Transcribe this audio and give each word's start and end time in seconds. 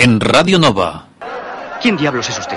En 0.00 0.20
Radio 0.20 0.60
Nova. 0.60 1.08
¿Quién 1.82 1.96
diablos 1.96 2.28
es 2.30 2.38
usted? 2.38 2.56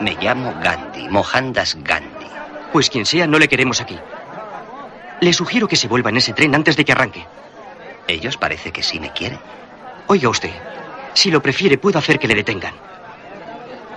Me 0.00 0.14
llamo 0.14 0.54
Gandhi, 0.62 1.06
Mohandas 1.10 1.76
Gandhi. 1.82 2.26
Pues 2.72 2.88
quien 2.88 3.04
sea, 3.04 3.26
no 3.26 3.38
le 3.38 3.46
queremos 3.46 3.82
aquí. 3.82 3.98
Le 5.20 5.34
sugiero 5.34 5.68
que 5.68 5.76
se 5.76 5.86
vuelva 5.86 6.08
en 6.08 6.16
ese 6.16 6.32
tren 6.32 6.54
antes 6.54 6.78
de 6.78 6.86
que 6.86 6.92
arranque. 6.92 7.26
Ellos 8.06 8.38
parece 8.38 8.72
que 8.72 8.82
sí 8.82 8.98
me 9.00 9.12
quieren. 9.12 9.38
Oiga 10.06 10.30
usted, 10.30 10.50
si 11.12 11.30
lo 11.30 11.42
prefiere, 11.42 11.76
puedo 11.76 11.98
hacer 11.98 12.18
que 12.18 12.26
le 12.26 12.34
detengan. 12.34 12.72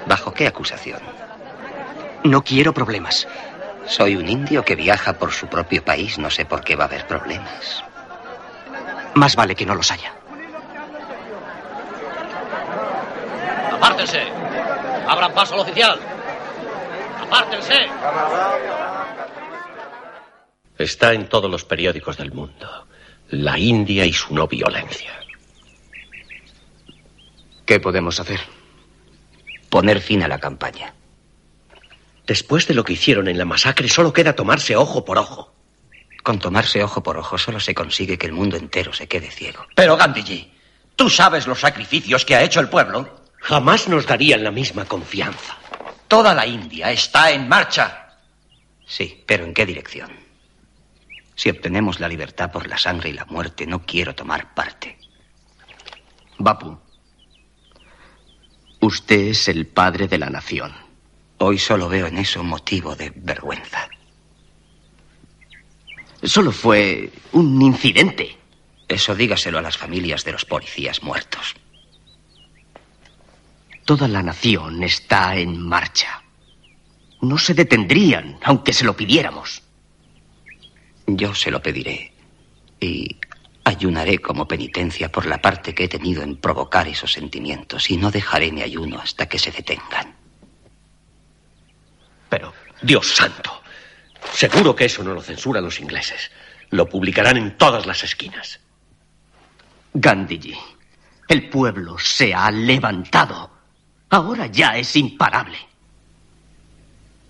¿Bajo 0.05 0.33
qué 0.33 0.45
acusación? 0.47 0.99
No 2.25 2.43
quiero 2.43 2.73
problemas. 2.73 3.25
Soy 3.87 4.17
un 4.17 4.27
indio 4.27 4.65
que 4.65 4.75
viaja 4.75 5.13
por 5.13 5.31
su 5.31 5.47
propio 5.47 5.81
país. 5.81 6.19
No 6.19 6.29
sé 6.29 6.43
por 6.43 6.61
qué 6.61 6.75
va 6.75 6.83
a 6.83 6.87
haber 6.87 7.07
problemas. 7.07 7.85
Más 9.13 9.37
vale 9.37 9.55
que 9.55 9.65
no 9.65 9.75
los 9.75 9.91
haya. 9.91 10.11
¡Apártense! 13.81 14.21
¡Abran 15.07 15.33
paso 15.33 15.55
al 15.55 15.61
oficial! 15.61 15.99
¡Apártense! 17.19 17.87
Está 20.77 21.13
en 21.13 21.27
todos 21.27 21.49
los 21.49 21.65
periódicos 21.65 22.15
del 22.15 22.31
mundo. 22.31 22.85
La 23.31 23.57
India 23.57 24.05
y 24.05 24.13
su 24.13 24.35
no 24.35 24.47
violencia. 24.47 25.19
¿Qué 27.65 27.79
podemos 27.79 28.19
hacer? 28.19 28.39
Poner 29.71 29.99
fin 29.99 30.21
a 30.21 30.27
la 30.27 30.37
campaña. 30.37 30.93
Después 32.27 32.67
de 32.67 32.75
lo 32.75 32.83
que 32.83 32.93
hicieron 32.93 33.27
en 33.29 33.39
la 33.39 33.45
masacre, 33.45 33.89
solo 33.89 34.13
queda 34.13 34.35
tomarse 34.35 34.75
ojo 34.75 35.03
por 35.03 35.17
ojo. 35.17 35.51
Con 36.21 36.37
tomarse 36.37 36.83
ojo 36.83 37.01
por 37.01 37.17
ojo 37.17 37.39
solo 37.39 37.59
se 37.59 37.73
consigue 37.73 38.19
que 38.19 38.27
el 38.27 38.33
mundo 38.33 38.57
entero 38.57 38.93
se 38.93 39.07
quede 39.07 39.31
ciego. 39.31 39.65
Pero 39.73 39.97
Gandhiji, 39.97 40.53
¿tú 40.95 41.09
sabes 41.09 41.47
los 41.47 41.59
sacrificios 41.59 42.25
que 42.25 42.35
ha 42.35 42.43
hecho 42.43 42.59
el 42.59 42.69
pueblo? 42.69 43.20
Jamás 43.41 43.87
nos 43.87 44.05
darían 44.05 44.43
la 44.43 44.51
misma 44.51 44.85
confianza. 44.85 45.57
Toda 46.07 46.35
la 46.35 46.45
India 46.45 46.91
está 46.91 47.31
en 47.31 47.47
marcha. 47.47 48.17
Sí, 48.85 49.23
pero 49.25 49.45
¿en 49.45 49.53
qué 49.53 49.65
dirección? 49.65 50.11
Si 51.35 51.49
obtenemos 51.49 51.99
la 51.99 52.07
libertad 52.07 52.51
por 52.51 52.67
la 52.67 52.77
sangre 52.77 53.09
y 53.09 53.13
la 53.13 53.25
muerte, 53.25 53.65
no 53.65 53.83
quiero 53.83 54.13
tomar 54.13 54.53
parte. 54.53 54.99
Bapu, 56.37 56.77
usted 58.79 59.29
es 59.29 59.47
el 59.47 59.65
padre 59.65 60.07
de 60.07 60.19
la 60.19 60.29
nación. 60.29 60.73
Hoy 61.39 61.57
solo 61.57 61.89
veo 61.89 62.05
en 62.05 62.19
eso 62.19 62.43
motivo 62.43 62.95
de 62.95 63.11
vergüenza. 63.15 63.89
Solo 66.21 66.51
fue 66.51 67.11
un 67.31 67.59
incidente. 67.59 68.37
Eso 68.87 69.15
dígaselo 69.15 69.57
a 69.57 69.63
las 69.63 69.77
familias 69.77 70.23
de 70.23 70.33
los 70.33 70.45
policías 70.45 71.01
muertos. 71.01 71.55
Toda 73.85 74.07
la 74.07 74.21
nación 74.21 74.83
está 74.83 75.35
en 75.35 75.59
marcha. 75.59 76.23
No 77.21 77.37
se 77.37 77.53
detendrían, 77.53 78.37
aunque 78.43 78.73
se 78.73 78.85
lo 78.85 78.95
pidiéramos. 78.95 79.61
Yo 81.07 81.35
se 81.35 81.51
lo 81.51 81.61
pediré. 81.61 82.13
Y 82.79 83.17
ayunaré 83.63 84.19
como 84.19 84.47
penitencia 84.47 85.11
por 85.11 85.25
la 85.25 85.41
parte 85.41 85.73
que 85.73 85.85
he 85.85 85.87
tenido 85.87 86.23
en 86.23 86.37
provocar 86.37 86.87
esos 86.87 87.11
sentimientos. 87.11 87.89
Y 87.89 87.97
no 87.97 88.11
dejaré 88.11 88.51
mi 88.51 88.61
ayuno 88.61 88.99
hasta 88.99 89.27
que 89.27 89.39
se 89.39 89.51
detengan. 89.51 90.15
Pero, 92.29 92.53
Dios 92.81 93.15
santo, 93.15 93.61
seguro 94.33 94.75
que 94.75 94.85
eso 94.85 95.03
no 95.03 95.13
lo 95.13 95.21
censuran 95.21 95.63
los 95.63 95.79
ingleses. 95.79 96.31
Lo 96.69 96.87
publicarán 96.87 97.37
en 97.37 97.57
todas 97.57 97.85
las 97.85 98.03
esquinas. 98.03 98.59
Gandhiji, 99.93 100.57
el 101.27 101.49
pueblo 101.49 101.99
se 101.99 102.33
ha 102.33 102.49
levantado. 102.49 103.60
Ahora 104.11 104.47
ya 104.47 104.77
es 104.77 104.93
imparable. 104.97 105.57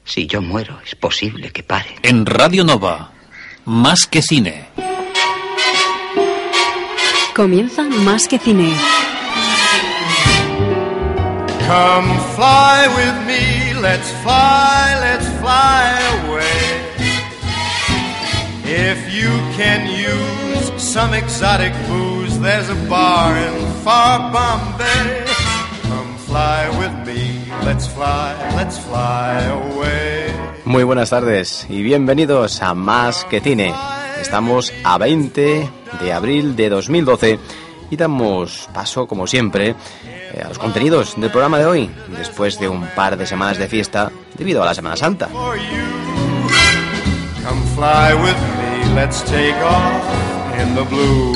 Si 0.03 0.25
yo 0.25 0.41
muero, 0.41 0.79
es 0.83 0.95
posible 0.95 1.51
que 1.51 1.61
pare. 1.61 1.95
En 2.01 2.25
Radio 2.25 2.63
Nova. 2.63 3.11
Más 3.65 4.07
que 4.07 4.23
cine. 4.23 4.65
Comienza 7.35 7.83
Más 7.83 8.27
que 8.27 8.39
cine. 8.39 8.73
Come 11.67 12.19
fly 12.35 12.87
with 12.97 13.27
me, 13.27 13.79
let's 13.79 14.09
fly, 14.23 14.97
let's 14.99 15.27
fly 15.39 15.99
away. 16.25 16.81
If 18.65 19.13
you 19.13 19.29
can 19.55 19.87
use 19.87 20.71
some 20.81 21.13
exotic 21.13 21.73
booze, 21.87 22.39
there's 22.39 22.69
a 22.69 22.75
bar 22.89 23.37
in 23.37 23.71
far 23.83 24.31
Bombay. 24.33 25.30
Come 26.31 26.39
fly 26.39 26.79
with 26.79 27.05
me, 27.05 27.45
let's 27.65 27.87
fly, 27.87 28.33
let's 28.55 28.79
fly 28.79 29.43
away. 29.49 30.31
Muy 30.63 30.85
buenas 30.85 31.09
tardes 31.09 31.67
y 31.69 31.83
bienvenidos 31.83 32.61
a 32.61 32.73
Más 32.73 33.25
que 33.25 33.41
Cine. 33.41 33.73
Estamos 34.21 34.71
a 34.85 34.97
20 34.97 35.69
de 35.99 36.13
abril 36.13 36.55
de 36.55 36.69
2012 36.69 37.37
y 37.89 37.97
damos 37.97 38.69
paso, 38.73 39.07
como 39.07 39.27
siempre, 39.27 39.75
eh, 40.05 40.41
a 40.41 40.47
los 40.47 40.57
contenidos 40.57 41.19
del 41.19 41.31
programa 41.31 41.59
de 41.59 41.65
hoy, 41.65 41.89
después 42.15 42.57
de 42.59 42.69
un 42.69 42.87
par 42.95 43.17
de 43.17 43.27
semanas 43.27 43.57
de 43.57 43.67
fiesta 43.67 44.09
debido 44.37 44.63
a 44.63 44.67
la 44.67 44.73
Semana 44.73 44.95
Santa. 44.95 45.27
For 45.27 45.57
you, 45.57 46.47
come 47.43 47.61
fly 47.75 48.13
with 48.13 48.37
me, 48.57 48.95
let's 48.95 49.21
take 49.25 49.57
off 49.65 50.61
in 50.61 50.75
the 50.75 50.83
blue. 50.83 51.35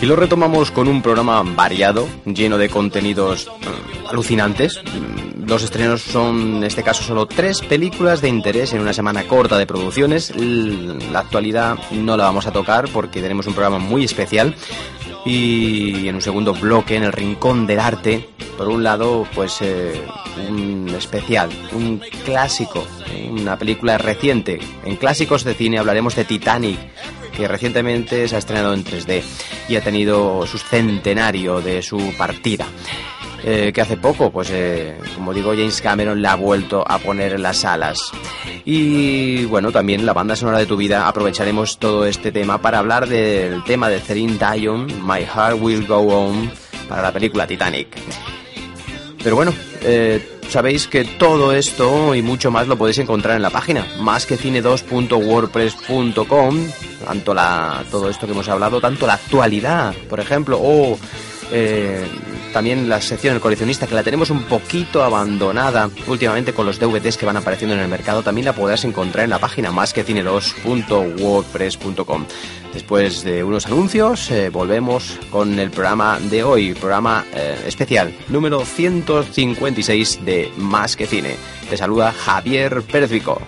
Y 0.00 0.06
lo 0.06 0.14
retomamos 0.14 0.70
con 0.70 0.88
un 0.88 1.00
programa 1.00 1.42
variado, 1.42 2.06
lleno 2.26 2.58
de 2.58 2.68
contenidos 2.68 3.48
mm, 3.48 4.06
alucinantes. 4.08 4.80
Mm, 4.84 5.48
Los 5.48 5.62
estrenos 5.62 6.02
son, 6.02 6.58
en 6.58 6.64
este 6.64 6.82
caso, 6.82 7.02
solo 7.02 7.26
tres 7.26 7.62
películas 7.62 8.20
de 8.20 8.28
interés 8.28 8.72
en 8.74 8.80
una 8.80 8.92
semana 8.92 9.24
corta 9.24 9.56
de 9.56 9.66
producciones. 9.66 10.34
La 10.36 11.20
actualidad 11.20 11.78
no 11.92 12.16
la 12.16 12.24
vamos 12.24 12.46
a 12.46 12.52
tocar 12.52 12.88
porque 12.92 13.22
tenemos 13.22 13.46
un 13.46 13.54
programa 13.54 13.78
muy 13.78 14.04
especial. 14.04 14.54
Y 15.24 16.06
en 16.06 16.14
un 16.16 16.22
segundo 16.22 16.52
bloque, 16.52 16.94
en 16.96 17.02
el 17.02 17.12
Rincón 17.12 17.66
del 17.66 17.80
Arte, 17.80 18.28
por 18.56 18.68
un 18.68 18.84
lado, 18.84 19.26
pues 19.34 19.58
eh, 19.60 20.00
un 20.48 20.88
especial, 20.96 21.48
un 21.72 22.00
clásico, 22.24 22.84
una 23.30 23.58
película 23.58 23.98
reciente. 23.98 24.60
En 24.84 24.94
clásicos 24.96 25.42
de 25.42 25.54
cine 25.54 25.78
hablaremos 25.78 26.14
de 26.14 26.24
Titanic, 26.26 26.78
que 27.36 27.46
recientemente 27.46 28.26
se 28.26 28.36
ha 28.36 28.38
estrenado 28.38 28.72
en 28.72 28.84
3D 28.84 29.22
y 29.68 29.76
ha 29.76 29.80
tenido 29.82 30.46
su 30.46 30.58
centenario 30.58 31.60
de 31.60 31.82
su 31.82 32.14
partida. 32.16 32.66
Eh, 33.44 33.70
que 33.72 33.80
hace 33.80 33.96
poco, 33.96 34.30
pues 34.30 34.48
eh, 34.50 34.98
como 35.14 35.32
digo, 35.32 35.50
James 35.50 35.80
Cameron 35.80 36.20
la 36.20 36.32
ha 36.32 36.36
vuelto 36.36 36.82
a 36.86 36.98
poner 36.98 37.34
en 37.34 37.42
las 37.42 37.58
salas. 37.58 38.10
Y 38.64 39.44
bueno, 39.44 39.70
también 39.70 40.04
la 40.04 40.14
banda 40.14 40.34
sonora 40.34 40.58
de 40.58 40.66
tu 40.66 40.76
vida, 40.76 41.06
aprovecharemos 41.06 41.78
todo 41.78 42.06
este 42.06 42.32
tema 42.32 42.60
para 42.60 42.78
hablar 42.78 43.06
del 43.06 43.62
tema 43.64 43.88
de 43.88 44.00
Celine 44.00 44.38
Dion, 44.38 44.86
My 45.06 45.20
Heart 45.20 45.58
Will 45.60 45.86
Go 45.86 45.98
On, 45.98 46.50
para 46.88 47.02
la 47.02 47.12
película 47.12 47.46
Titanic. 47.46 47.88
Pero 49.22 49.36
bueno, 49.36 49.52
eh, 49.86 50.38
sabéis 50.48 50.88
que 50.88 51.04
todo 51.04 51.52
esto 51.52 52.14
y 52.14 52.22
mucho 52.22 52.50
más 52.50 52.66
lo 52.66 52.76
podéis 52.76 52.98
encontrar 52.98 53.36
en 53.36 53.42
la 53.42 53.50
página 53.50 53.86
másquecine2.wordpress.com 53.98 56.66
tanto 57.06 57.32
la 57.32 57.84
todo 57.90 58.10
esto 58.10 58.26
que 58.26 58.32
hemos 58.32 58.48
hablado, 58.48 58.80
tanto 58.80 59.06
la 59.06 59.14
actualidad, 59.14 59.94
por 60.08 60.18
ejemplo, 60.18 60.58
o 60.60 60.98
eh, 61.52 62.04
también 62.52 62.88
la 62.88 63.00
sección 63.00 63.34
del 63.34 63.40
coleccionista 63.40 63.86
que 63.86 63.94
la 63.94 64.02
tenemos 64.02 64.30
un 64.30 64.42
poquito 64.44 65.04
abandonada 65.04 65.88
últimamente 66.08 66.52
con 66.52 66.66
los 66.66 66.80
DVDs 66.80 67.16
que 67.16 67.26
van 67.26 67.36
apareciendo 67.36 67.76
en 67.76 67.82
el 67.82 67.88
mercado, 67.88 68.22
también 68.22 68.46
la 68.46 68.54
podrás 68.54 68.84
encontrar 68.84 69.24
en 69.24 69.30
la 69.30 69.38
página 69.38 69.70
másquecine2.wordpress.com. 69.70 72.26
Después 72.76 73.24
de 73.24 73.42
unos 73.42 73.64
anuncios, 73.64 74.30
eh, 74.30 74.50
volvemos 74.50 75.18
con 75.30 75.58
el 75.58 75.70
programa 75.70 76.18
de 76.20 76.44
hoy, 76.44 76.74
programa 76.74 77.24
eh, 77.32 77.64
especial 77.66 78.14
número 78.28 78.66
156 78.66 80.26
de 80.26 80.52
Más 80.58 80.94
que 80.94 81.06
Cine. 81.06 81.36
Te 81.70 81.78
saluda 81.78 82.12
Javier 82.12 82.82
Pérez 82.82 83.10
Vico. 83.10 83.40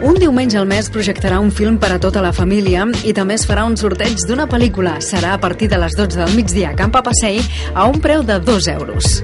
Un 0.00 0.16
diumenge 0.16 0.56
al 0.56 0.64
mes 0.64 0.88
projectarà 0.88 1.36
un 1.36 1.52
film 1.52 1.76
per 1.76 1.92
a 1.92 2.00
tota 2.00 2.24
la 2.24 2.32
família 2.32 2.88
i 3.04 3.12
també 3.12 3.36
es 3.36 3.44
farà 3.44 3.68
un 3.68 3.76
sorteig 3.76 4.24
d'una 4.24 4.48
pel·lícula. 4.48 5.04
Serà 5.04 5.36
a 5.36 5.40
partir 5.44 5.68
de 5.68 5.76
les 5.84 5.92
12 6.00 6.16
del 6.16 6.32
migdia 6.32 6.72
a 6.72 6.76
Camp 6.80 6.96
Passei 6.96 7.44
a 7.74 7.84
un 7.84 8.00
preu 8.00 8.24
de 8.24 8.40
2 8.40 8.72
euros. 8.72 9.20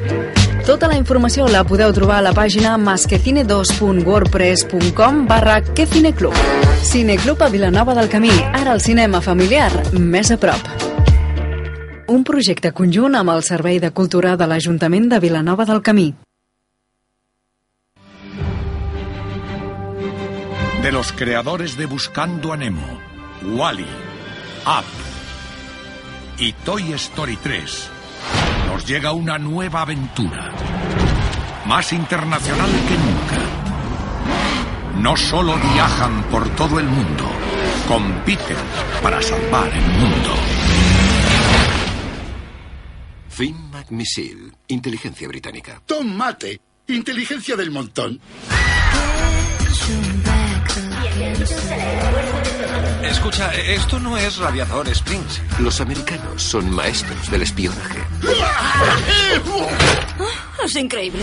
Tota 0.67 0.91
la 0.91 0.99
informació 0.99 1.47
la 1.47 1.63
podeu 1.63 1.95
trobar 1.95 2.19
a 2.19 2.27
la 2.27 2.35
pàgina 2.35 2.75
masquecine2.wordpress.com 2.83 5.31
barra 5.31 5.63
quecineclub. 5.63 6.35
Cineclub 6.83 7.39
a 7.43 7.49
Vilanova 7.49 7.95
del 7.95 8.09
Camí. 8.11 8.35
Ara 8.51 8.73
el 8.75 8.81
cinema 8.83 9.23
familiar, 9.23 9.71
més 9.95 10.35
a 10.35 10.37
prop. 10.43 10.59
Un 12.11 12.27
projecte 12.27 12.75
conjunt 12.75 13.15
amb 13.15 13.31
el 13.31 13.47
Servei 13.47 13.79
de 13.79 13.95
Cultura 13.95 14.35
de 14.37 14.47
l'Ajuntament 14.47 15.09
de 15.15 15.21
Vilanova 15.23 15.65
del 15.65 15.83
Camí. 15.83 16.15
de 20.87 20.93
los 20.93 21.11
creadores 21.11 21.77
de 21.77 21.87
Buscando 21.87 22.53
a 22.53 22.57
Nemo, 22.57 23.01
Wally, 23.43 23.89
Up 24.67 24.85
y 26.39 26.53
Toy 26.53 26.93
Story 26.93 27.37
3, 27.39 27.65
nos 27.65 27.96
llega 28.87 29.11
una 29.11 29.37
nueva 29.37 29.83
aventura, 29.83 30.53
más 31.67 31.93
internacional 31.93 32.71
que 32.71 32.95
nunca. 32.95 33.43
No 35.01 35.17
solo 35.17 35.57
viajan 35.57 36.23
por 36.31 36.49
todo 36.51 36.79
el 36.79 36.87
mundo, 36.87 37.25
compiten 37.89 38.57
para 39.03 39.21
salvar 39.21 39.69
el 39.69 39.87
mundo. 39.99 40.31
Finn 43.29 43.57
McMissile, 43.73 44.53
inteligencia 44.69 45.27
británica. 45.27 45.83
Tomate, 45.85 46.61
inteligencia 46.87 47.57
del 47.57 47.73
montón. 47.73 48.21
Escucha, 53.11 53.53
esto 53.55 53.99
no 54.01 54.17
es 54.17 54.37
Radiador 54.39 54.89
Springs. 54.89 55.41
Los 55.59 55.81
americanos 55.81 56.43
son 56.43 56.71
maestros 56.71 57.31
del 57.31 57.43
espionaje. 57.43 58.01
Es 60.65 60.77
increíble. 60.77 61.23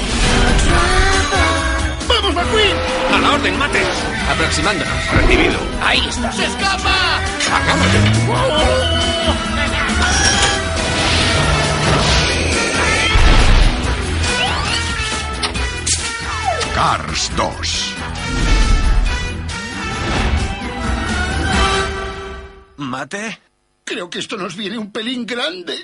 ¡Vamos, 2.07 2.35
McQueen! 2.35 2.77
A 3.13 3.19
la 3.19 3.31
orden, 3.33 3.57
mate. 3.57 3.81
Aproximándonos. 4.29 5.11
Recibido. 5.11 5.59
Ahí 5.83 5.99
está. 6.07 6.31
¡Se 6.31 6.45
escapa! 6.45 7.21
Cars 16.73 17.31
2. 17.35 17.93
¿Mate? 22.83 23.39
Creo 23.83 24.09
que 24.09 24.19
esto 24.19 24.37
nos 24.37 24.55
viene 24.55 24.77
un 24.77 24.91
pelín 24.91 25.25
grande. 25.25 25.75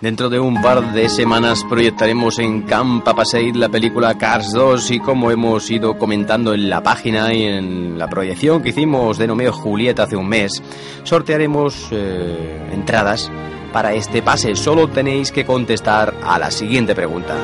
Dentro 0.00 0.28
de 0.28 0.38
un 0.38 0.62
par 0.62 0.92
de 0.92 1.08
semanas 1.08 1.64
proyectaremos 1.68 2.38
en 2.38 2.62
Camp 2.62 3.04
Passeig 3.04 3.56
la 3.56 3.68
película 3.68 4.16
Cars 4.16 4.52
2 4.52 4.92
y 4.92 5.00
como 5.00 5.32
hemos 5.32 5.68
ido 5.70 5.98
comentando 5.98 6.54
en 6.54 6.70
la 6.70 6.84
página 6.84 7.34
y 7.34 7.42
en 7.42 7.98
la 7.98 8.08
proyección 8.08 8.62
que 8.62 8.68
hicimos 8.68 9.18
de 9.18 9.26
Nomeo 9.26 9.52
Julieta 9.52 10.04
hace 10.04 10.14
un 10.14 10.28
mes, 10.28 10.62
sortearemos 11.02 11.88
eh, 11.90 12.70
entradas 12.72 13.28
para 13.72 13.92
este 13.92 14.22
pase. 14.22 14.54
Solo 14.54 14.88
tenéis 14.88 15.32
que 15.32 15.44
contestar 15.44 16.14
a 16.22 16.38
la 16.38 16.52
siguiente 16.52 16.94
pregunta. 16.94 17.34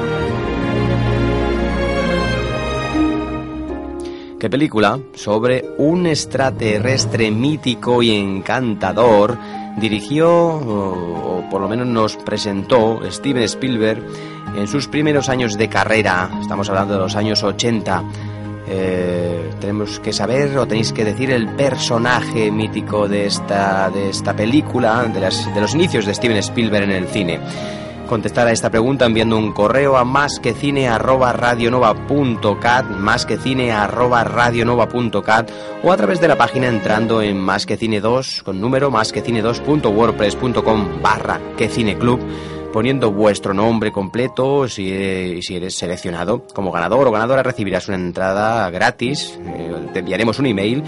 ¿Qué 4.45 4.51
película 4.51 5.01
sobre 5.15 5.65
un 5.79 6.07
extraterrestre 6.07 7.31
mítico 7.31 8.03
y 8.03 8.15
encantador 8.15 9.39
dirigió, 9.79 10.31
o, 10.31 11.39
o 11.39 11.49
por 11.49 11.63
lo 11.63 11.69
menos 11.71 11.87
nos 11.87 12.19
presentó, 12.19 13.01
Steven 13.11 13.45
Spielberg 13.45 14.05
en 14.55 14.69
sus 14.69 14.87
primeros 14.87 15.31
años 15.31 15.57
de 15.57 15.71
carrera? 15.71 16.29
Estamos 16.43 16.69
hablando 16.69 16.93
de 16.93 17.01
los 17.01 17.17
años 17.17 17.43
80. 17.43 18.05
Eh, 18.69 19.51
tenemos 19.63 19.99
que 19.99 20.13
saber 20.13 20.59
o 20.59 20.67
tenéis 20.67 20.93
que 20.93 21.07
decir 21.07 21.31
el 21.31 21.49
personaje 21.49 22.51
mítico 22.51 23.09
de 23.09 23.25
esta, 23.25 23.89
de 23.89 24.11
esta 24.11 24.37
película, 24.37 25.05
de, 25.05 25.21
las, 25.21 25.55
de 25.55 25.61
los 25.63 25.75
inicios 25.75 26.05
de 26.05 26.13
Steven 26.13 26.37
Spielberg 26.37 26.85
en 26.85 26.91
el 26.91 27.07
cine. 27.07 27.41
Contestar 28.15 28.47
a 28.47 28.53
esta 28.53 28.71
pregunta 28.71 29.07
enviando 29.07 29.37
un 29.37 29.51
correo 29.51 29.97
a 29.97 30.05
másquecine@radionova.cat, 30.05 32.91
másquecine@radionova.cat 32.91 35.51
o 35.83 35.91
a 35.91 35.97
través 35.97 36.21
de 36.21 36.29
la 36.29 36.37
página 36.37 36.69
entrando 36.69 37.23
en 37.23 37.45
másquecine2 37.45 38.45
con 38.45 38.61
número 38.61 38.93
másquecine2.wordpress.com 38.93 41.03
barra 41.03 41.41
quecineclub 41.57 42.21
poniendo 42.73 43.11
vuestro 43.11 43.53
nombre 43.53 43.91
completo 43.91 44.69
si 44.69 44.93
eres, 44.93 45.47
si 45.47 45.57
eres 45.57 45.75
seleccionado 45.75 46.47
como 46.55 46.71
ganador 46.71 47.09
o 47.09 47.11
ganadora 47.11 47.43
recibirás 47.43 47.89
una 47.89 47.97
entrada 47.97 48.71
gratis 48.71 49.41
eh, 49.45 49.89
te 49.93 49.99
enviaremos 49.99 50.39
un 50.39 50.47
email 50.47 50.85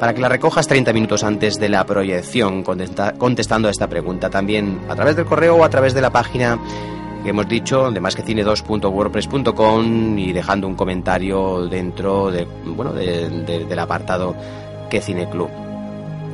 para 0.00 0.12
que 0.14 0.20
la 0.20 0.28
recojas 0.28 0.66
30 0.66 0.92
minutos 0.92 1.22
antes 1.22 1.60
de 1.60 1.68
la 1.68 1.84
proyección 1.86 2.64
contesta- 2.64 3.12
contestando 3.18 3.68
a 3.68 3.70
esta 3.70 3.86
pregunta 3.86 4.30
también 4.30 4.80
a 4.88 4.96
través 4.96 5.14
del 5.14 5.26
correo 5.26 5.54
o 5.56 5.62
a 5.64 5.70
través 5.70 5.94
de 5.94 6.00
la 6.00 6.10
página 6.10 6.58
que 7.22 7.28
hemos 7.30 7.46
dicho 7.46 7.90
de 7.90 8.00
másquecine2.wordpress.com 8.00 10.18
y 10.18 10.32
dejando 10.32 10.66
un 10.66 10.74
comentario 10.74 11.66
dentro 11.68 12.30
de, 12.30 12.46
bueno, 12.64 12.94
de- 12.94 13.28
de- 13.28 13.66
del 13.66 13.78
apartado 13.78 14.34
que 14.88 15.02
Cine 15.02 15.28
Club 15.28 15.50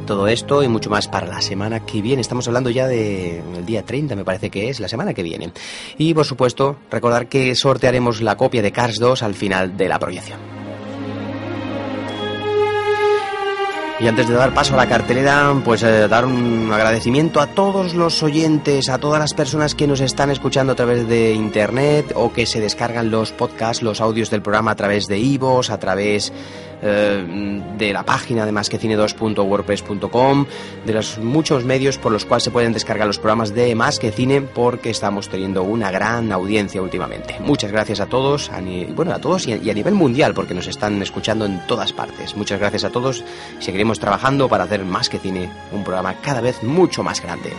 todo 0.07 0.29
esto 0.29 0.63
y 0.63 0.69
mucho 0.69 0.89
más 0.89 1.09
para 1.09 1.27
la 1.27 1.41
semana 1.43 1.81
que 1.81 2.01
viene. 2.01 2.23
Estamos 2.23 2.47
hablando 2.47 2.71
ya 2.71 2.87
de 2.87 3.41
el 3.57 3.67
día 3.67 3.83
30, 3.83 4.15
me 4.15 4.25
parece 4.25 4.51
que 4.51 4.69
es, 4.69 4.79
la 4.79 4.87
semana 4.87 5.13
que 5.13 5.25
viene. 5.25 5.51
Y 5.99 6.15
por 6.15 6.25
supuesto, 6.25 6.77
recordar 6.93 7.27
que 7.27 7.57
sortearemos 7.57 8.21
la 8.23 8.37
copia 8.37 8.63
de 8.63 8.71
Cars 8.71 9.01
2 9.01 9.25
al 9.25 9.35
final 9.35 9.77
de 9.77 9.89
la 9.89 9.99
proyección. 9.99 10.39
Y 13.99 14.09
antes 14.09 14.29
de 14.29 14.35
dar 14.35 14.53
paso 14.53 14.75
a 14.75 14.77
la 14.77 14.87
cartelera, 14.87 15.55
pues 15.65 15.83
eh, 15.83 16.07
dar 16.07 16.27
un 16.27 16.71
agradecimiento 16.71 17.41
a 17.41 17.47
todos 17.47 17.95
los 17.95 18.23
oyentes, 18.23 18.91
a 18.91 18.99
todas 18.99 19.19
las 19.19 19.33
personas 19.33 19.75
que 19.75 19.87
nos 19.87 20.01
están 20.01 20.31
escuchando 20.31 20.75
a 20.75 20.77
través 20.77 21.09
de 21.09 21.33
internet 21.33 22.13
o 22.15 22.31
que 22.31 22.45
se 22.45 22.61
descargan 22.61 23.11
los 23.11 23.33
podcasts, 23.33 23.83
los 23.83 24.03
audios 24.03 24.29
del 24.29 24.43
programa 24.43 24.73
a 24.73 24.77
través 24.77 25.07
de 25.07 25.19
Ivos, 25.19 25.71
a 25.71 25.79
través 25.79 26.31
eh, 26.83 27.63
de 27.77 27.93
la 27.93 28.05
página 28.05 28.45
de 28.47 28.53
masquecine2.wordpress.com, 28.53 30.47
de 30.85 30.93
los 30.93 31.19
muchos 31.19 31.65
medios 31.65 31.99
por 31.99 32.13
los 32.13 32.25
cuales 32.25 32.45
se 32.45 32.51
pueden 32.51 32.73
descargar 32.73 33.07
los 33.07 33.19
programas 33.19 33.55
de 33.55 33.75
Más 33.75 33.99
que 33.99 34.11
Cine, 34.13 34.41
porque 34.43 34.91
estamos 34.91 35.29
teniendo 35.29 35.63
una 35.63 35.91
gran 35.91 36.33
audiencia 36.33 36.81
últimamente. 36.83 37.37
Muchas 37.41 37.73
gracias 37.73 38.01
a 38.01 38.07
todos, 38.07 38.51
a 38.51 38.61
ni- 38.61 38.85
bueno, 38.87 39.13
a 39.13 39.19
todos 39.21 39.47
y 39.47 39.53
a, 39.53 39.57
y 39.57 39.71
a 39.71 39.75
nivel 39.75 39.95
mundial, 39.95 40.35
porque 40.35 40.55
nos 40.55 40.67
están 40.67 41.01
escuchando 41.03 41.45
en 41.47 41.67
todas 41.67 41.93
partes. 41.93 42.37
Muchas 42.37 42.59
gracias 42.61 42.85
a 42.85 42.91
todos. 42.91 43.25
Seguiremos 43.59 43.99
trabajando 43.99 44.49
para 44.49 44.65
hacer 44.65 44.85
Más 44.85 45.09
que 45.09 45.19
Cine, 45.19 45.51
un 45.73 45.83
programa 45.85 46.15
cada 46.23 46.41
vez 46.41 46.63
mucho 46.63 47.03
más 47.03 47.21
grande. 47.23 47.53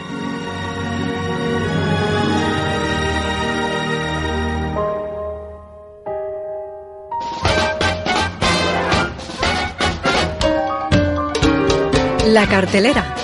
La 12.27 12.45
cartelera. 12.45 13.15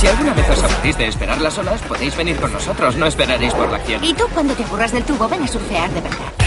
Si 0.00 0.06
alguna 0.08 0.34
vez 0.34 0.50
os 0.50 0.64
aburrís 0.64 0.98
de 0.98 1.06
esperar 1.06 1.40
las 1.40 1.56
olas, 1.56 1.80
podéis 1.82 2.16
venir 2.16 2.36
con 2.40 2.52
nosotros, 2.52 2.96
no 2.96 3.06
esperaréis 3.06 3.54
por 3.54 3.70
la 3.70 3.76
acción. 3.76 4.02
Y 4.02 4.12
tú, 4.12 4.24
cuando 4.34 4.54
te 4.54 4.64
aburras 4.64 4.90
del 4.90 5.04
tubo, 5.04 5.28
ven 5.28 5.44
a 5.44 5.46
surfear 5.46 5.88
de 5.90 6.00
verdad. 6.00 6.41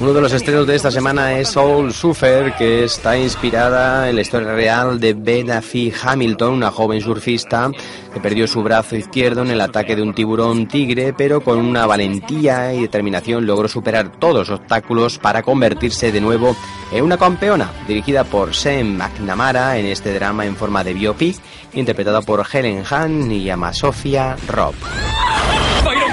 Uno 0.00 0.14
de 0.14 0.22
los 0.22 0.32
estrenos 0.32 0.66
de 0.66 0.76
esta 0.76 0.90
semana 0.90 1.38
es 1.38 1.50
Soul 1.50 1.92
Surfer, 1.92 2.54
que 2.54 2.84
está 2.84 3.18
inspirada 3.18 4.08
en 4.08 4.16
la 4.16 4.22
historia 4.22 4.54
real 4.54 4.98
de 4.98 5.12
Beth 5.12 5.62
Fee 5.62 5.92
Hamilton, 6.02 6.54
una 6.54 6.70
joven 6.70 7.02
surfista 7.02 7.70
que 8.10 8.18
perdió 8.18 8.46
su 8.46 8.62
brazo 8.62 8.96
izquierdo 8.96 9.42
en 9.42 9.50
el 9.50 9.60
ataque 9.60 9.94
de 9.94 10.00
un 10.00 10.14
tiburón 10.14 10.68
tigre, 10.68 11.12
pero 11.12 11.42
con 11.42 11.58
una 11.58 11.84
valentía 11.84 12.72
y 12.72 12.80
determinación 12.80 13.44
logró 13.44 13.68
superar 13.68 14.18
todos 14.18 14.48
los 14.48 14.58
obstáculos 14.58 15.18
para 15.18 15.42
convertirse 15.42 16.10
de 16.10 16.22
nuevo 16.22 16.56
en 16.92 17.04
una 17.04 17.18
campeona, 17.18 17.70
dirigida 17.86 18.24
por 18.24 18.54
Sam 18.54 18.96
McNamara 18.96 19.76
en 19.76 19.84
este 19.84 20.14
drama 20.14 20.46
en 20.46 20.56
forma 20.56 20.82
de 20.82 20.94
biopic, 20.94 21.36
interpretada 21.74 22.22
por 22.22 22.46
Helen 22.50 22.84
Hunt 22.90 23.30
y 23.30 23.50
Sofia 23.74 24.34
Robb. 24.48 24.74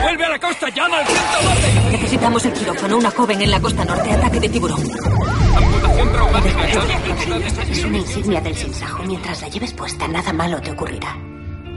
¡Byron, 0.07 0.17
vuelve 0.17 0.25
a 0.25 0.29
la 0.29 0.39
costa! 0.39 0.69
¡Llama 0.69 0.99
al 0.99 1.05
112! 1.05 1.91
Necesitamos 1.91 2.45
el 2.45 2.53
quirófano. 2.53 2.97
Una 2.97 3.11
joven 3.11 3.41
en 3.41 3.51
la 3.51 3.59
costa 3.59 3.83
norte. 3.83 4.11
Ataque 4.11 4.39
de 4.39 4.49
tiburón. 4.49 4.79
Amputación 4.79 6.11
traumática. 6.13 6.67
Es 7.69 7.83
una 7.83 7.97
insignia 7.97 8.41
del 8.41 8.55
sinsajo. 8.55 9.03
Mientras 9.03 9.41
la 9.41 9.49
lleves 9.49 9.73
puesta, 9.73 10.07
nada 10.07 10.31
malo 10.31 10.61
te 10.61 10.71
ocurrirá. 10.71 11.17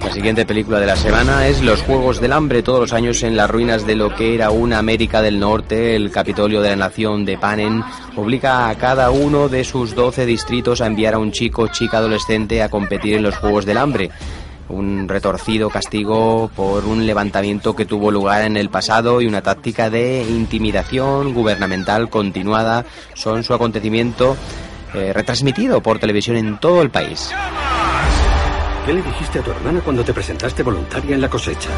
La 0.01 0.13
siguiente 0.13 0.47
película 0.47 0.81
de 0.81 0.87
la 0.87 0.97
semana 0.97 1.47
es 1.47 1.61
Los 1.61 1.83
Juegos 1.83 2.21
del 2.21 2.33
Hambre, 2.33 2.63
todos 2.63 2.81
los 2.81 2.93
años 2.95 3.23
en 3.23 3.37
las 3.37 3.51
ruinas 3.51 3.87
de 3.87 3.97
lo 3.97 4.15
que 4.15 4.35
era 4.35 4.51
una 4.51 4.79
América 4.79 5.21
del 5.21 5.39
Norte. 5.39 5.95
El 5.95 6.11
Capitolio 6.11 6.63
de 6.63 6.71
la 6.71 6.77
Nación 6.77 7.27
de 7.27 7.37
Panen 7.37 7.83
obliga 8.17 8.71
a 8.71 8.75
cada 8.77 9.11
uno 9.11 9.49
de 9.49 9.63
sus 9.63 9.95
12 9.95 10.25
distritos 10.25 10.81
a 10.81 10.87
enviar 10.87 11.15
a 11.15 11.19
un 11.19 11.33
chico 11.33 11.63
o 11.63 11.69
chica 11.69 11.99
adolescente 11.99 12.63
a 12.63 12.71
competir 12.71 13.17
en 13.17 13.25
los 13.25 13.37
Juegos 13.37 13.67
del 13.67 13.77
Hambre 13.77 14.11
un 14.71 15.09
retorcido 15.09 15.71
castigo 15.71 16.51
por 16.55 16.85
un 16.85 17.07
levantamiento 17.07 17.77
que 17.77 17.87
tuvo 17.87 18.11
lugar 18.11 18.43
en 18.43 18.57
el 18.57 18.71
pasado 18.71 19.21
y 19.21 19.27
una 19.27 19.43
táctica 19.43 19.91
de 19.91 20.23
intimidación 20.23 21.35
gubernamental 21.35 22.09
continuada 22.09 22.85
son 23.15 23.45
su 23.45 23.55
acontecimiento 23.55 24.37
eh, 24.95 25.13
retransmitido 25.13 25.83
por 25.83 25.99
televisión 25.99 26.37
en 26.37 26.59
todo 26.59 26.83
el 26.83 26.91
país. 26.91 27.31
¿Qué 28.91 28.95
le 28.95 29.03
dijiste 29.03 29.39
a 29.39 29.43
tu 29.43 29.53
hermana 29.53 29.81
cuando 29.83 30.03
te 30.03 30.13
presentaste 30.13 30.65
voluntaria 30.65 31.15
en 31.15 31.21
la 31.21 31.31
cosecha? 31.31 31.71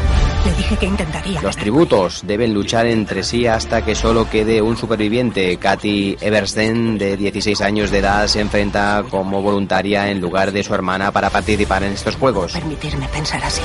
Le 0.47 0.53
dije 0.55 0.75
que 0.75 0.87
intentaría. 0.87 1.39
Los 1.43 1.55
tributos 1.55 2.23
deben 2.25 2.55
luchar 2.55 2.87
entre 2.87 3.21
sí 3.21 3.45
hasta 3.45 3.85
que 3.85 3.93
solo 3.93 4.27
quede 4.27 4.63
un 4.63 4.75
superviviente. 4.75 5.57
Katy 5.57 6.17
Eversden, 6.19 6.97
de 6.97 7.15
16 7.15 7.61
años 7.61 7.91
de 7.91 7.99
edad, 7.99 8.25
se 8.25 8.39
enfrenta 8.39 9.03
como 9.11 9.43
voluntaria 9.43 10.09
en 10.09 10.21
lugar 10.21 10.51
de 10.51 10.63
su 10.63 10.73
hermana 10.73 11.11
para 11.11 11.29
participar 11.29 11.83
en 11.83 11.93
estos 11.93 12.15
juegos. 12.15 12.53
Permitirme 12.53 13.07
pensar 13.09 13.43
así. 13.43 13.61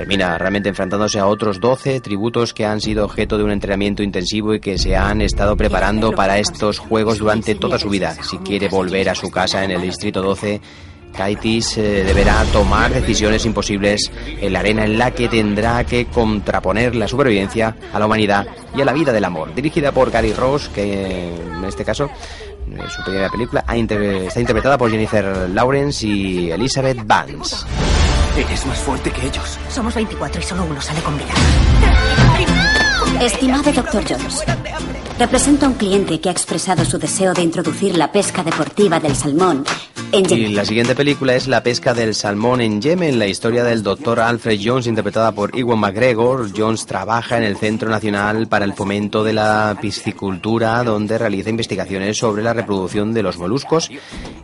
Termina 0.00 0.38
realmente 0.38 0.70
enfrentándose 0.70 1.18
a 1.18 1.26
otros 1.26 1.60
12 1.60 2.00
tributos 2.00 2.54
que 2.54 2.64
han 2.64 2.80
sido 2.80 3.04
objeto 3.04 3.36
de 3.36 3.44
un 3.44 3.50
entrenamiento 3.50 4.02
intensivo 4.02 4.54
y 4.54 4.58
que 4.60 4.78
se 4.78 4.96
han 4.96 5.20
estado 5.20 5.58
preparando 5.58 6.12
para 6.12 6.38
estos 6.38 6.78
juegos 6.78 7.18
durante 7.18 7.54
toda 7.54 7.78
su 7.78 7.90
vida. 7.90 8.14
Si 8.22 8.38
quiere 8.38 8.68
volver 8.68 9.10
a 9.10 9.14
su 9.14 9.30
casa 9.30 9.62
en 9.62 9.72
el 9.72 9.82
Distrito 9.82 10.22
12, 10.22 10.58
Kaitis 11.14 11.76
eh, 11.76 12.02
deberá 12.02 12.42
tomar 12.50 12.90
decisiones 12.94 13.44
imposibles 13.44 14.10
en 14.40 14.54
la 14.54 14.60
arena 14.60 14.86
en 14.86 14.96
la 14.96 15.10
que 15.10 15.28
tendrá 15.28 15.84
que 15.84 16.06
contraponer 16.06 16.94
la 16.96 17.06
supervivencia 17.06 17.76
a 17.92 17.98
la 17.98 18.06
humanidad 18.06 18.46
y 18.74 18.80
a 18.80 18.86
la 18.86 18.94
vida 18.94 19.12
del 19.12 19.26
amor. 19.26 19.54
Dirigida 19.54 19.92
por 19.92 20.10
Gary 20.10 20.32
Ross, 20.32 20.70
que 20.70 21.34
en 21.34 21.62
este 21.66 21.84
caso 21.84 22.08
en 22.66 22.88
su 22.88 23.02
primera 23.04 23.28
película 23.28 23.64
ha 23.66 23.76
inter- 23.76 24.00
está 24.02 24.40
interpretada 24.40 24.78
por 24.78 24.90
Jennifer 24.90 25.50
Lawrence 25.50 26.06
y 26.06 26.50
Elizabeth 26.50 27.04
Banks. 27.06 27.66
Eres 28.36 28.64
más 28.66 28.78
fuerte 28.78 29.10
que 29.10 29.26
ellos. 29.26 29.58
Somos 29.68 29.94
24 29.94 30.40
y 30.40 30.44
solo 30.44 30.64
uno 30.64 30.80
sale 30.80 31.00
con 31.02 31.16
vida. 31.18 31.34
Estimado 33.20 33.70
Dr. 33.70 34.02
Jones, 34.08 34.44
represento 35.18 35.66
a 35.66 35.68
un 35.68 35.74
cliente 35.74 36.20
que 36.20 36.30
ha 36.30 36.32
expresado 36.32 36.84
su 36.86 36.98
deseo 36.98 37.34
de 37.34 37.42
introducir 37.42 37.96
la 37.98 38.10
pesca 38.10 38.42
deportiva 38.42 38.98
del 38.98 39.14
salmón 39.14 39.64
en 40.12 40.24
Y 40.24 40.28
Yemen. 40.28 40.56
la 40.56 40.64
siguiente 40.64 40.94
película 40.94 41.34
es 41.34 41.46
La 41.46 41.62
pesca 41.62 41.94
del 41.94 42.14
salmón 42.14 42.60
en 42.60 42.80
Yemen, 42.80 43.18
la 43.18 43.26
historia 43.26 43.62
del 43.62 43.82
doctor 43.82 44.18
Alfred 44.18 44.58
Jones, 44.62 44.86
interpretada 44.86 45.32
por 45.32 45.56
Ewan 45.56 45.78
McGregor. 45.78 46.50
Jones 46.56 46.86
trabaja 46.86 47.36
en 47.36 47.44
el 47.44 47.56
Centro 47.56 47.90
Nacional 47.90 48.48
para 48.48 48.64
el 48.64 48.72
Fomento 48.72 49.22
de 49.22 49.34
la 49.34 49.76
Piscicultura, 49.80 50.82
donde 50.82 51.16
realiza 51.18 51.50
investigaciones 51.50 52.18
sobre 52.18 52.42
la 52.42 52.54
reproducción 52.54 53.12
de 53.12 53.22
los 53.22 53.38
moluscos. 53.38 53.90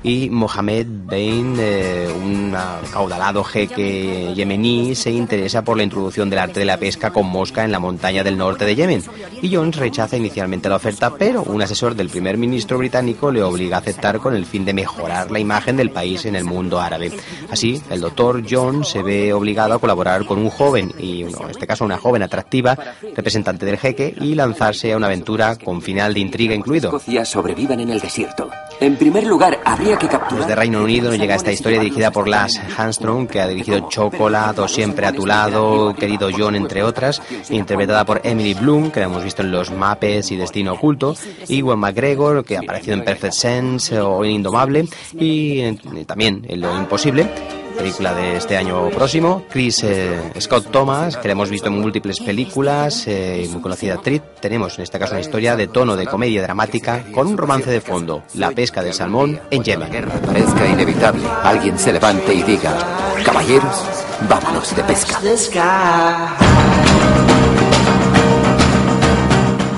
Y 0.05 0.29
Mohamed 0.31 0.87
Bain, 0.89 1.57
eh, 1.59 2.09
un 2.15 2.55
acaudalado 2.55 3.43
jeque 3.43 4.35
yemení, 4.37 4.95
se 4.95 5.11
interesa 5.11 5.63
por 5.63 5.77
la 5.77 5.83
introducción 5.83 6.31
del 6.31 6.39
arte 6.39 6.61
de 6.61 6.67
la 6.67 6.77
pesca 6.77 7.11
con 7.11 7.27
mosca 7.27 7.65
en 7.65 7.73
la 7.73 7.81
montaña 7.81 8.23
del 8.23 8.37
norte 8.39 8.66
de 8.67 8.77
Yemen. 8.77 9.03
Y 9.41 9.55
Jones 9.55 9.77
rechaza 9.77 10.17
inicialmente 10.17 10.69
la 10.69 10.77
oferta, 10.77 11.15
pero 11.17 11.43
un 11.43 11.63
asesor 11.63 11.95
del 11.95 12.11
primer 12.11 12.37
ministro 12.37 12.79
británico 12.79 13.31
le 13.31 13.43
obliga 13.43 13.77
a 13.77 13.81
aceptar 13.81 14.19
con 14.19 14.35
el 14.35 14.47
fin 14.47 14.65
de 14.65 14.75
mejorar 14.75 15.31
la 15.31 15.39
imagen 15.39 15.77
del 15.77 15.91
país 15.91 16.25
en 16.27 16.37
el 16.37 16.45
mundo 16.45 16.81
árabe. 16.81 17.13
Así, 17.51 17.81
el 17.91 18.01
doctor 18.01 18.43
Jones 18.49 18.89
se 18.89 19.03
ve 19.03 19.33
obligado 19.33 19.75
a 19.75 19.79
colaborar 19.79 20.25
con 20.27 20.39
un 20.39 20.51
joven, 20.51 20.93
y 20.99 21.25
uno, 21.25 21.39
en 21.45 21.51
este 21.51 21.67
caso 21.67 21.85
una 21.85 21.99
joven 21.99 22.23
atractiva, 22.23 22.77
representante 23.15 23.67
del 23.67 23.79
jeque, 23.79 24.15
y 24.21 24.35
lanzarse 24.35 24.93
a 24.93 24.97
una 24.97 25.07
aventura 25.07 25.57
con 25.57 25.81
final 25.81 26.15
de 26.15 26.21
intriga 26.21 26.55
incluido. 26.55 26.89
Escocia 26.89 27.25
sobrevivan 27.25 27.81
en 27.81 27.91
el 27.91 28.01
desierto. 28.01 28.51
En 28.81 28.97
primer 28.97 29.25
lugar, 29.25 29.59
habría 29.65 29.97
que 29.97 30.09
capturar... 30.09 30.45
Desde 30.45 30.55
Reino 30.55 30.83
Unido 30.83 31.11
nos 31.11 31.19
llega 31.19 31.35
esta 31.35 31.53
historia 31.53 31.81
dirigida 31.81 32.11
por 32.11 32.29
Lars 32.29 32.61
Hamstrong, 32.77 33.27
que 33.27 33.41
ha 33.41 33.49
dirigido 33.49 33.89
Chocolate 33.89 34.61
o 34.61 34.69
Siempre 34.69 35.07
a 35.07 35.13
tu 35.13 35.25
lado, 35.25 35.95
Querido 35.95 36.29
John, 36.37 36.57
entre 36.57 36.83
otras, 36.83 37.23
interpretada 37.51 38.05
por 38.05 38.21
Emily 38.25 38.55
Bloom, 38.61 38.91
que 38.91 39.01
la 39.01 39.07
hemos 39.07 39.25
visto 39.25 39.43
en 39.43 39.51
Los 39.51 39.71
Mapes 39.71 40.31
y 40.31 40.37
Destino 40.37 40.75
Oculto, 40.75 41.15
y 41.49 41.61
Ewan 41.61 41.79
McGregor, 41.79 42.45
que 42.45 42.57
ha 42.57 42.61
aparecido 42.61 42.95
en 42.95 43.05
Perfect 43.05 43.35
Sense 43.35 44.01
o 44.01 44.25
en 44.25 44.33
Indomable, 44.33 44.89
y 45.13 45.73
también 46.05 46.45
en 46.49 46.61
Lo 46.61 46.77
Imposible, 46.77 47.29
película 47.77 48.15
de 48.15 48.37
este 48.37 48.57
año 48.57 48.89
próximo. 48.91 49.45
Chris 49.51 49.83
eh, 49.85 50.33
Scott 50.41 50.71
Thomas, 50.71 51.17
que 51.17 51.29
la 51.29 51.33
hemos 51.33 51.51
visto 51.51 51.69
en 51.69 51.79
múltiples 51.79 52.21
películas, 52.21 53.05
eh, 53.07 53.47
muy 53.51 53.61
conocida 53.61 53.95
actriz. 53.95 54.23
Tenemos 54.41 54.79
en 54.79 54.85
este 54.85 54.99
caso 54.99 55.13
una 55.13 55.21
historia 55.21 55.57
de 55.57 55.69
tono 55.69 55.97
de 55.97 56.07
comedia 56.07 56.43
dramática 56.43 57.05
con 57.13 57.27
un 57.27 57.37
romance 57.37 57.71
de 57.71 57.81
fondo, 57.81 58.23
la 58.35 58.51
pesca 58.51 58.83
del 58.83 58.95
salmón 58.95 59.41
en 59.51 59.63
Yemen. 59.63 60.09
Parezca 60.27 60.67
inevitable. 60.67 61.23
Alguien 61.43 61.79
se 61.79 61.93
levante 61.93 62.35
y 62.35 62.43
diga, 62.43 62.77
caballeros, 63.25 63.85
vámonos 64.29 64.75
de 64.75 64.83
pesca. 64.85 66.37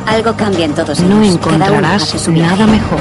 Algo 0.09 0.35
cambia 0.35 0.65
en 0.65 0.75
todos 0.75 1.01
No 1.01 1.07
ellos. 1.07 1.17
Uno 1.19 1.35
encontrarás 1.35 2.29
nada 2.31 2.67
mejor. 2.67 3.01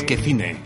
Que 0.00 0.16
Cine. 0.16 0.56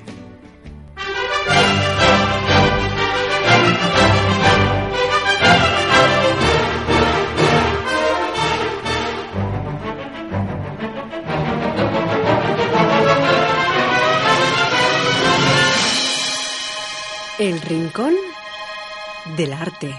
El 17.40 17.60
rincón 17.62 18.14
del 19.36 19.52
arte. 19.52 19.92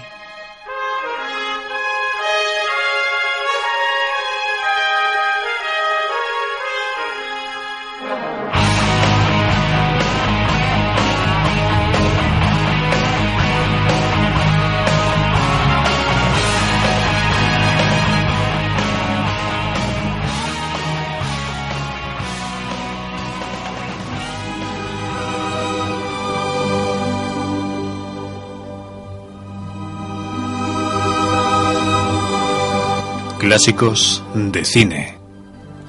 Clásicos 33.48 34.20
de 34.52 34.62
cine. 34.62 35.16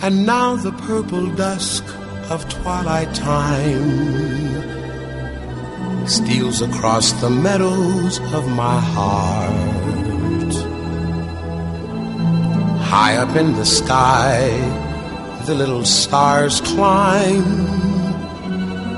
And 0.01 0.25
now 0.25 0.55
the 0.55 0.71
purple 0.87 1.27
dusk 1.35 1.83
of 2.29 2.47
twilight 2.47 3.13
time 3.13 4.63
steals 6.07 6.61
across 6.61 7.11
the 7.19 7.29
meadows 7.29 8.21
of 8.33 8.47
my 8.47 8.79
heart. 8.79 10.53
High 12.87 13.17
up 13.17 13.35
in 13.35 13.51
the 13.57 13.65
sky, 13.65 14.47
the 15.45 15.53
little 15.53 15.83
stars 15.83 16.61
climb, 16.61 17.43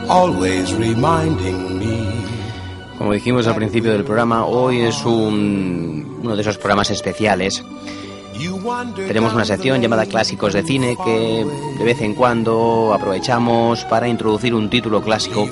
always 0.07 0.71
reminding 0.75 1.79
me. 1.79 2.11
Como 2.99 3.13
dijimos 3.13 3.47
al 3.47 3.55
principio 3.55 3.91
del 3.91 4.03
programa, 4.03 4.45
hoy 4.45 4.81
es 4.81 5.03
un, 5.03 6.19
uno 6.21 6.35
de 6.35 6.41
esos 6.43 6.59
programas 6.59 6.91
especiales 6.91 7.63
tenemos 9.07 9.33
una 9.33 9.45
sección 9.45 9.81
llamada 9.81 10.05
Clásicos 10.05 10.53
de 10.53 10.63
Cine 10.63 10.97
que 11.03 11.45
de 11.77 11.83
vez 11.83 12.01
en 12.01 12.13
cuando 12.13 12.93
aprovechamos 12.93 13.83
para 13.85 14.07
introducir 14.07 14.53
un 14.53 14.69
título 14.69 15.01
clásico. 15.01 15.47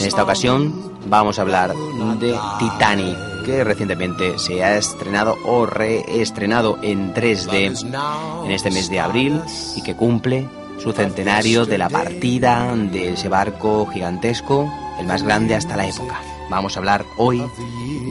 En 0.00 0.06
esta 0.06 0.22
ocasión 0.22 0.92
vamos 1.06 1.38
a 1.38 1.42
hablar 1.42 1.74
de 2.18 2.36
Titanic, 2.58 3.44
que 3.44 3.64
recientemente 3.64 4.38
se 4.38 4.62
ha 4.64 4.76
estrenado 4.76 5.36
o 5.44 5.66
reestrenado 5.66 6.78
en 6.82 7.14
3D 7.14 8.44
en 8.44 8.50
este 8.50 8.70
mes 8.70 8.90
de 8.90 9.00
abril 9.00 9.40
y 9.76 9.82
que 9.82 9.94
cumple 9.94 10.48
su 10.78 10.92
centenario 10.92 11.64
de 11.64 11.78
la 11.78 11.88
partida 11.88 12.74
de 12.74 13.12
ese 13.12 13.28
barco 13.28 13.86
gigantesco, 13.86 14.72
el 14.98 15.06
más 15.06 15.22
grande 15.22 15.54
hasta 15.54 15.76
la 15.76 15.86
época. 15.86 16.20
Vamos 16.50 16.76
a 16.76 16.80
hablar 16.80 17.04
hoy 17.18 17.42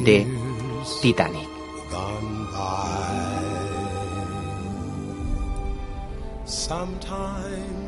de 0.03 0.25
Titanic. 1.01 1.50
Sometimes 6.51 7.80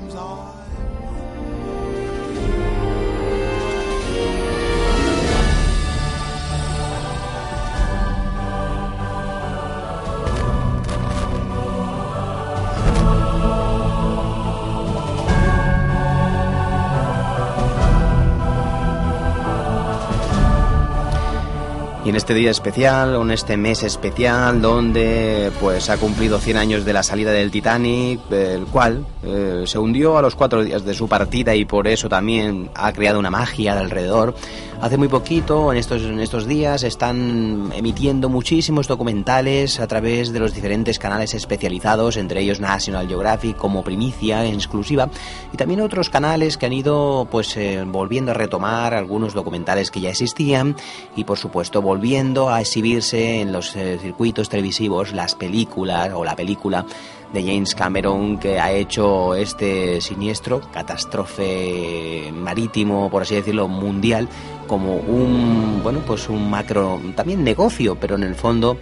Y 22.05 22.09
en 22.09 22.17
este 22.17 22.33
día 22.33 22.51
especial, 22.51 23.15
en 23.15 23.31
este 23.31 23.55
mes 23.55 23.81
especial, 23.83 24.61
donde 24.61 25.51
pues 25.61 25.89
ha 25.89 25.95
cumplido 25.97 26.37
100 26.37 26.57
años 26.57 26.83
de 26.83 26.91
la 26.91 27.01
salida 27.01 27.31
del 27.31 27.49
Titanic, 27.49 28.19
el 28.29 28.65
cual 28.65 29.05
eh, 29.23 29.63
se 29.65 29.79
hundió 29.79 30.17
a 30.17 30.21
los 30.21 30.35
cuatro 30.35 30.63
días 30.63 30.83
de 30.83 30.93
su 30.93 31.07
partida 31.07 31.55
y 31.55 31.63
por 31.63 31.87
eso 31.87 32.09
también 32.09 32.69
ha 32.75 32.91
creado 32.91 33.19
una 33.19 33.29
magia 33.29 33.73
de 33.73 33.79
alrededor. 33.79 34.35
Hace 34.83 34.97
muy 34.97 35.07
poquito, 35.07 35.71
en 35.71 35.77
estos, 35.77 36.01
en 36.01 36.19
estos 36.19 36.45
días, 36.45 36.83
están 36.83 37.71
emitiendo 37.73 38.27
muchísimos 38.27 38.85
documentales 38.85 39.79
a 39.79 39.87
través 39.87 40.33
de 40.33 40.39
los 40.41 40.53
diferentes 40.53 40.99
canales 40.99 41.33
especializados, 41.33 42.17
entre 42.17 42.41
ellos 42.41 42.59
National 42.59 43.07
Geographic 43.07 43.55
como 43.55 43.81
primicia 43.81 44.45
exclusiva, 44.45 45.07
y 45.53 45.55
también 45.55 45.79
otros 45.79 46.09
canales 46.09 46.57
que 46.57 46.65
han 46.65 46.73
ido 46.73 47.29
pues 47.31 47.55
eh, 47.55 47.85
volviendo 47.87 48.31
a 48.31 48.33
retomar 48.33 48.93
algunos 48.93 49.33
documentales 49.33 49.89
que 49.89 50.01
ya 50.01 50.09
existían 50.09 50.75
y 51.15 51.23
por 51.23 51.37
supuesto 51.37 51.81
volviendo 51.81 52.49
a 52.49 52.59
exhibirse 52.59 53.39
en 53.39 53.53
los 53.53 53.77
eh, 53.77 53.97
circuitos 54.01 54.49
televisivos 54.49 55.13
las 55.13 55.33
películas 55.33 56.11
o 56.13 56.25
la 56.25 56.35
película 56.35 56.85
de 57.33 57.41
James 57.41 57.73
Cameron 57.73 58.37
que 58.37 58.59
ha 58.59 58.71
hecho 58.71 59.33
este 59.33 59.99
siniestro, 60.01 60.61
catástrofe 60.71 62.31
marítimo, 62.31 63.09
por 63.09 63.23
así 63.23 63.35
decirlo, 63.35 63.67
mundial, 63.67 64.29
como 64.67 64.95
un, 64.95 65.81
bueno, 65.83 65.99
pues 66.05 66.29
un 66.29 66.49
macro, 66.49 66.99
también 67.15 67.43
negocio, 67.43 67.95
pero 67.99 68.15
en 68.15 68.23
el 68.23 68.35
fondo 68.35 68.77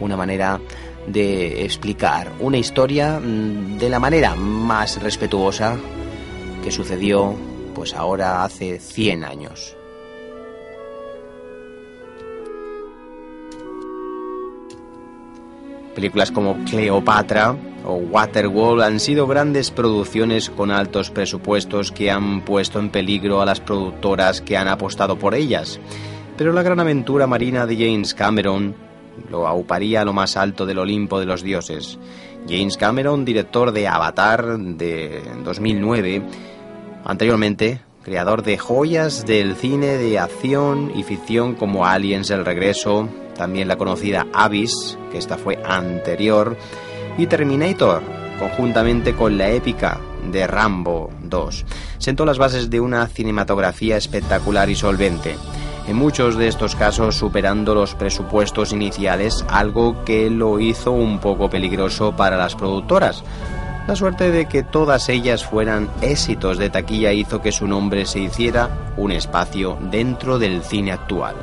una 0.00 0.16
manera 0.16 0.60
de 1.06 1.64
explicar 1.64 2.32
una 2.40 2.56
historia 2.56 3.20
mm, 3.20 3.78
de 3.78 3.88
la 3.88 3.98
manera 3.98 4.34
más 4.34 5.02
respetuosa 5.02 5.76
que 6.62 6.70
sucedió 6.70 7.34
pues 7.74 7.94
ahora 7.94 8.44
hace 8.44 8.78
100 8.78 9.24
años. 9.24 9.76
Películas 15.94 16.30
como 16.30 16.56
Cleopatra 16.64 17.56
o 17.84 17.94
Waterworld 17.94 18.82
han 18.82 19.00
sido 19.00 19.26
grandes 19.26 19.70
producciones 19.70 20.50
con 20.50 20.70
altos 20.70 21.10
presupuestos 21.10 21.92
que 21.92 22.10
han 22.10 22.44
puesto 22.44 22.78
en 22.78 22.90
peligro 22.90 23.40
a 23.40 23.46
las 23.46 23.60
productoras 23.60 24.40
que 24.40 24.56
han 24.56 24.68
apostado 24.68 25.18
por 25.18 25.34
ellas. 25.34 25.78
Pero 26.36 26.52
la 26.52 26.62
gran 26.62 26.80
aventura 26.80 27.26
marina 27.26 27.66
de 27.66 27.76
James 27.76 28.14
Cameron 28.14 28.74
lo 29.30 29.46
auparía 29.46 30.00
a 30.00 30.04
lo 30.04 30.12
más 30.12 30.36
alto 30.36 30.66
del 30.66 30.78
Olimpo 30.78 31.20
de 31.20 31.26
los 31.26 31.42
dioses. 31.42 31.98
James 32.48 32.76
Cameron, 32.76 33.24
director 33.24 33.72
de 33.72 33.86
Avatar 33.86 34.58
de 34.58 35.22
2009, 35.44 36.22
anteriormente 37.04 37.80
creador 38.02 38.42
de 38.42 38.58
joyas 38.58 39.24
del 39.24 39.56
cine 39.56 39.96
de 39.96 40.18
acción 40.18 40.92
y 40.94 41.02
ficción 41.04 41.54
como 41.54 41.86
Aliens 41.86 42.30
el 42.30 42.44
Regreso, 42.44 43.08
también 43.34 43.66
la 43.66 43.78
conocida 43.78 44.26
Abyss, 44.34 44.98
que 45.10 45.16
esta 45.16 45.38
fue 45.38 45.58
anterior, 45.64 46.58
y 47.16 47.26
Terminator, 47.26 48.02
conjuntamente 48.38 49.14
con 49.14 49.38
la 49.38 49.50
épica 49.50 49.98
de 50.30 50.46
Rambo 50.46 51.10
2. 51.22 51.64
Sentó 51.98 52.24
las 52.24 52.38
bases 52.38 52.70
de 52.70 52.80
una 52.80 53.06
cinematografía 53.06 53.96
espectacular 53.96 54.68
y 54.70 54.74
solvente, 54.74 55.36
en 55.86 55.96
muchos 55.96 56.36
de 56.36 56.48
estos 56.48 56.74
casos 56.74 57.16
superando 57.16 57.74
los 57.74 57.94
presupuestos 57.94 58.72
iniciales, 58.72 59.44
algo 59.48 60.04
que 60.04 60.30
lo 60.30 60.58
hizo 60.58 60.92
un 60.92 61.18
poco 61.18 61.50
peligroso 61.50 62.16
para 62.16 62.36
las 62.36 62.54
productoras. 62.54 63.22
La 63.86 63.94
suerte 63.94 64.30
de 64.30 64.46
que 64.46 64.62
todas 64.62 65.10
ellas 65.10 65.44
fueran 65.44 65.90
éxitos 66.00 66.56
de 66.56 66.70
taquilla 66.70 67.12
hizo 67.12 67.42
que 67.42 67.52
su 67.52 67.66
nombre 67.66 68.06
se 68.06 68.20
hiciera 68.20 68.94
un 68.96 69.12
espacio 69.12 69.76
dentro 69.90 70.38
del 70.38 70.62
cine 70.62 70.92
actual. 70.92 71.34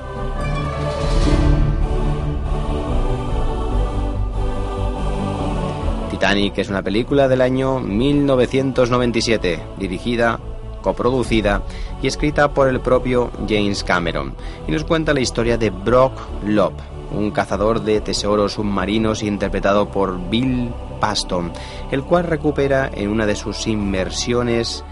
Titanic 6.21 6.60
es 6.60 6.69
una 6.69 6.84
película 6.84 7.27
del 7.27 7.41
año 7.41 7.79
1997, 7.79 9.60
dirigida, 9.79 10.39
coproducida 10.84 11.63
y 11.99 12.05
escrita 12.05 12.53
por 12.53 12.67
el 12.67 12.79
propio 12.79 13.31
James 13.49 13.84
Cameron, 13.84 14.36
y 14.67 14.71
nos 14.71 14.84
cuenta 14.84 15.15
la 15.15 15.19
historia 15.19 15.57
de 15.57 15.71
Brock 15.71 16.13
Lobb, 16.45 16.73
un 17.10 17.31
cazador 17.31 17.81
de 17.81 18.01
tesoros 18.01 18.53
submarinos 18.53 19.23
interpretado 19.23 19.89
por 19.89 20.29
Bill 20.29 20.71
Paston, 20.99 21.51
el 21.89 22.03
cual 22.03 22.25
recupera 22.25 22.88
en 22.93 23.10
una 23.10 23.25
de 23.25 23.36
sus 23.36 23.65
inmersiones 23.65 24.84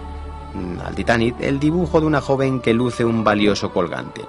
mm, 0.55 0.79
al 0.83 0.95
Titanic 0.95 1.35
el 1.41 1.59
dibujo 1.59 2.01
de 2.01 2.07
una 2.07 2.21
joven 2.21 2.59
que 2.59 2.73
luce 2.73 3.05
un 3.05 3.23
valioso 3.23 3.71
colgante. 3.71 4.25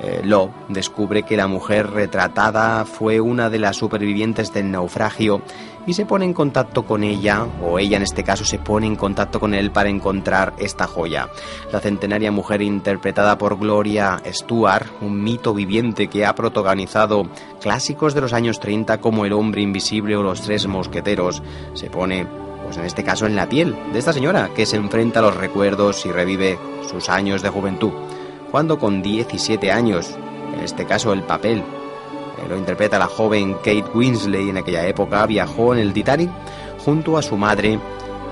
Eh, 0.00 0.20
Lo 0.24 0.50
descubre 0.68 1.22
que 1.22 1.36
la 1.36 1.46
mujer 1.46 1.90
retratada 1.90 2.84
fue 2.84 3.20
una 3.20 3.48
de 3.48 3.58
las 3.58 3.76
supervivientes 3.76 4.52
del 4.52 4.70
naufragio 4.70 5.42
y 5.86 5.94
se 5.94 6.04
pone 6.04 6.24
en 6.24 6.34
contacto 6.34 6.82
con 6.82 7.04
ella, 7.04 7.46
o 7.62 7.78
ella 7.78 7.96
en 7.96 8.02
este 8.02 8.24
caso 8.24 8.44
se 8.44 8.58
pone 8.58 8.86
en 8.86 8.96
contacto 8.96 9.38
con 9.38 9.54
él 9.54 9.70
para 9.70 9.88
encontrar 9.88 10.52
esta 10.58 10.86
joya. 10.86 11.28
La 11.72 11.80
centenaria 11.80 12.32
mujer 12.32 12.60
interpretada 12.60 13.38
por 13.38 13.58
Gloria 13.58 14.20
Stuart, 14.26 14.86
un 15.00 15.22
mito 15.22 15.54
viviente 15.54 16.08
que 16.08 16.26
ha 16.26 16.34
protagonizado 16.34 17.28
clásicos 17.60 18.14
de 18.14 18.20
los 18.20 18.32
años 18.32 18.58
30 18.58 19.00
como 19.00 19.24
El 19.24 19.32
hombre 19.32 19.62
invisible 19.62 20.16
o 20.16 20.22
Los 20.22 20.42
tres 20.42 20.66
mosqueteros, 20.66 21.42
se 21.74 21.88
pone, 21.88 22.26
pues 22.64 22.76
en 22.76 22.84
este 22.84 23.04
caso, 23.04 23.26
en 23.26 23.36
la 23.36 23.48
piel 23.48 23.76
de 23.92 23.98
esta 24.00 24.12
señora 24.12 24.50
que 24.54 24.66
se 24.66 24.76
enfrenta 24.76 25.20
a 25.20 25.22
los 25.22 25.36
recuerdos 25.36 26.04
y 26.04 26.10
revive 26.10 26.58
sus 26.90 27.08
años 27.08 27.42
de 27.42 27.48
juventud 27.48 27.92
cuando 28.56 28.78
con 28.78 29.02
17 29.02 29.70
años, 29.70 30.16
en 30.54 30.60
este 30.60 30.86
caso 30.86 31.12
el 31.12 31.22
papel, 31.22 31.58
eh, 31.58 32.48
lo 32.48 32.56
interpreta 32.56 32.98
la 32.98 33.06
joven 33.06 33.52
Kate 33.56 33.84
Winsley 33.92 34.48
en 34.48 34.56
aquella 34.56 34.86
época, 34.86 35.26
viajó 35.26 35.74
en 35.74 35.80
el 35.80 35.92
Titanic 35.92 36.30
junto 36.82 37.18
a 37.18 37.22
su 37.22 37.36
madre 37.36 37.78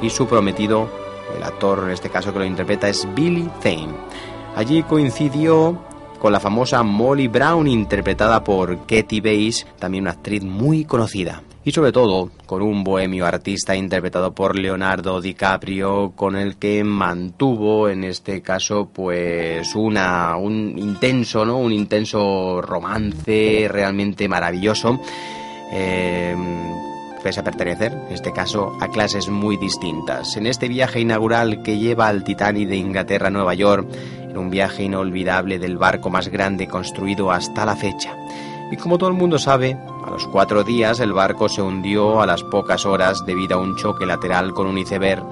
y 0.01 0.09
su 0.09 0.27
prometido, 0.27 0.89
el 1.37 1.43
actor 1.43 1.81
en 1.85 1.91
este 1.91 2.09
caso 2.09 2.33
que 2.33 2.39
lo 2.39 2.47
interpreta 2.47 2.89
es 2.89 3.07
Billy 3.15 3.51
Zane. 3.63 3.93
Allí 4.57 4.83
coincidió 4.85 5.79
con 6.19 6.33
la 6.33 6.41
famosa 6.41 6.83
Molly 6.83 7.29
Brown 7.29 7.67
interpretada 7.67 8.43
por 8.43 8.87
Katie 8.87 9.21
Bates, 9.21 9.67
también 9.79 10.05
una 10.05 10.13
actriz 10.13 10.43
muy 10.43 10.87
conocida 10.87 11.43
y 11.64 11.72
sobre 11.72 11.92
todo 11.92 12.31
con 12.46 12.62
un 12.62 12.85
bohemio 12.85 13.27
artista 13.27 13.74
interpretado 13.74 14.35
por 14.35 14.59
Leonardo 14.59 15.20
DiCaprio 15.20 16.12
con 16.14 16.37
el 16.37 16.57
que 16.57 16.85
mantuvo 16.85 17.88
en 17.88 18.05
este 18.05 18.42
caso 18.42 18.90
pues 18.92 19.74
una 19.74 20.37
un 20.37 20.79
intenso 20.79 21.44
no 21.44 21.59
un 21.59 21.72
intenso 21.72 22.61
romance 22.61 23.66
realmente 23.70 24.29
maravilloso 24.29 25.00
eh, 25.72 26.37
pese 27.24 27.40
a 27.40 27.44
pertenecer, 27.44 27.92
en 27.92 28.12
este 28.12 28.33
caso, 28.33 28.77
a 28.83 28.88
clases 28.88 29.31
muy 29.31 29.57
distintas. 29.57 30.37
En 30.37 30.46
este 30.46 30.68
viaje 30.68 31.00
inaugural 31.00 31.62
que 31.62 31.79
lleva 31.79 32.07
al 32.07 32.22
Titanic 32.22 32.68
de 32.68 32.77
Inglaterra 32.77 33.29
a 33.29 33.31
Nueva 33.31 33.55
York, 33.55 33.88
en 34.20 34.37
un 34.37 34.50
viaje 34.50 34.83
inolvidable 34.85 35.59
del 35.59 35.79
barco 35.79 36.11
más 36.11 36.29
grande 36.29 36.68
construido 36.68 37.33
hasta 37.33 37.64
la 37.64 37.77
fecha. 37.77 38.14
Y 38.70 38.77
como 38.77 38.98
todo 38.98 39.09
el 39.09 39.16
mundo 39.16 39.38
sabe, 39.38 39.79
los 40.14 40.29
cuatro 40.29 40.62
días 40.62 41.00
el 41.00 41.12
barco 41.12 41.48
se 41.48 41.61
hundió 41.61 42.22
a 42.22 42.27
las 42.27 42.44
pocas 42.44 42.87
horas 42.87 43.27
debido 43.27 43.57
a 43.57 43.61
un 43.61 43.74
choque 43.74 44.07
lateral 44.07 44.55
con 44.55 44.68
un 44.68 44.79
iceberg 44.79 45.24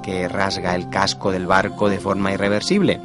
que 0.00 0.28
rasga 0.28 0.76
el 0.76 0.88
casco 0.88 1.32
del 1.32 1.44
barco 1.44 1.88
de 1.88 1.98
forma 1.98 2.32
irreversible. 2.32 3.00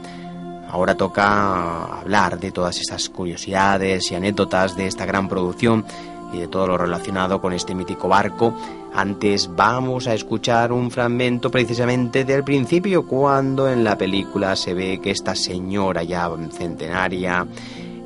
Ahora 0.69 0.95
toca 0.95 1.85
hablar 2.01 2.39
de 2.39 2.51
todas 2.51 2.79
esas 2.79 3.09
curiosidades 3.09 4.11
y 4.11 4.15
anécdotas 4.15 4.77
de 4.77 4.85
esta 4.85 5.07
gran 5.07 5.27
producción 5.27 5.83
y 6.31 6.37
de 6.37 6.47
todo 6.47 6.67
lo 6.67 6.77
relacionado 6.77 7.41
con 7.41 7.51
este 7.51 7.73
mítico 7.73 8.07
barco. 8.07 8.53
Antes 8.93 9.49
vamos 9.55 10.05
a 10.05 10.13
escuchar 10.13 10.71
un 10.71 10.91
fragmento 10.91 11.49
precisamente 11.49 12.25
del 12.25 12.43
principio, 12.43 13.07
cuando 13.07 13.67
en 13.67 13.83
la 13.83 13.97
película 13.97 14.55
se 14.55 14.75
ve 14.75 14.99
que 15.01 15.09
esta 15.09 15.33
señora 15.33 16.03
ya 16.03 16.29
centenaria 16.51 17.47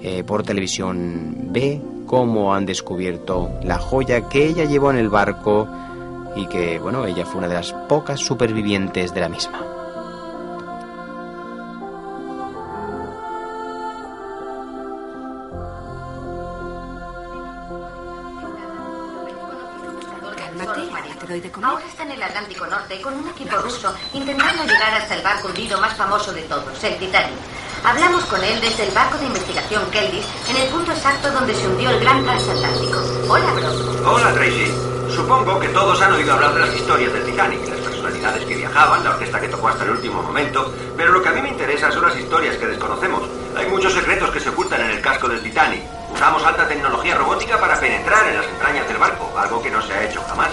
eh, 0.02 0.24
por 0.24 0.44
televisión 0.44 1.50
ve 1.52 1.82
cómo 2.08 2.56
han 2.56 2.66
descubierto 2.66 3.52
la 3.62 3.78
joya 3.78 4.28
que 4.28 4.48
ella 4.48 4.66
llevó 4.66 4.90
en 4.90 4.98
el 4.98 5.10
barco 5.10 5.68
y 6.36 6.48
que, 6.48 6.80
bueno, 6.80 7.06
ella 7.06 7.26
fue 7.26 7.40
una 7.40 7.48
de 7.48 7.56
las 7.56 7.74
pocas 7.88 8.20
supervivientes 8.20 9.14
de 9.14 9.22
la 9.22 9.30
misma. 9.30 9.77
Comer. 21.58 21.70
Ahora 21.70 21.86
está 21.86 22.04
en 22.04 22.12
el 22.12 22.24
Atlántico 22.24 22.68
Norte 22.68 23.02
con 23.02 23.14
un 23.14 23.30
equipo 23.30 23.58
ruso 23.58 23.94
intentando 24.14 24.64
llegar 24.64 24.94
hasta 24.94 25.16
el 25.16 25.22
barco 25.22 25.48
hundido 25.48 25.80
más 25.80 25.96
famoso 25.96 26.32
de 26.34 26.42
todos, 26.44 26.84
el 26.84 26.98
Titanic. 26.98 27.36
Hablamos 27.84 28.24
con 28.26 28.44
él 28.44 28.60
desde 28.60 28.88
el 28.88 28.92
barco 28.94 29.18
de 29.18 29.26
investigación 29.26 29.84
Kelvis 29.92 30.26
en 30.50 30.58
el 30.58 30.70
punto 30.70 30.92
exacto 30.92 31.32
donde 31.32 31.54
se 31.54 31.68
hundió 31.68 31.90
el 31.90 32.00
gran 32.00 32.24
transatlántico. 32.24 33.00
Hola, 33.30 33.54
bro. 33.54 34.12
Hola, 34.12 34.34
Tracy. 34.34 34.74
Supongo 35.16 35.60
que 35.60 35.70
todos 35.70 36.02
han 36.02 36.14
oído 36.14 36.34
hablar 36.34 36.54
de 36.54 36.60
las 36.62 36.76
historias 36.76 37.14
del 37.14 37.26
Titanic, 37.26 37.66
las 37.70 37.80
personalidades 37.80 38.46
que 38.46 38.56
viajaban, 38.56 39.04
la 39.04 39.12
orquesta 39.12 39.40
que 39.40 39.48
tocó 39.48 39.70
hasta 39.70 39.86
el 39.86 39.92
último 39.92 40.22
momento, 40.22 40.74
pero 40.98 41.14
lo 41.14 41.22
que 41.22 41.30
a 41.30 41.32
mí 41.32 41.42
me 41.42 41.50
interesa 41.50 41.92
son 41.92 42.04
las 42.04 42.18
historias 42.18 42.58
que 42.58 42.68
desconocemos. 42.68 43.24
Hay 43.56 43.68
muchos 43.68 43.94
secretos 43.94 44.32
que 44.32 44.40
se 44.40 44.50
ocultan 44.50 44.82
en 44.82 44.92
el 44.92 45.02
casco 45.02 45.30
del 45.30 45.42
Titanic. 45.42 45.82
Usamos 46.14 46.44
alta 46.44 46.68
tecnología 46.68 47.16
robótica 47.16 47.58
para 47.60 47.80
penetrar 47.80 48.28
en 48.28 48.38
las 48.38 48.46
entrañas 48.48 48.88
del 48.88 48.98
barco, 48.98 49.34
algo 49.38 49.62
que 49.62 49.72
no 49.72 49.82
se 49.82 49.94
ha 49.94 50.04
hecho 50.04 50.22
jamás. 50.28 50.52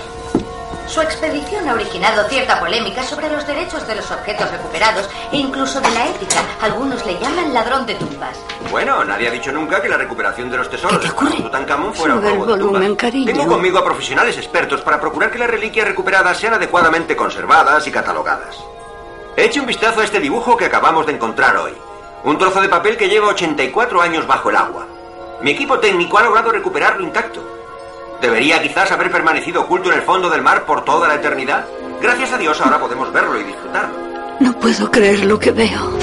Su 0.86 1.00
expedición 1.00 1.68
ha 1.68 1.74
originado 1.74 2.28
cierta 2.28 2.60
polémica 2.60 3.02
sobre 3.02 3.30
los 3.30 3.46
derechos 3.46 3.86
de 3.86 3.96
los 3.96 4.10
objetos 4.10 4.50
recuperados 4.50 5.08
e 5.32 5.38
incluso 5.38 5.80
de 5.80 5.90
la 5.90 6.08
ética. 6.08 6.40
Algunos 6.60 7.04
le 7.06 7.18
llaman 7.18 7.54
ladrón 7.54 7.86
de 7.86 7.94
tumbas. 7.94 8.38
Bueno, 8.70 9.02
nadie 9.02 9.28
ha 9.28 9.30
dicho 9.30 9.50
nunca 9.50 9.80
que 9.80 9.88
la 9.88 9.96
recuperación 9.96 10.50
de 10.50 10.58
los 10.58 10.68
tesoros 10.68 11.02
de 11.02 11.08
Tutankamón 11.42 11.94
fuera 11.94 12.14
un 12.14 12.20
Sube 12.20 12.32
el 12.32 12.46
de 12.46 12.58
tumbas. 12.58 13.12
Tengo 13.26 13.46
conmigo 13.46 13.78
a 13.78 13.84
profesionales 13.84 14.36
expertos 14.36 14.82
para 14.82 15.00
procurar 15.00 15.30
que 15.30 15.38
las 15.38 15.50
reliquias 15.50 15.88
recuperadas 15.88 16.38
sean 16.38 16.54
adecuadamente 16.54 17.16
conservadas 17.16 17.86
y 17.86 17.90
catalogadas. 17.90 18.56
Eche 19.36 19.60
un 19.60 19.66
vistazo 19.66 20.00
a 20.00 20.04
este 20.04 20.20
dibujo 20.20 20.56
que 20.56 20.66
acabamos 20.66 21.06
de 21.06 21.12
encontrar 21.12 21.56
hoy. 21.56 21.72
Un 22.24 22.38
trozo 22.38 22.60
de 22.60 22.68
papel 22.68 22.96
que 22.96 23.08
lleva 23.08 23.28
84 23.28 24.00
años 24.00 24.26
bajo 24.26 24.50
el 24.50 24.56
agua. 24.56 24.86
Mi 25.40 25.50
equipo 25.50 25.78
técnico 25.78 26.18
ha 26.18 26.22
logrado 26.22 26.52
recuperarlo 26.52 27.02
intacto. 27.02 27.53
¿Debería 28.24 28.62
quizás 28.62 28.90
haber 28.90 29.12
permanecido 29.12 29.60
oculto 29.60 29.92
en 29.92 29.98
el 29.98 30.02
fondo 30.02 30.30
del 30.30 30.40
mar 30.40 30.64
por 30.64 30.82
toda 30.82 31.06
la 31.06 31.16
eternidad? 31.16 31.66
Gracias 32.00 32.32
a 32.32 32.38
Dios 32.38 32.58
ahora 32.58 32.80
podemos 32.80 33.12
verlo 33.12 33.38
y 33.38 33.44
disfrutarlo. 33.44 33.94
No 34.40 34.58
puedo 34.58 34.90
creer 34.90 35.26
lo 35.26 35.38
que 35.38 35.52
veo. 35.52 35.98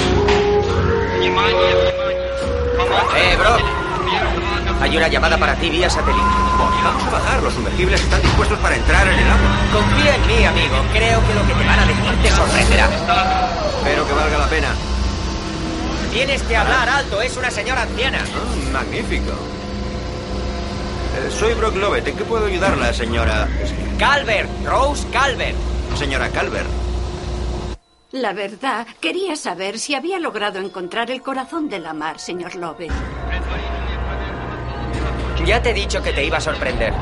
Eh, 3.16 3.36
bro. 3.36 3.56
Hay 4.80 4.96
una 4.96 5.08
llamada 5.08 5.36
para 5.36 5.56
ti 5.56 5.68
vía 5.68 5.90
satélite. 5.90 6.22
Vamos 6.84 7.02
a 7.02 7.10
bajar, 7.10 7.42
los 7.42 7.54
sumergibles 7.54 8.00
están 8.00 8.22
dispuestos 8.22 8.58
para 8.60 8.76
entrar 8.76 9.04
en 9.08 9.18
el 9.18 9.28
agua. 9.28 9.50
Confía 9.72 10.14
en 10.14 10.26
mí, 10.28 10.44
amigo. 10.44 10.76
Creo 10.92 11.26
que 11.26 11.34
lo 11.34 11.44
que 11.44 11.54
te 11.54 11.66
van 11.66 11.78
a 11.80 11.86
decir 11.86 12.22
te 12.22 12.30
sorprenderá. 12.30 12.88
Espero 13.78 14.06
que 14.06 14.12
valga 14.12 14.38
la 14.38 14.46
pena. 14.46 14.68
Tienes 16.12 16.40
que 16.44 16.56
hablar 16.56 16.88
alto, 16.88 17.20
es 17.20 17.36
una 17.36 17.50
señora 17.50 17.82
anciana. 17.82 18.20
Ah, 18.22 18.72
magnífico. 18.72 19.32
Eh, 21.14 21.30
soy 21.30 21.54
Brock 21.54 21.76
Lovett. 21.76 22.08
¿En 22.08 22.16
qué 22.16 22.24
puedo 22.24 22.46
ayudarla, 22.46 22.92
señora? 22.92 23.48
Calvert, 23.98 24.48
Rose 24.64 25.06
Calvert. 25.12 25.56
Señora 25.94 26.30
Calvert. 26.30 26.68
La 28.12 28.32
verdad, 28.32 28.86
quería 29.00 29.36
saber 29.36 29.78
si 29.78 29.94
había 29.94 30.18
logrado 30.18 30.58
encontrar 30.58 31.10
el 31.10 31.22
corazón 31.22 31.68
de 31.68 31.78
la 31.78 31.92
mar, 31.92 32.18
señor 32.18 32.54
Lobe. 32.54 32.88
Ya 35.44 35.62
te 35.62 35.70
he 35.70 35.74
dicho 35.74 36.02
que 36.02 36.12
te 36.12 36.24
iba 36.24 36.38
a 36.38 36.40
sorprender. 36.40 36.92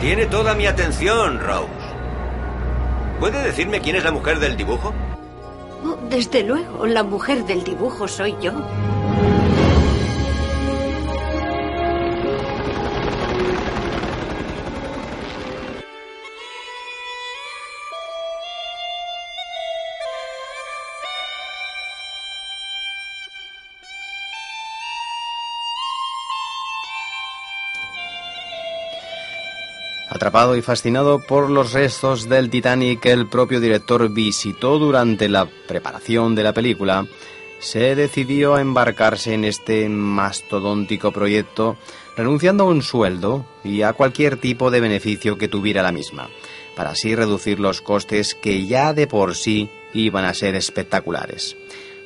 Tiene 0.00 0.26
toda 0.26 0.54
mi 0.54 0.66
atención, 0.66 1.40
Rose. 1.40 1.68
¿Puede 3.18 3.42
decirme 3.42 3.80
quién 3.80 3.96
es 3.96 4.04
la 4.04 4.12
mujer 4.12 4.38
del 4.38 4.56
dibujo? 4.56 4.94
Oh, 5.84 5.96
desde 6.08 6.42
luego, 6.42 6.86
la 6.86 7.02
mujer 7.02 7.44
del 7.44 7.62
dibujo 7.64 8.08
soy 8.08 8.34
yo. 8.40 8.52
Atrapado 30.20 30.54
y 30.54 30.60
fascinado 30.60 31.18
por 31.18 31.48
los 31.48 31.72
restos 31.72 32.28
del 32.28 32.50
Titanic 32.50 33.00
que 33.00 33.10
el 33.10 33.26
propio 33.26 33.58
director 33.58 34.06
visitó 34.12 34.78
durante 34.78 35.30
la 35.30 35.48
preparación 35.66 36.34
de 36.34 36.42
la 36.42 36.52
película, 36.52 37.06
se 37.58 37.94
decidió 37.94 38.54
a 38.54 38.60
embarcarse 38.60 39.32
en 39.32 39.46
este 39.46 39.88
mastodóntico 39.88 41.10
proyecto, 41.10 41.78
renunciando 42.18 42.64
a 42.64 42.66
un 42.66 42.82
sueldo 42.82 43.46
y 43.64 43.80
a 43.80 43.94
cualquier 43.94 44.36
tipo 44.36 44.70
de 44.70 44.80
beneficio 44.80 45.38
que 45.38 45.48
tuviera 45.48 45.82
la 45.82 45.90
misma, 45.90 46.28
para 46.76 46.90
así 46.90 47.14
reducir 47.14 47.58
los 47.58 47.80
costes 47.80 48.34
que 48.34 48.66
ya 48.66 48.92
de 48.92 49.06
por 49.06 49.34
sí 49.34 49.70
iban 49.94 50.26
a 50.26 50.34
ser 50.34 50.54
espectaculares. 50.54 51.56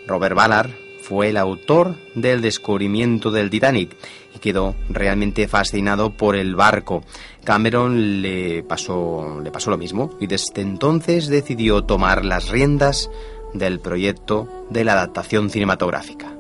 Robert 0.07 0.37
Ballard 0.37 0.84
fue 1.05 1.29
el 1.29 1.37
autor 1.37 1.97
del 2.15 2.41
descubrimiento 2.41 3.31
del 3.31 3.51
Titanic 3.51 3.95
y 4.35 4.39
quedó 4.39 4.75
realmente 4.89 5.47
fascinado 5.49 6.17
por 6.17 6.35
el 6.35 6.57
barco. 6.57 7.05
Cameron 7.45 8.23
le 8.23 8.63
pasó, 8.63 9.39
le 9.43 9.51
pasó 9.51 9.71
lo 9.71 9.77
mismo 9.77 10.17
y 10.19 10.27
desde 10.27 10.63
entonces 10.63 11.29
decidió 11.29 11.83
tomar 11.83 12.25
las 12.25 12.49
riendas 12.49 13.11
del 13.53 13.81
proyecto 13.81 14.67
de 14.71 14.85
la 14.85 14.95
adaptación 14.95 15.51
cinematográfica. 15.51 16.33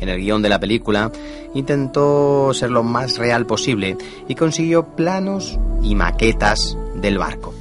En 0.00 0.08
el 0.08 0.20
guion 0.20 0.42
de 0.42 0.48
la 0.48 0.60
película 0.60 1.10
intentó 1.54 2.54
ser 2.54 2.70
lo 2.70 2.84
más 2.84 3.18
real 3.18 3.46
posible 3.46 3.96
y 4.28 4.36
consiguió 4.36 4.94
planos 4.94 5.58
y 5.82 5.96
maquetas 5.96 6.76
del 6.94 7.18
barco 7.18 7.52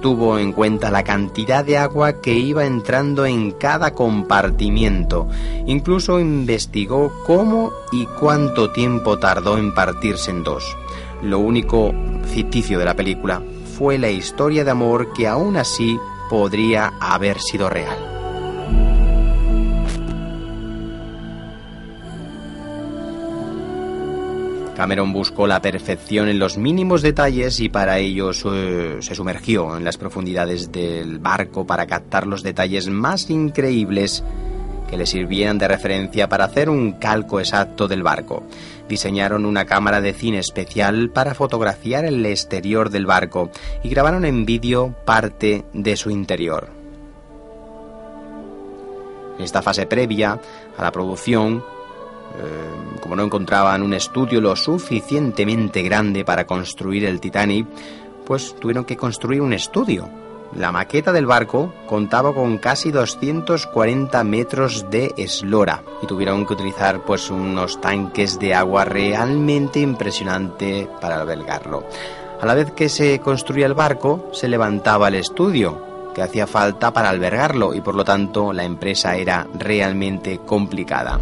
tuvo 0.00 0.38
en 0.38 0.52
cuenta 0.52 0.90
la 0.90 1.02
cantidad 1.02 1.64
de 1.64 1.78
agua 1.78 2.20
que 2.20 2.34
iba 2.34 2.64
entrando 2.64 3.26
en 3.26 3.52
cada 3.52 3.92
compartimiento. 3.92 5.28
Incluso 5.66 6.20
investigó 6.20 7.12
cómo 7.26 7.72
y 7.92 8.06
cuánto 8.06 8.70
tiempo 8.70 9.18
tardó 9.18 9.58
en 9.58 9.74
partirse 9.74 10.30
en 10.30 10.42
dos. 10.44 10.76
Lo 11.22 11.38
único 11.38 11.92
ficticio 12.24 12.78
de 12.78 12.84
la 12.84 12.94
película 12.94 13.42
fue 13.76 13.98
la 13.98 14.10
historia 14.10 14.64
de 14.64 14.70
amor 14.70 15.12
que 15.12 15.26
aún 15.26 15.56
así 15.56 15.98
podría 16.30 16.92
haber 17.00 17.40
sido 17.40 17.68
real. 17.68 18.05
Cameron 24.76 25.12
buscó 25.12 25.46
la 25.46 25.62
perfección 25.62 26.28
en 26.28 26.38
los 26.38 26.58
mínimos 26.58 27.00
detalles 27.00 27.60
y 27.60 27.70
para 27.70 27.98
ello 27.98 28.34
su- 28.34 28.98
se 29.00 29.14
sumergió 29.14 29.76
en 29.76 29.84
las 29.84 29.96
profundidades 29.96 30.70
del 30.70 31.18
barco 31.18 31.66
para 31.66 31.86
captar 31.86 32.26
los 32.26 32.42
detalles 32.42 32.88
más 32.90 33.30
increíbles 33.30 34.22
que 34.90 34.98
le 34.98 35.06
sirvieran 35.06 35.56
de 35.58 35.66
referencia 35.66 36.28
para 36.28 36.44
hacer 36.44 36.68
un 36.68 36.92
calco 36.92 37.40
exacto 37.40 37.88
del 37.88 38.02
barco. 38.02 38.42
Diseñaron 38.88 39.46
una 39.46 39.64
cámara 39.64 40.00
de 40.02 40.12
cine 40.12 40.38
especial 40.40 41.08
para 41.10 41.34
fotografiar 41.34 42.04
el 42.04 42.24
exterior 42.26 42.90
del 42.90 43.06
barco 43.06 43.50
y 43.82 43.88
grabaron 43.88 44.24
en 44.26 44.44
vídeo 44.44 44.94
parte 45.06 45.64
de 45.72 45.96
su 45.96 46.10
interior. 46.10 46.68
En 49.38 49.44
esta 49.44 49.60
fase 49.62 49.86
previa 49.86 50.38
a 50.78 50.82
la 50.82 50.92
producción, 50.92 51.64
Eh, 52.38 52.98
como 53.00 53.16
no 53.16 53.24
encontraban 53.24 53.82
un 53.82 53.94
estudio 53.94 54.40
lo 54.40 54.56
suficientemente 54.56 55.82
grande 55.82 56.24
para 56.24 56.46
construir 56.46 57.04
el 57.04 57.20
Titanic, 57.20 57.66
pues 58.26 58.54
tuvieron 58.56 58.84
que 58.84 58.96
construir 58.96 59.40
un 59.40 59.52
estudio. 59.52 60.08
La 60.54 60.72
maqueta 60.72 61.12
del 61.12 61.26
barco 61.26 61.74
contaba 61.86 62.32
con 62.32 62.58
casi 62.58 62.90
240 62.90 64.24
metros 64.24 64.90
de 64.90 65.12
eslora 65.16 65.82
y 66.02 66.06
tuvieron 66.06 66.46
que 66.46 66.54
utilizar 66.54 67.04
pues 67.04 67.30
unos 67.30 67.80
tanques 67.80 68.38
de 68.38 68.54
agua 68.54 68.84
realmente 68.84 69.80
impresionante 69.80 70.88
para 71.00 71.20
albergarlo. 71.20 71.84
A 72.40 72.46
la 72.46 72.54
vez 72.54 72.70
que 72.72 72.88
se 72.88 73.18
construía 73.18 73.66
el 73.66 73.74
barco, 73.74 74.30
se 74.32 74.48
levantaba 74.48 75.08
el 75.08 75.16
estudio 75.16 76.12
que 76.14 76.22
hacía 76.22 76.46
falta 76.46 76.92
para 76.92 77.10
albergarlo 77.10 77.74
y 77.74 77.82
por 77.82 77.94
lo 77.94 78.04
tanto 78.04 78.52
la 78.52 78.64
empresa 78.64 79.16
era 79.16 79.46
realmente 79.58 80.38
complicada. 80.38 81.20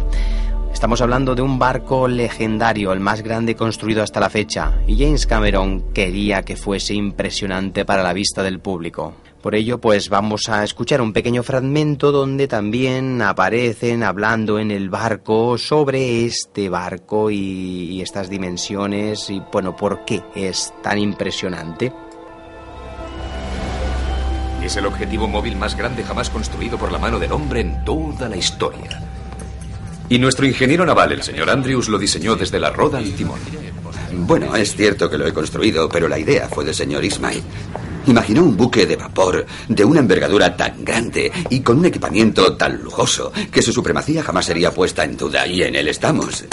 Estamos 0.85 1.01
hablando 1.01 1.33
de 1.33 1.41
un 1.41 1.57
barco 1.57 2.07
legendario, 2.07 2.93
el 2.93 2.99
más 2.99 3.23
grande 3.23 3.55
construido 3.55 4.03
hasta 4.03 4.19
la 4.19 4.29
fecha, 4.29 4.73
y 4.85 4.95
James 4.95 5.25
Cameron 5.25 5.91
quería 5.93 6.43
que 6.43 6.55
fuese 6.55 6.93
impresionante 6.93 7.85
para 7.85 8.03
la 8.03 8.13
vista 8.13 8.43
del 8.43 8.59
público. 8.59 9.15
Por 9.41 9.55
ello, 9.55 9.81
pues 9.81 10.09
vamos 10.09 10.47
a 10.47 10.63
escuchar 10.63 11.01
un 11.01 11.11
pequeño 11.11 11.41
fragmento 11.41 12.11
donde 12.11 12.47
también 12.47 13.19
aparecen 13.23 14.03
hablando 14.03 14.59
en 14.59 14.69
el 14.69 14.91
barco 14.91 15.57
sobre 15.57 16.23
este 16.23 16.69
barco 16.69 17.31
y, 17.31 17.89
y 17.89 18.01
estas 18.03 18.29
dimensiones 18.29 19.31
y, 19.31 19.41
bueno, 19.51 19.75
por 19.75 20.05
qué 20.05 20.21
es 20.35 20.71
tan 20.83 20.99
impresionante. 20.99 21.91
Es 24.63 24.77
el 24.77 24.85
objetivo 24.85 25.27
móvil 25.27 25.55
más 25.55 25.75
grande 25.75 26.03
jamás 26.03 26.29
construido 26.29 26.77
por 26.77 26.91
la 26.91 26.99
mano 26.99 27.17
del 27.17 27.31
hombre 27.31 27.61
en 27.61 27.83
toda 27.83 28.29
la 28.29 28.37
historia. 28.37 29.01
Y 30.09 30.19
nuestro 30.19 30.45
ingeniero 30.45 30.85
naval, 30.85 31.11
el 31.13 31.23
señor 31.23 31.49
Andrews, 31.49 31.89
lo 31.89 31.97
diseñó 31.97 32.35
desde 32.35 32.59
la 32.59 32.69
roda 32.69 32.99
al 32.99 33.11
timón. 33.13 33.39
Bueno, 34.13 34.55
es 34.55 34.75
cierto 34.75 35.09
que 35.09 35.17
lo 35.17 35.27
he 35.27 35.33
construido, 35.33 35.89
pero 35.89 36.07
la 36.07 36.19
idea 36.19 36.47
fue 36.47 36.63
del 36.63 36.75
señor 36.75 37.03
Ismail. 37.03 37.41
Imaginó 38.07 38.43
un 38.43 38.55
buque 38.55 38.85
de 38.85 38.95
vapor 38.95 39.45
de 39.67 39.83
una 39.83 39.99
envergadura 39.99 40.55
tan 40.55 40.85
grande 40.85 41.31
y 41.49 41.61
con 41.61 41.79
un 41.79 41.85
equipamiento 41.85 42.55
tan 42.55 42.81
lujoso 42.83 43.31
que 43.51 43.63
su 43.63 43.73
supremacía 43.73 44.21
jamás 44.23 44.45
sería 44.45 44.71
puesta 44.71 45.03
en 45.03 45.17
duda 45.17 45.47
y 45.47 45.63
en 45.63 45.75
él 45.75 45.87
estamos. 45.87 46.45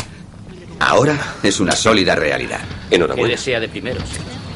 Ahora 0.81 1.17
es 1.43 1.61
una 1.61 1.73
sólida 1.73 2.15
realidad. 2.15 2.61
¿Qué 2.89 2.97
Enhorabuena. 2.97 3.29
desea 3.33 3.61
de 3.61 3.69
primeros? 3.69 4.03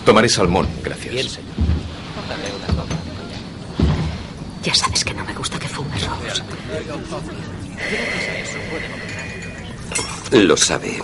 Tomaré 0.07 0.29
salmón, 0.29 0.67
gracias. 0.83 1.13
Bien, 1.13 1.29
señor. 1.29 1.51
Ya 4.63 4.75
sabes 4.75 5.05
que 5.05 5.15
no 5.15 5.25
me 5.25 5.35
gusta 5.35 5.59
que 5.59 5.69
fumes, 5.69 6.03
Rose. 6.09 6.43
Lo 10.33 10.57
sabe. 10.57 11.03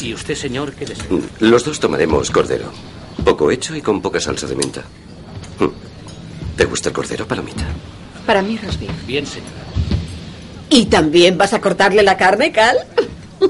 ¿Y 0.00 0.14
usted, 0.14 0.34
señor, 0.34 0.74
qué 0.74 0.86
desea? 0.86 1.06
Los 1.40 1.64
dos 1.64 1.80
tomaremos 1.80 2.30
cordero. 2.30 2.72
Poco 3.24 3.50
hecho 3.50 3.74
y 3.74 3.82
con 3.82 4.00
poca 4.00 4.20
salsa 4.20 4.46
de 4.46 4.56
menta. 4.56 4.82
Mm. 5.58 6.56
¿Te 6.56 6.64
gusta 6.66 6.90
el 6.90 6.94
cordero, 6.94 7.26
palomita? 7.26 7.64
Para 8.26 8.42
mí, 8.42 8.58
Rosby. 8.62 8.88
Bien, 9.06 9.26
señor. 9.26 9.48
¿Y 10.70 10.86
también 10.86 11.38
vas 11.38 11.52
a 11.52 11.60
cortarle 11.60 12.02
la 12.02 12.16
carne, 12.16 12.52
Cal? 12.52 12.76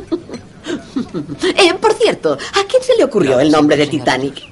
eh, 1.56 1.74
por 1.80 1.94
cierto, 1.94 2.32
¿a 2.32 2.64
quién 2.68 2.82
se 2.82 2.96
le 2.96 3.04
ocurrió 3.04 3.40
el 3.40 3.50
nombre 3.50 3.76
de 3.76 3.86
Titanic? 3.86 4.42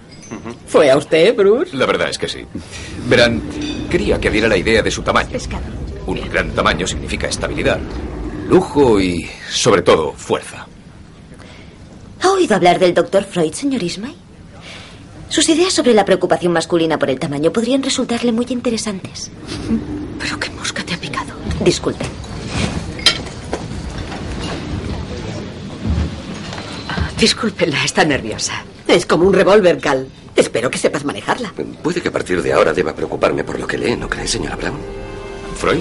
¿Fue 0.66 0.90
a 0.90 0.96
usted, 0.96 1.37
Bruce? 1.37 1.76
La 1.76 1.87
verdad 1.87 2.08
es 2.08 2.18
que 2.18 2.28
sí. 2.28 2.46
Verán, 3.06 3.42
quería 3.90 4.18
que 4.18 4.30
diera 4.30 4.48
la 4.48 4.56
idea 4.56 4.82
de 4.82 4.90
su 4.90 5.02
tamaño. 5.02 5.30
Un 6.06 6.20
gran 6.30 6.50
tamaño 6.50 6.86
significa 6.86 7.28
estabilidad, 7.28 7.78
lujo 8.48 9.00
y, 9.00 9.28
sobre 9.50 9.82
todo, 9.82 10.12
fuerza. 10.12 10.66
¿Ha 12.22 12.30
oído 12.30 12.54
hablar 12.56 12.78
del 12.78 12.94
doctor 12.94 13.24
Freud, 13.24 13.52
señor 13.52 13.82
Ismay? 13.82 14.16
Sus 15.28 15.48
ideas 15.48 15.72
sobre 15.72 15.94
la 15.94 16.04
preocupación 16.04 16.52
masculina 16.52 16.98
por 16.98 17.08
el 17.08 17.18
tamaño 17.18 17.52
podrían 17.52 17.82
resultarle 17.82 18.32
muy 18.32 18.46
interesantes. 18.50 19.30
Pero 20.18 20.38
qué 20.38 20.50
mosca 20.50 20.84
te 20.84 20.94
ha 20.94 20.98
picado. 20.98 21.32
Disculpe. 21.64 22.04
Discúlpela, 27.18 27.84
está 27.84 28.04
nerviosa. 28.04 28.64
Es 28.88 29.06
como 29.06 29.26
un 29.26 29.32
revólver, 29.32 29.78
Cal. 29.78 30.08
Espero 30.34 30.70
que 30.70 30.78
sepas 30.78 31.04
manejarla. 31.04 31.52
Puede 31.82 32.00
que 32.00 32.08
a 32.08 32.12
partir 32.12 32.42
de 32.42 32.52
ahora 32.52 32.72
deba 32.72 32.94
preocuparme 32.94 33.44
por 33.44 33.58
lo 33.58 33.66
que 33.66 33.78
lee, 33.78 33.96
¿no 33.96 34.08
cree, 34.08 34.26
señora 34.26 34.56
Brown? 34.56 35.01
¿Freud? 35.54 35.80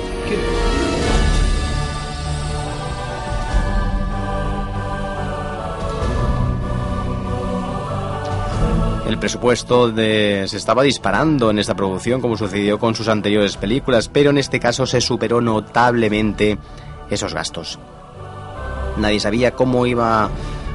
El 9.08 9.18
presupuesto 9.18 9.94
se 9.94 10.46
estaba 10.46 10.84
disparando 10.84 11.52
en 11.52 11.60
esta 11.60 11.76
producción 11.76 12.22
como 12.22 12.38
sucedió 12.38 12.80
con 12.80 12.96
sus 12.96 13.08
anteriores 13.10 13.58
películas, 13.58 14.08
pero 14.08 14.30
en 14.30 14.38
este 14.38 14.60
caso 14.60 14.86
se 14.86 15.02
superó 15.02 15.42
notablemente 15.42 16.58
esos 17.10 17.34
gastos. 17.34 17.78
Nadie 18.98 19.20
sabía 19.20 19.52
cómo 19.52 19.86
iba 19.86 20.30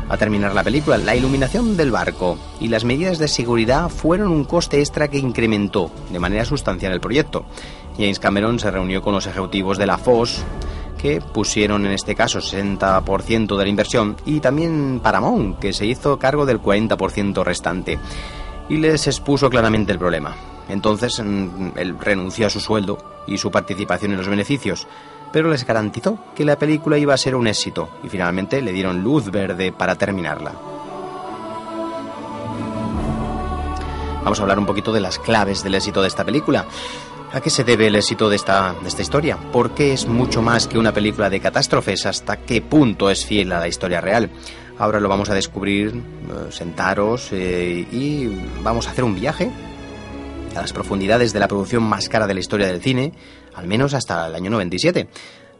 a 0.09 0.17
terminar 0.17 0.55
la 0.55 0.65
película. 0.65 0.99
La 0.99 1.17
iluminación 1.17 1.77
del 1.77 1.91
barco 1.91 2.39
y 2.61 2.69
las 2.69 2.85
medidas 2.85 3.19
de 3.19 3.29
seguridad 3.29 3.89
fueron 3.89 4.31
un 4.31 4.45
coste 4.45 4.81
extra 4.81 5.09
que 5.09 5.19
incrementó 5.19 5.91
de 6.11 6.19
manera 6.19 6.45
sustancial 6.45 6.93
el 6.93 7.01
proyecto. 7.01 7.47
James 7.97 8.19
Cameron 8.19 8.59
se 8.59 8.71
reunió 8.71 9.03
con 9.03 9.15
los 9.15 9.27
ejecutivos 9.27 9.79
de 9.79 9.87
la 9.87 9.99
FOS 9.99 10.45
que 10.99 11.21
pusieron 11.21 11.87
en 11.87 11.93
este 11.93 12.15
caso 12.15 12.41
60% 12.41 13.57
de 13.57 13.65
la 13.65 13.71
inversión 13.71 14.17
y 14.25 14.41
también 14.41 15.01
Paramount 15.03 15.59
que 15.59 15.73
se 15.73 15.87
hizo 15.87 16.19
cargo 16.19 16.47
del 16.47 16.61
40% 16.61 17.45
restante 17.45 17.99
y 18.69 18.79
les 18.79 19.07
expuso 19.07 19.49
claramente 19.49 19.93
el 19.93 19.99
problema. 19.99 20.35
Entonces 20.69 21.23
mm, 21.23 21.71
él 21.77 21.97
renunció 21.99 22.47
a 22.47 22.51
su 22.51 22.61
sueldo 22.61 22.99
y 23.27 23.39
su 23.39 23.51
participación 23.51 24.13
en 24.13 24.19
los 24.19 24.29
beneficios, 24.29 24.87
pero 25.33 25.51
les 25.51 25.67
garantizó 25.67 26.19
que 26.35 26.45
la 26.45 26.57
película 26.57 26.99
iba 26.99 27.15
a 27.15 27.19
ser 27.19 27.35
un 27.35 27.47
éxito 27.47 27.89
y 28.03 28.09
finalmente 28.09 28.63
le 28.63 28.73
dieron 28.73 29.03
luz 29.03 29.31
verde 29.31 29.73
para 29.73 29.97
terminarla. 29.97 30.53
Vamos 34.25 34.41
a 34.41 34.43
hablar 34.43 34.59
un 34.59 34.67
poquito 34.67 34.93
de 34.93 35.01
las 35.01 35.21
claves 35.21 35.63
del 35.63 35.77
éxito 35.77 36.03
de 36.03 36.09
esta 36.09 36.25
película. 36.25 36.67
¿A 37.33 37.41
qué 37.41 37.51
se 37.51 37.65
debe 37.65 37.89
el 37.89 37.97
éxito 37.97 38.31
de 38.31 38.37
esta, 38.37 38.75
de 38.81 38.89
esta 38.89 39.03
historia? 39.03 39.37
¿Por 39.37 39.75
qué 39.75 39.93
es 39.93 40.07
mucho 40.07 40.43
más 40.43 40.67
que 40.67 40.79
una 40.79 40.93
película 40.93 41.29
de 41.29 41.41
catástrofes? 41.41 42.07
¿Hasta 42.07 42.39
qué 42.39 42.63
punto 42.63 43.11
es 43.11 43.27
fiel 43.27 43.53
a 43.53 43.61
la 43.61 43.69
historia 43.69 44.01
real? 44.01 44.31
Ahora 44.79 45.01
lo 45.01 45.09
vamos 45.09 45.29
a 45.29 45.35
descubrir, 45.35 45.89
eh, 45.89 46.51
sentaros 46.51 47.29
eh, 47.33 47.87
y 47.91 48.27
vamos 48.63 48.87
a 48.87 48.91
hacer 48.91 49.05
un 49.05 49.15
viaje 49.15 49.51
a 50.55 50.61
las 50.61 50.73
profundidades 50.73 51.33
de 51.33 51.41
la 51.41 51.49
producción 51.49 51.83
más 51.83 52.09
cara 52.09 52.27
de 52.27 52.35
la 52.35 52.41
historia 52.41 52.67
del 52.69 52.81
cine, 52.81 53.13
al 53.55 53.67
menos 53.67 53.93
hasta 53.93 54.29
el 54.29 54.35
año 54.35 54.51
97, 54.51 55.09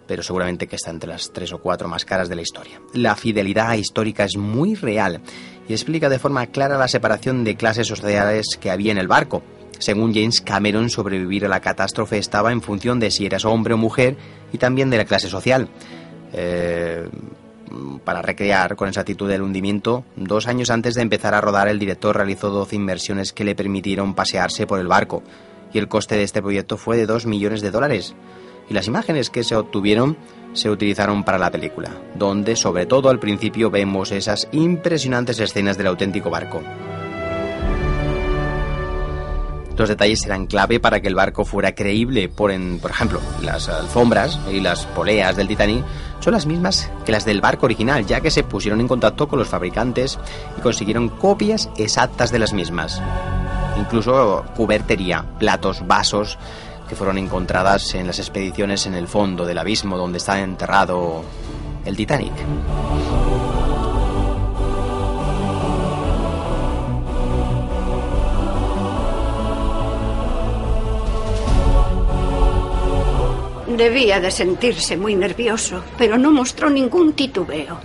pero 0.07 0.23
seguramente 0.23 0.67
que 0.67 0.77
está 0.77 0.91
entre 0.91 1.11
las 1.11 1.33
tres 1.33 1.53
o 1.53 1.59
cuatro 1.59 1.89
más 1.89 2.05
caras 2.05 2.29
de 2.29 2.37
la 2.37 2.43
historia. 2.43 2.81
La 2.95 3.17
fidelidad 3.17 3.75
histórica 3.75 4.25
es 4.25 4.37
muy 4.37 4.75
real 4.75 5.21
y 5.69 5.73
explica 5.73 6.09
de 6.09 6.19
forma 6.19 6.47
clara 6.47 6.79
la 6.79 6.89
separación 6.89 7.45
de 7.45 7.57
clases 7.57 7.87
sociales 7.87 8.57
que 8.59 8.71
había 8.71 8.93
en 8.93 8.99
el 8.99 9.09
barco. 9.09 9.43
Según 9.79 10.15
James 10.15 10.41
Cameron, 10.41 10.91
sobrevivir 10.91 11.45
a 11.45 11.49
la 11.49 11.61
catástrofe 11.61 12.19
estaba 12.19 12.53
en 12.53 12.63
función 12.63 12.99
de 13.01 13.11
si 13.11 13.27
eras 13.27 13.45
hombre 13.45 13.75
o 13.75 13.79
mujer 13.79 14.17
y 14.53 14.59
también 14.59 14.91
de 14.91 14.99
la 14.99 15.05
clase 15.05 15.29
social. 15.29 15.69
Eh, 16.33 17.09
para 18.05 18.23
recrear 18.23 18.77
con 18.77 18.89
exactitud 18.89 19.31
el 19.31 19.43
hundimiento, 19.43 20.05
dos 20.17 20.47
años 20.47 20.71
antes 20.71 20.95
de 20.95 21.03
empezar 21.03 21.35
a 21.35 21.41
rodar, 21.41 21.69
el 21.69 21.79
director 21.79 22.17
realizó 22.17 22.51
12 22.51 22.77
inversiones 22.77 23.33
que 23.33 23.45
le 23.45 23.55
permitieron 23.55 24.15
pasearse 24.15 24.67
por 24.67 24.79
el 24.79 24.87
barco. 24.87 25.23
Y 25.73 25.79
el 25.79 25.89
coste 25.89 26.17
de 26.17 26.23
este 26.23 26.43
proyecto 26.43 26.77
fue 26.77 26.97
de 26.97 27.07
2 27.07 27.27
millones 27.27 27.61
de 27.61 27.71
dólares. 27.71 28.15
Y 28.69 28.75
las 28.75 28.87
imágenes 28.87 29.31
que 29.31 29.45
se 29.45 29.57
obtuvieron 29.57 30.17
se 30.53 30.71
utilizaron 30.71 31.25
para 31.25 31.39
la 31.39 31.51
película, 31.51 31.91
donde 32.15 32.57
sobre 32.57 32.87
todo 32.87 33.11
al 33.11 33.21
principio 33.21 33.71
vemos 33.71 34.11
esas 34.11 34.49
impresionantes 34.53 35.39
escenas 35.39 35.77
del 35.77 35.89
auténtico 35.89 36.31
barco. 36.31 36.63
Los 39.77 39.89
detalles 39.89 40.21
serán 40.21 40.47
clave 40.47 40.81
para 40.81 41.01
que 41.01 41.09
el 41.09 41.15
barco 41.15 41.45
fuera 41.45 41.75
creíble. 41.75 42.29
Por, 42.29 42.51
en, 42.51 42.79
por 42.79 42.91
ejemplo, 42.91 43.21
las 43.43 43.69
alfombras 43.69 44.39
y 44.51 44.61
las 44.61 44.87
poleas 44.87 45.37
del 45.37 45.49
Titanic 45.49 45.85
son 46.21 46.33
las 46.33 46.47
mismas 46.47 46.91
que 47.05 47.13
las 47.13 47.25
del 47.25 47.41
barco 47.41 47.67
original, 47.67 48.07
ya 48.07 48.21
que 48.21 48.31
se 48.31 48.43
pusieron 48.43 48.81
en 48.81 48.89
contacto 48.89 49.29
con 49.29 49.39
los 49.39 49.49
fabricantes 49.49 50.19
y 50.57 50.61
consiguieron 50.61 51.09
copias 51.09 51.69
exactas 51.77 52.33
de 52.33 52.39
las 52.39 52.53
mismas. 52.53 53.03
Incluso 53.79 54.45
cubertería, 54.57 55.25
platos, 55.39 55.87
vasos 55.87 56.39
que 56.89 56.97
fueron 56.97 57.19
encontradas 57.19 57.95
en 57.95 58.07
las 58.07 58.19
expediciones 58.19 58.87
en 58.87 58.95
el 58.95 59.09
fondo 59.09 59.45
del 59.45 59.59
abismo 59.59 59.99
donde 59.99 60.19
está 60.19 60.41
enterrado 60.41 61.23
el 61.85 61.97
Titanic. 61.97 62.33
Debía 73.77 74.21
de 74.21 74.31
sentirse 74.31 74.97
muy 74.97 75.15
nervioso, 75.15 75.83
pero 75.99 76.17
no 76.17 76.31
mostró 76.31 76.71
ningún 76.71 77.13
titubeo. 77.13 77.79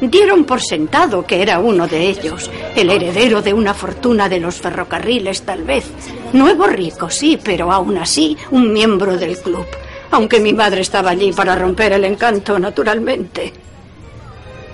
Dieron 0.00 0.44
por 0.44 0.60
sentado 0.60 1.24
que 1.24 1.40
era 1.40 1.60
uno 1.60 1.86
de 1.86 2.08
ellos, 2.08 2.50
el 2.74 2.90
heredero 2.90 3.40
de 3.40 3.54
una 3.54 3.72
fortuna 3.72 4.28
de 4.28 4.40
los 4.40 4.56
ferrocarriles 4.56 5.42
tal 5.42 5.62
vez. 5.62 5.84
Nuevo 6.32 6.66
rico, 6.66 7.08
sí, 7.08 7.38
pero 7.42 7.70
aún 7.70 7.96
así 7.96 8.36
un 8.50 8.72
miembro 8.72 9.16
del 9.16 9.38
club. 9.38 9.66
Aunque 10.10 10.40
mi 10.40 10.52
madre 10.52 10.80
estaba 10.80 11.10
allí 11.10 11.32
para 11.32 11.54
romper 11.54 11.92
el 11.92 12.04
encanto, 12.04 12.58
naturalmente. 12.58 13.52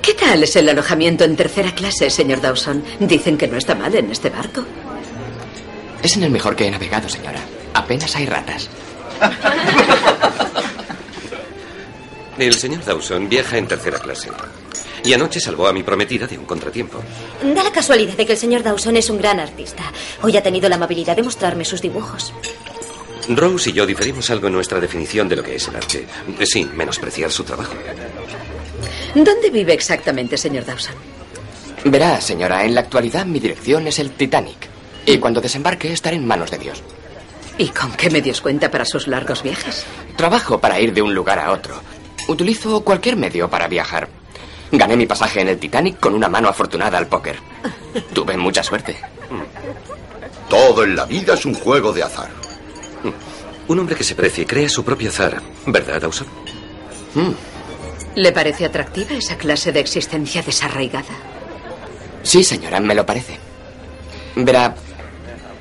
¿Qué 0.00 0.14
tal 0.14 0.42
es 0.42 0.56
el 0.56 0.70
alojamiento 0.70 1.24
en 1.24 1.36
tercera 1.36 1.72
clase, 1.72 2.08
señor 2.08 2.40
Dawson? 2.40 2.82
Dicen 2.98 3.36
que 3.36 3.46
no 3.46 3.58
está 3.58 3.74
mal 3.74 3.94
en 3.94 4.10
este 4.10 4.30
barco. 4.30 4.64
Es 6.02 6.16
en 6.16 6.24
el 6.24 6.30
mejor 6.30 6.56
que 6.56 6.66
he 6.66 6.70
navegado, 6.70 7.10
señora. 7.10 7.40
Apenas 7.74 8.16
hay 8.16 8.24
ratas. 8.26 8.70
El 12.42 12.54
señor 12.54 12.84
Dawson 12.84 13.28
viaja 13.28 13.56
en 13.56 13.68
tercera 13.68 14.00
clase. 14.00 14.28
Y 15.04 15.12
anoche 15.12 15.38
salvó 15.38 15.68
a 15.68 15.72
mi 15.72 15.84
prometida 15.84 16.26
de 16.26 16.36
un 16.36 16.44
contratiempo. 16.44 17.00
Da 17.40 17.62
la 17.62 17.70
casualidad 17.70 18.16
de 18.16 18.26
que 18.26 18.32
el 18.32 18.38
señor 18.38 18.64
Dawson 18.64 18.96
es 18.96 19.08
un 19.10 19.18
gran 19.18 19.38
artista. 19.38 19.84
Hoy 20.22 20.36
ha 20.36 20.42
tenido 20.42 20.68
la 20.68 20.74
amabilidad 20.74 21.14
de 21.14 21.22
mostrarme 21.22 21.64
sus 21.64 21.80
dibujos. 21.80 22.34
Rose 23.28 23.70
y 23.70 23.74
yo 23.74 23.86
diferimos 23.86 24.28
algo 24.30 24.48
en 24.48 24.54
nuestra 24.54 24.80
definición 24.80 25.28
de 25.28 25.36
lo 25.36 25.44
que 25.44 25.54
es 25.54 25.68
el 25.68 25.76
arte, 25.76 26.04
sin 26.42 26.76
menospreciar 26.76 27.30
su 27.30 27.44
trabajo. 27.44 27.74
¿Dónde 29.14 29.48
vive 29.48 29.72
exactamente, 29.72 30.36
señor 30.36 30.64
Dawson? 30.64 30.96
Verá, 31.84 32.20
señora, 32.20 32.64
en 32.64 32.74
la 32.74 32.80
actualidad 32.80 33.24
mi 33.24 33.38
dirección 33.38 33.86
es 33.86 34.00
el 34.00 34.10
Titanic. 34.10 34.68
Y 35.06 35.18
cuando 35.18 35.40
desembarque 35.40 35.92
estaré 35.92 36.16
en 36.16 36.26
manos 36.26 36.50
de 36.50 36.58
Dios. 36.58 36.82
¿Y 37.56 37.68
con 37.68 37.92
qué 37.92 38.10
medios 38.10 38.40
cuenta 38.40 38.68
para 38.68 38.84
sus 38.84 39.06
largos 39.06 39.44
viajes? 39.44 39.84
Trabajo 40.16 40.58
para 40.58 40.80
ir 40.80 40.92
de 40.92 41.02
un 41.02 41.14
lugar 41.14 41.38
a 41.38 41.52
otro. 41.52 41.80
Utilizo 42.28 42.80
cualquier 42.82 43.16
medio 43.16 43.48
para 43.48 43.68
viajar. 43.68 44.08
Gané 44.70 44.96
mi 44.96 45.06
pasaje 45.06 45.40
en 45.40 45.48
el 45.48 45.58
Titanic 45.58 46.00
con 46.00 46.14
una 46.14 46.28
mano 46.28 46.48
afortunada 46.48 46.98
al 46.98 47.06
póker. 47.06 47.36
Tuve 48.14 48.36
mucha 48.36 48.62
suerte. 48.62 48.96
Todo 50.48 50.84
en 50.84 50.96
la 50.96 51.04
vida 51.04 51.34
es 51.34 51.44
un 51.44 51.54
juego 51.54 51.92
de 51.92 52.02
azar. 52.02 52.30
Un 53.68 53.78
hombre 53.78 53.96
que 53.96 54.04
se 54.04 54.14
precie 54.14 54.46
crea 54.46 54.68
su 54.68 54.84
propio 54.84 55.10
azar, 55.10 55.40
¿verdad, 55.66 56.00
Dawson? 56.00 56.26
¿Le 58.14 58.32
parece 58.32 58.64
atractiva 58.64 59.14
esa 59.14 59.36
clase 59.36 59.72
de 59.72 59.80
existencia 59.80 60.42
desarraigada? 60.42 61.14
Sí, 62.22 62.44
señora, 62.44 62.80
me 62.80 62.94
lo 62.94 63.04
parece. 63.04 63.38
Verá, 64.36 64.74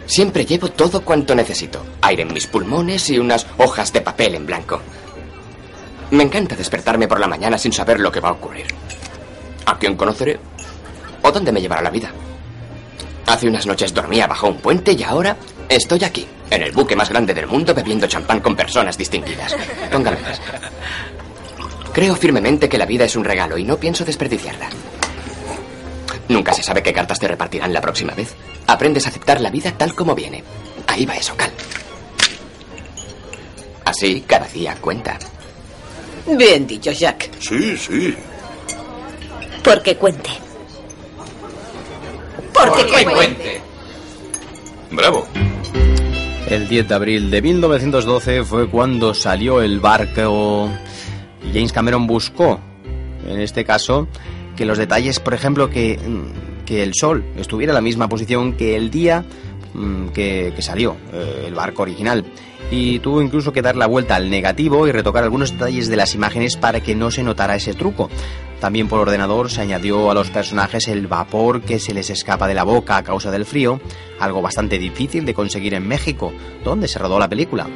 siempre 0.06 0.45
llevo 0.45 0.69
todo 0.69 1.04
cuanto 1.04 1.36
necesito. 1.36 1.86
Aire 2.02 2.24
en 2.24 2.34
mis 2.34 2.47
pulmones 2.47 3.10
y 3.10 3.19
unas 3.19 3.45
hojas 3.58 3.91
de 3.93 4.02
papel 4.02 4.36
en 4.36 4.45
blanco. 4.45 4.82
Me 6.12 6.24
encanta 6.24 6.56
despertarme 6.56 7.08
por 7.08 7.19
la 7.19 7.28
mañana 7.28 7.58
sin 7.58 7.71
saber 7.71 8.00
lo 8.00 8.12
que 8.12 8.19
va 8.19 8.30
a 8.30 8.34
ocurrir. 8.34 8.67
¿A 9.65 9.78
quién 9.78 9.95
conoceré? 9.95 10.39
¿O 11.21 11.32
dónde 11.32 11.52
me 11.52 11.62
llevará 11.62 11.82
la 11.82 11.89
vida? 11.89 12.12
Hace 13.28 13.47
unas 13.47 13.65
noches 13.65 13.93
dormía 13.93 14.28
bajo 14.28 14.47
un 14.47 14.58
puente 14.58 14.91
y 14.91 15.04
ahora 15.04 15.38
estoy 15.69 16.04
aquí, 16.04 16.28
en 16.50 16.63
el 16.63 16.74
buque 16.74 16.97
más 16.97 17.10
grande 17.10 17.34
del 17.34 17.47
mundo, 17.47 17.74
bebiendo 17.74 18.08
champán 18.08 18.41
con 18.41 18.58
personas 18.58 18.97
distinguidas. 18.97 19.56
Póngame 19.89 20.19
más. 20.19 20.41
Creo 21.93 22.15
firmemente 22.15 22.67
que 22.67 22.78
la 22.78 22.86
vida 22.86 23.06
es 23.06 23.15
un 23.15 23.24
regalo 23.24 23.58
y 23.58 23.63
no 23.63 23.78
pienso 23.78 24.04
desperdiciarla. 24.04 24.69
Nunca 26.28 26.54
se 26.54 26.63
sabe 26.63 26.84
qué 26.84 26.91
cartas 26.91 27.19
te 27.19 27.28
repartirán 27.28 27.74
la 27.74 27.82
próxima 27.82 28.13
vez. 28.13 28.36
Aprendes 28.67 29.06
a 29.06 29.10
aceptar 29.10 29.39
la 29.39 29.50
vida 29.50 29.71
tal 29.78 29.95
como 29.95 30.13
viene. 30.13 30.43
Ahí 30.88 31.06
va 31.06 31.15
eso, 31.15 31.36
Cal. 31.38 31.52
Así, 33.86 34.26
cada 34.28 34.47
día 34.47 34.76
cuenta. 34.80 35.17
Bien 36.27 36.67
dicho, 36.67 36.91
Jack. 36.91 37.29
Sí, 37.39 37.77
sí. 37.77 38.15
Porque 39.63 39.95
cuente. 39.95 40.29
Porque 42.53 43.03
cuente. 43.05 43.62
Bravo. 44.91 45.27
El 46.47 46.67
10 46.67 46.88
de 46.88 46.95
abril 46.95 47.31
de 47.31 47.41
1912 47.41 48.43
fue 48.43 48.69
cuando 48.69 49.13
salió 49.13 49.62
el 49.62 49.79
barco 49.79 50.69
James 51.53 51.71
Cameron 51.71 52.07
buscó, 52.07 52.60
en 53.27 53.39
este 53.39 53.65
caso, 53.65 54.07
que 54.55 54.65
los 54.65 54.77
detalles, 54.77 55.19
por 55.19 55.34
ejemplo, 55.34 55.69
que, 55.69 55.99
que 56.65 56.84
el 56.84 56.93
sol 56.93 57.23
estuviera 57.38 57.71
en 57.71 57.75
la 57.75 57.81
misma 57.81 58.07
posición 58.07 58.53
que 58.53 58.75
el 58.75 58.89
día 58.91 59.25
mm, 59.73 60.10
que, 60.10 60.53
que 60.55 60.62
salió 60.62 60.95
eh, 61.13 61.45
el 61.47 61.55
barco 61.55 61.84
original. 61.84 62.25
Y 62.69 63.00
tuvo 63.00 63.21
incluso 63.21 63.52
que 63.52 63.62
dar 63.62 63.76
la 63.76 63.88
vuelta 63.88 64.15
al 64.15 64.30
negativo 64.30 64.88
y 64.88 64.91
retocar 64.91 65.24
algunos 65.24 65.52
detalles 65.52 65.89
de 65.89 65.97
las 65.97 66.15
imágenes 66.15 66.56
para 66.56 66.80
que 66.82 66.95
no 66.95 67.12
se 67.12 67.24
notara 67.24 67.56
ese 67.56 67.74
truco. 67.74 68.10
También 68.60 68.88
por 68.88 69.00
ordenador 69.00 69.50
se 69.50 69.62
añadió 69.62 70.12
a 70.12 70.13
los 70.13 70.30
personajes 70.30 70.88
el 70.88 71.08
vapor 71.08 71.62
que 71.62 71.80
se 71.80 71.95
les 71.95 72.12
escapa 72.12 72.47
de 72.47 72.54
la 72.54 72.63
boca 72.63 72.97
a 72.97 73.04
causa 73.04 73.32
del 73.32 73.45
frío, 73.45 73.82
algo 74.19 74.41
bastante 74.41 74.78
difícil 74.78 75.26
de 75.26 75.34
conseguir 75.34 75.74
en 75.74 75.88
México, 75.88 76.32
donde 76.63 76.88
se 76.88 77.00
rodó 77.00 77.17
la 77.17 77.28
película. 77.28 77.67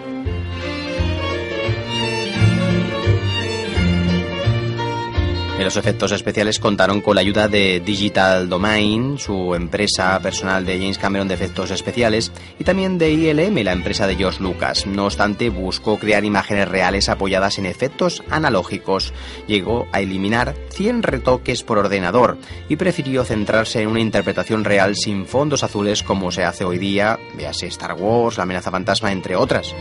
Los 5.58 5.78
efectos 5.78 6.12
especiales 6.12 6.60
contaron 6.60 7.02
con 7.02 7.16
la 7.16 7.22
ayuda 7.22 7.48
de 7.48 7.80
Digital 7.80 8.50
Domain, 8.50 9.18
su 9.18 9.56
empresa 9.56 10.20
personal 10.20 10.64
de 10.64 10.78
James 10.78 11.00
Cameron 11.00 11.28
de 11.28 11.34
efectos 11.34 11.72
especiales, 11.72 12.32
y 12.60 12.64
también 12.64 13.00
de 13.00 13.12
ILM, 13.12 13.64
la 13.64 13.72
empresa 13.72 14.06
de 14.06 14.16
George 14.16 14.44
Lucas. 14.44 14.86
No 14.86 15.06
obstante, 15.06 15.50
buscó 15.50 15.98
crear 15.98 16.24
imágenes 16.24 16.68
reales 16.68 17.10
apoyadas 17.10 17.58
en 17.58 17.66
efectos 17.66 18.22
analógicos. 18.30 19.12
Llegó 19.48 19.88
a 19.92 20.02
eliminar 20.02 20.54
100 20.70 21.02
retoques 21.02 21.64
por 21.64 21.80
ordenador 21.80 22.38
y 22.70 22.76
prefirió 22.76 23.24
centrarse 23.24 23.82
en 23.82 23.88
una 23.88 24.02
interpretación 24.02 24.66
real 24.66 24.96
sin 24.96 25.26
fondos 25.26 25.64
azules 25.64 26.04
como 26.04 26.32
se 26.32 26.44
hace 26.44 26.64
hoy 26.64 26.78
día, 26.78 27.18
véase 27.36 27.68
Star 27.68 27.94
Wars, 27.94 28.38
La 28.38 28.44
amenaza 28.44 28.70
fantasma, 28.70 29.12
entre 29.12 29.36
otras. 29.36 29.74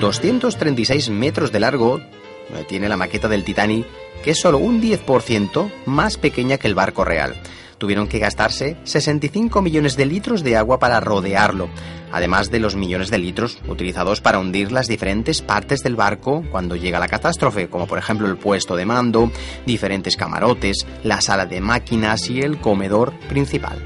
236 0.00 1.10
metros 1.10 1.52
de 1.52 1.60
largo 1.60 2.00
tiene 2.68 2.88
la 2.88 2.96
maqueta 2.96 3.28
del 3.28 3.44
Titanic, 3.44 3.86
que 4.22 4.32
es 4.32 4.40
solo 4.40 4.58
un 4.58 4.82
10% 4.82 5.70
más 5.86 6.16
pequeña 6.16 6.58
que 6.58 6.68
el 6.68 6.74
barco 6.74 7.04
real. 7.04 7.34
Tuvieron 7.78 8.08
que 8.08 8.18
gastarse 8.18 8.76
65 8.84 9.62
millones 9.62 9.96
de 9.96 10.04
litros 10.04 10.42
de 10.44 10.56
agua 10.56 10.78
para 10.78 11.00
rodearlo, 11.00 11.70
además 12.12 12.50
de 12.50 12.60
los 12.60 12.76
millones 12.76 13.10
de 13.10 13.18
litros 13.18 13.58
utilizados 13.68 14.20
para 14.20 14.38
hundir 14.38 14.70
las 14.70 14.86
diferentes 14.86 15.40
partes 15.40 15.82
del 15.82 15.96
barco 15.96 16.44
cuando 16.50 16.76
llega 16.76 16.98
la 16.98 17.08
catástrofe, 17.08 17.68
como 17.68 17.86
por 17.86 17.98
ejemplo 17.98 18.26
el 18.26 18.36
puesto 18.36 18.76
de 18.76 18.84
mando, 18.84 19.30
diferentes 19.64 20.16
camarotes, 20.16 20.86
la 21.04 21.22
sala 21.22 21.46
de 21.46 21.62
máquinas 21.62 22.28
y 22.28 22.42
el 22.42 22.60
comedor 22.60 23.18
principal. 23.28 23.78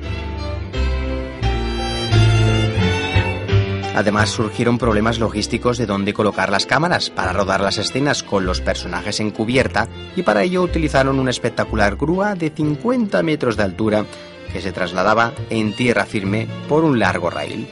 Además 3.94 4.30
surgieron 4.30 4.76
problemas 4.76 5.20
logísticos 5.20 5.78
de 5.78 5.86
dónde 5.86 6.12
colocar 6.12 6.50
las 6.50 6.66
cámaras 6.66 7.10
para 7.10 7.32
rodar 7.32 7.60
las 7.60 7.78
escenas 7.78 8.24
con 8.24 8.44
los 8.44 8.60
personajes 8.60 9.20
en 9.20 9.30
cubierta 9.30 9.86
y 10.16 10.22
para 10.22 10.42
ello 10.42 10.62
utilizaron 10.62 11.20
una 11.20 11.30
espectacular 11.30 11.94
grúa 11.96 12.34
de 12.34 12.50
50 12.50 13.22
metros 13.22 13.56
de 13.56 13.62
altura 13.62 14.04
que 14.52 14.60
se 14.60 14.72
trasladaba 14.72 15.32
en 15.48 15.74
tierra 15.74 16.06
firme 16.06 16.48
por 16.68 16.84
un 16.84 16.98
largo 16.98 17.30
rail. 17.30 17.68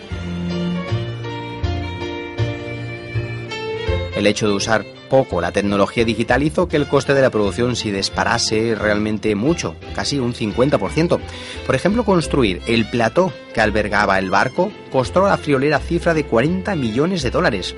El 4.14 4.27
hecho 4.27 4.46
de 4.46 4.54
usar 4.54 4.85
poco 5.13 5.42
la 5.42 5.52
tecnología 5.52 6.06
digital 6.06 6.42
hizo 6.42 6.69
que 6.69 6.79
el 6.79 6.88
coste 6.88 7.13
de 7.13 7.21
la 7.21 7.29
producción 7.29 7.77
se 7.77 7.92
disparase 7.92 8.75
realmente 8.75 9.35
mucho, 9.35 9.77
casi 9.94 10.19
un 10.19 10.33
50%. 10.33 11.21
Por 11.67 11.75
ejemplo, 11.75 12.02
construir 12.02 12.63
el 12.67 12.88
plató 12.88 13.31
que 13.52 13.60
albergaba 13.60 14.19
el 14.19 14.31
barco 14.31 14.73
costó 14.90 15.27
la 15.27 15.37
friolera 15.37 15.81
cifra 15.81 16.15
de 16.15 16.25
40 16.25 16.75
millones 16.77 17.23
de 17.23 17.31
dólares. 17.31 17.77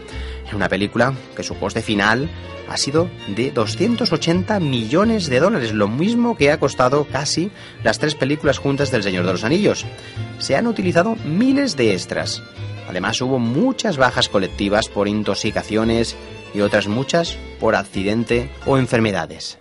En 0.49 0.55
una 0.55 0.68
película 0.68 1.12
que 1.35 1.43
su 1.43 1.59
coste 1.59 1.82
final 1.82 2.30
ha 2.68 2.76
sido 2.76 3.11
de 3.26 3.51
280 3.51 4.61
millones 4.61 5.26
de 5.28 5.41
dólares, 5.41 5.72
lo 5.72 5.89
mismo 5.89 6.37
que 6.37 6.53
ha 6.53 6.61
costado 6.61 7.05
casi 7.05 7.51
las 7.82 7.99
tres 7.99 8.14
películas 8.14 8.59
juntas 8.59 8.93
del 8.93 9.03
Señor 9.03 9.26
de 9.26 9.32
los 9.32 9.43
Anillos. 9.43 9.85
Se 10.39 10.55
han 10.55 10.68
utilizado 10.68 11.16
miles 11.24 11.76
de 11.76 11.95
extras. 11.95 12.45
Además 12.89 13.20
hubo 13.20 13.41
muchas 13.41 13.97
bajas 13.97 14.28
colectivas 14.28 14.89
por 14.89 15.09
intoxicaciones 15.09 16.14
y 16.55 16.61
otras 16.61 16.86
muchas 16.86 17.36
por 17.61 17.74
accidente 17.74 18.48
o 18.64 18.78
enfermedades. 18.78 19.59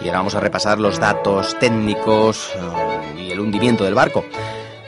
Y 0.00 0.06
ahora 0.06 0.18
vamos 0.18 0.36
a 0.36 0.40
repasar 0.40 0.78
los 0.78 0.98
datos 0.98 1.58
técnicos 1.58 2.52
eh, 2.54 3.20
y 3.24 3.30
el 3.30 3.40
hundimiento 3.40 3.84
del 3.84 3.94
barco. 3.94 4.24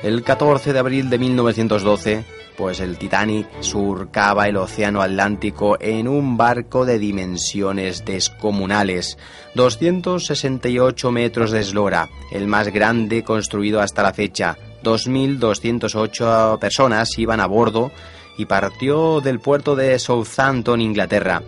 El 0.02 0.22
14 0.22 0.72
de 0.72 0.78
abril 0.78 1.10
de 1.10 1.18
1912, 1.18 2.24
pues 2.60 2.80
el 2.80 2.98
Titanic 2.98 3.46
surcaba 3.60 4.46
el 4.46 4.58
océano 4.58 5.00
Atlántico 5.00 5.78
en 5.80 6.06
un 6.06 6.36
barco 6.36 6.84
de 6.84 6.98
dimensiones 6.98 8.04
descomunales, 8.04 9.16
268 9.54 11.10
metros 11.10 11.52
de 11.52 11.60
eslora, 11.60 12.10
el 12.30 12.46
más 12.46 12.68
grande 12.68 13.24
construido 13.24 13.80
hasta 13.80 14.02
la 14.02 14.12
fecha. 14.12 14.58
2.208 14.84 16.58
personas 16.58 17.18
iban 17.18 17.40
a 17.40 17.46
bordo 17.46 17.92
y 18.36 18.44
partió 18.44 19.22
del 19.22 19.40
puerto 19.40 19.74
de 19.74 19.98
Southampton, 19.98 20.82
Inglaterra. 20.82 21.42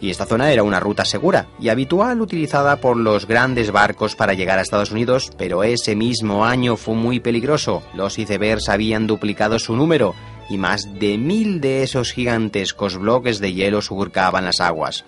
Y 0.00 0.08
esta 0.08 0.24
zona 0.24 0.52
era 0.52 0.62
una 0.62 0.80
ruta 0.80 1.04
segura 1.04 1.48
y 1.60 1.68
habitual 1.68 2.22
utilizada 2.22 2.76
por 2.76 2.96
los 2.96 3.26
grandes 3.26 3.72
barcos 3.72 4.16
para 4.16 4.32
llegar 4.32 4.58
a 4.58 4.62
Estados 4.62 4.90
Unidos, 4.90 5.32
pero 5.36 5.64
ese 5.64 5.94
mismo 5.94 6.46
año 6.46 6.78
fue 6.78 6.94
muy 6.94 7.20
peligroso. 7.20 7.82
Los 7.92 8.18
icebergs 8.18 8.70
habían 8.70 9.06
duplicado 9.06 9.58
su 9.58 9.76
número 9.76 10.14
y 10.48 10.58
más 10.58 10.98
de 10.98 11.18
mil 11.18 11.60
de 11.60 11.82
esos 11.82 12.12
gigantescos 12.12 12.96
bloques 12.96 13.38
de 13.38 13.52
hielo 13.52 13.82
surcaban 13.82 14.44
las 14.44 14.60
aguas. 14.60 15.04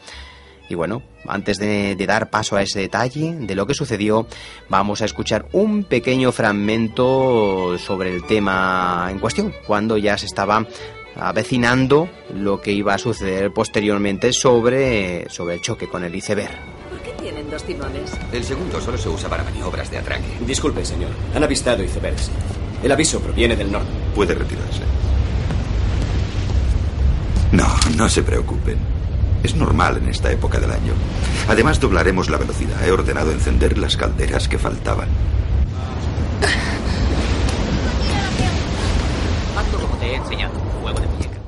Y 0.70 0.74
bueno, 0.74 1.03
antes 1.26 1.59
de, 1.59 1.97
de, 1.97 2.07
dar 2.07 2.28
paso 2.28 2.57
a 2.57 2.62
ese 2.62 2.80
detalle 2.80 3.34
de 3.34 3.55
lo 3.55 3.66
que 3.66 3.72
sucedió, 3.72 4.26
vamos 4.68 5.01
a 5.01 5.07
escuchar 5.07 5.49
un 5.53 5.84
pequeño 5.84 6.30
fragmento 6.30 7.78
sobre 7.78 8.14
el 8.14 8.26
tema 8.26 9.09
en 9.11 9.18
cuestión, 9.18 9.55
cuando 9.66 9.97
ya 9.97 10.18
se 10.18 10.26
estaba 10.26 10.66
avecinando 11.18 12.09
lo 12.34 12.61
que 12.61 12.72
iba 12.72 12.95
a 12.95 12.99
suceder 12.99 13.53
posteriormente 13.53 14.32
sobre, 14.32 15.28
sobre 15.30 15.55
el 15.55 15.61
choque 15.61 15.89
con 15.89 16.05
el 16.05 16.14
iceberg. 16.14 16.57
¿Por 16.91 17.01
qué 17.01 17.12
tienen 17.22 17.51
dos 17.51 17.64
timones? 17.64 18.12
El 18.32 18.45
segundo 18.45 18.80
solo 18.80 18.99
se 18.99 19.09
usa 19.09 19.28
para 19.28 19.43
maniobras 19.43 19.91
de 19.91 19.99
atraque. 19.99 20.39
Disculpe, 20.47 20.84
señor. 20.84 21.11
Han 21.34 21.43
avistado 21.43 21.82
icebergs. 21.82 22.30
El 22.82 22.93
aviso 22.93 23.20
proviene 23.20 23.57
del 23.57 23.72
norte. 23.72 23.89
Puede 24.14 24.34
retirarse. 24.34 24.82
No, 27.53 27.67
no 27.97 28.09
se 28.09 28.23
preocupen. 28.23 28.77
Es 29.43 29.55
normal 29.55 29.99
en 29.99 30.09
esta 30.09 30.31
época 30.31 30.59
del 30.61 30.71
año. 30.71 30.93
Además, 31.49 31.81
doblaremos 31.81 32.29
la 32.29 32.37
velocidad. 32.37 32.87
He 32.87 32.91
ordenado 32.91 33.31
encender 33.33 33.79
las 33.79 33.97
calderas 33.97 34.49
que 34.49 34.59
faltaban. 34.59 35.09
Hazlo 39.57 39.81
como 39.81 39.97
te 39.97 40.07
he 40.07 40.15
enseñado. 40.17 40.53
Juego 40.83 41.01
de 41.01 41.07
muñeca. 41.07 41.39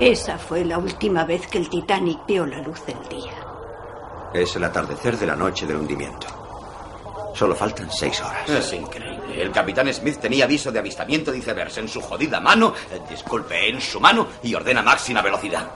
Esa 0.00 0.38
fue 0.38 0.64
la 0.64 0.78
última 0.78 1.24
vez 1.24 1.46
que 1.46 1.58
el 1.58 1.68
Titanic 1.68 2.26
vio 2.26 2.46
la 2.46 2.60
luz 2.60 2.84
del 2.86 2.98
día. 3.08 3.47
Es 4.32 4.56
el 4.56 4.64
atardecer 4.64 5.16
de 5.16 5.26
la 5.26 5.36
noche 5.36 5.66
del 5.66 5.76
hundimiento. 5.76 6.26
Solo 7.34 7.54
faltan 7.54 7.90
seis 7.90 8.20
horas. 8.20 8.48
Es 8.48 8.72
increíble. 8.72 9.40
El 9.40 9.52
capitán 9.52 9.92
Smith 9.92 10.18
tenía 10.18 10.44
aviso 10.44 10.72
de 10.72 10.80
avistamiento 10.80 11.30
de 11.30 11.38
icebergs 11.38 11.78
en 11.78 11.88
su 11.88 12.00
jodida 12.00 12.40
mano, 12.40 12.74
eh, 12.90 13.00
disculpe, 13.08 13.68
en 13.68 13.80
su 13.80 14.00
mano, 14.00 14.26
y 14.42 14.54
ordena 14.54 14.82
máxima 14.82 15.22
velocidad. 15.22 15.70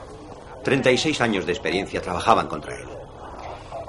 36 0.63 1.21
años 1.21 1.45
de 1.45 1.53
experiencia 1.53 2.01
trabajaban 2.01 2.47
contra 2.47 2.75
él. 2.75 2.87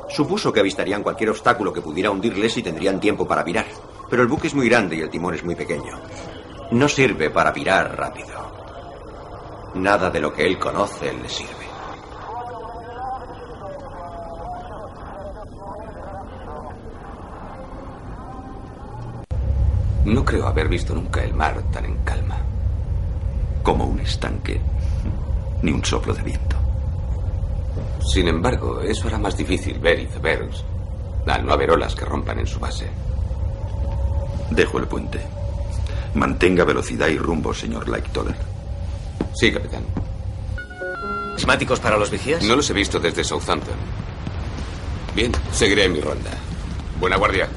Supuso 0.09 0.53
que 0.53 0.61
avistarían 0.61 1.03
cualquier 1.03 1.31
obstáculo 1.31 1.73
que 1.73 1.81
pudiera 1.81 2.11
hundirles 2.11 2.57
y 2.57 2.63
tendrían 2.63 3.01
tiempo 3.01 3.27
para 3.27 3.43
virar. 3.43 3.67
Pero 4.09 4.23
el 4.23 4.29
buque 4.29 4.47
es 4.47 4.55
muy 4.55 4.69
grande 4.69 4.97
y 4.97 5.01
el 5.01 5.11
timón 5.11 5.35
es 5.35 5.45
muy 5.45 5.57
pequeño. 5.57 6.01
No 6.71 6.89
sirve 6.89 7.31
para 7.31 7.53
virar 7.53 7.97
rápido. 7.97 8.53
Nada 9.75 10.11
de 10.11 10.21
lo 10.21 10.33
que 10.33 10.47
él 10.47 10.59
conoce 10.59 11.13
le 11.13 11.29
sirve. 11.29 11.74
No 20.05 20.25
creo 20.25 20.47
haber 20.47 20.69
visto 20.69 20.95
nunca 20.95 21.23
el 21.23 21.35
mar 21.35 21.63
tan 21.73 21.85
en 21.87 21.97
calma. 22.05 22.37
Como 23.63 23.85
un 23.87 24.01
estanque. 24.01 24.61
Ni 25.63 25.73
un 25.73 25.85
soplo 25.85 26.13
de 26.13 26.23
viento. 26.23 26.57
Sin 28.13 28.29
embargo, 28.29 28.81
eso 28.83 29.09
hará 29.09 29.19
más 29.19 29.37
difícil 29.37 29.79
ver 29.79 30.01
icebergs 30.01 30.63
al 31.27 31.47
no 31.47 31.53
haber 31.53 31.71
olas 31.71 31.95
que 31.95 32.05
rompan 32.05 32.39
en 32.39 32.47
su 32.47 32.61
base. 32.61 32.89
Dejo 34.51 34.79
el 34.79 34.87
puente. 34.87 35.21
Mantenga 36.15 36.65
velocidad 36.65 37.09
y 37.09 37.19
rumbo, 37.19 37.55
señor 37.55 37.89
Lightoller. 37.89 38.37
Sí, 39.35 39.51
capitán. 39.51 39.85
¿Prismáticos 41.35 41.81
para 41.81 41.97
los 41.97 42.11
vigías? 42.11 42.45
No 42.45 42.57
los 42.57 42.69
he 42.71 42.75
visto 42.75 43.01
desde 43.01 43.25
Southampton. 43.25 43.75
Bien, 45.17 45.33
seguiré 45.51 45.89
mi 45.89 46.01
ronda. 46.01 46.31
Buena 47.01 47.17
guardia. 47.17 47.49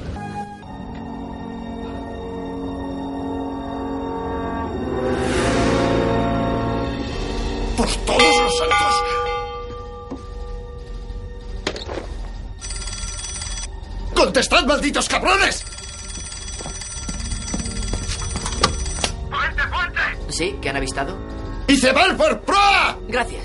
Cabrones! 15.28 15.66
¿Sí? 20.30 20.56
¿Qué 20.62 20.70
han 20.70 20.78
avistado? 20.78 21.18
¡Iceberg 21.68 22.16
por 22.16 22.42
proa! 22.42 22.98
Gracias. 23.08 23.44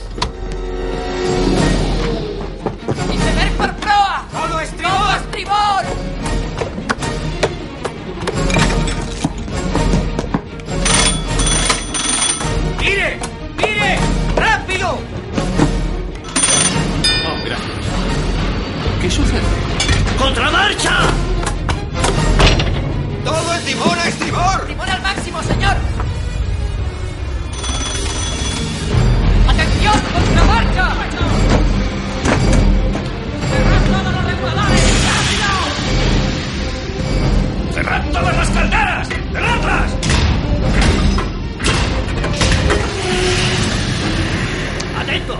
¡Iceberg 3.13 3.53
por 3.57 3.75
proa! 3.77 4.27
¡Todo 4.33 4.61
estribor! 4.61 4.93
¡Todo 4.93 5.17
estribor! 5.17 5.85
¡Mire! 12.81 13.19
¡Mire! 13.57 13.99
¡Rápido! 14.37 14.99
Oh, 17.27 17.45
gracias. 17.45 17.71
¿Qué 19.01 19.11
sucede? 19.11 19.41
¡Contramarcha! 20.19 21.22
¡Todo 23.33 23.55
el 23.55 23.65
timón 23.65 23.99
a 23.99 24.09
estribor! 24.09 24.67
¡Timón 24.67 24.91
al 24.91 25.01
máximo, 25.01 25.43
señor! 25.43 25.75
¡Atención! 29.49 29.95
¡Contramarcha! 30.13 30.89
¡Cerrad 33.51 33.83
todos 33.87 34.13
los 34.13 34.25
reguladores! 34.27 34.83
¡Rápido! 35.09 35.49
¡Cerrad 37.73 38.03
todas 38.13 38.37
las 38.37 38.51
calderas! 38.51 39.09
¡Cerradlas! 39.09 39.91
¡Atentos! 45.01 45.39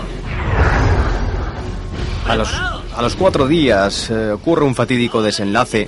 A 2.27 2.35
los, 2.35 2.51
a 2.95 3.01
los 3.03 3.15
cuatro 3.15 3.47
días 3.47 4.09
eh, 4.09 4.31
ocurre 4.31 4.65
un 4.65 4.73
fatídico 4.73 5.21
desenlace 5.21 5.87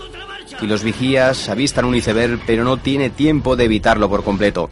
y 0.61 0.67
los 0.67 0.83
vigías 0.83 1.49
avistan 1.49 1.85
un 1.85 1.95
iceberg, 1.95 2.39
pero 2.45 2.63
no 2.63 2.77
tiene 2.77 3.09
tiempo 3.09 3.55
de 3.55 3.65
evitarlo 3.65 4.09
por 4.09 4.23
completo. 4.23 4.69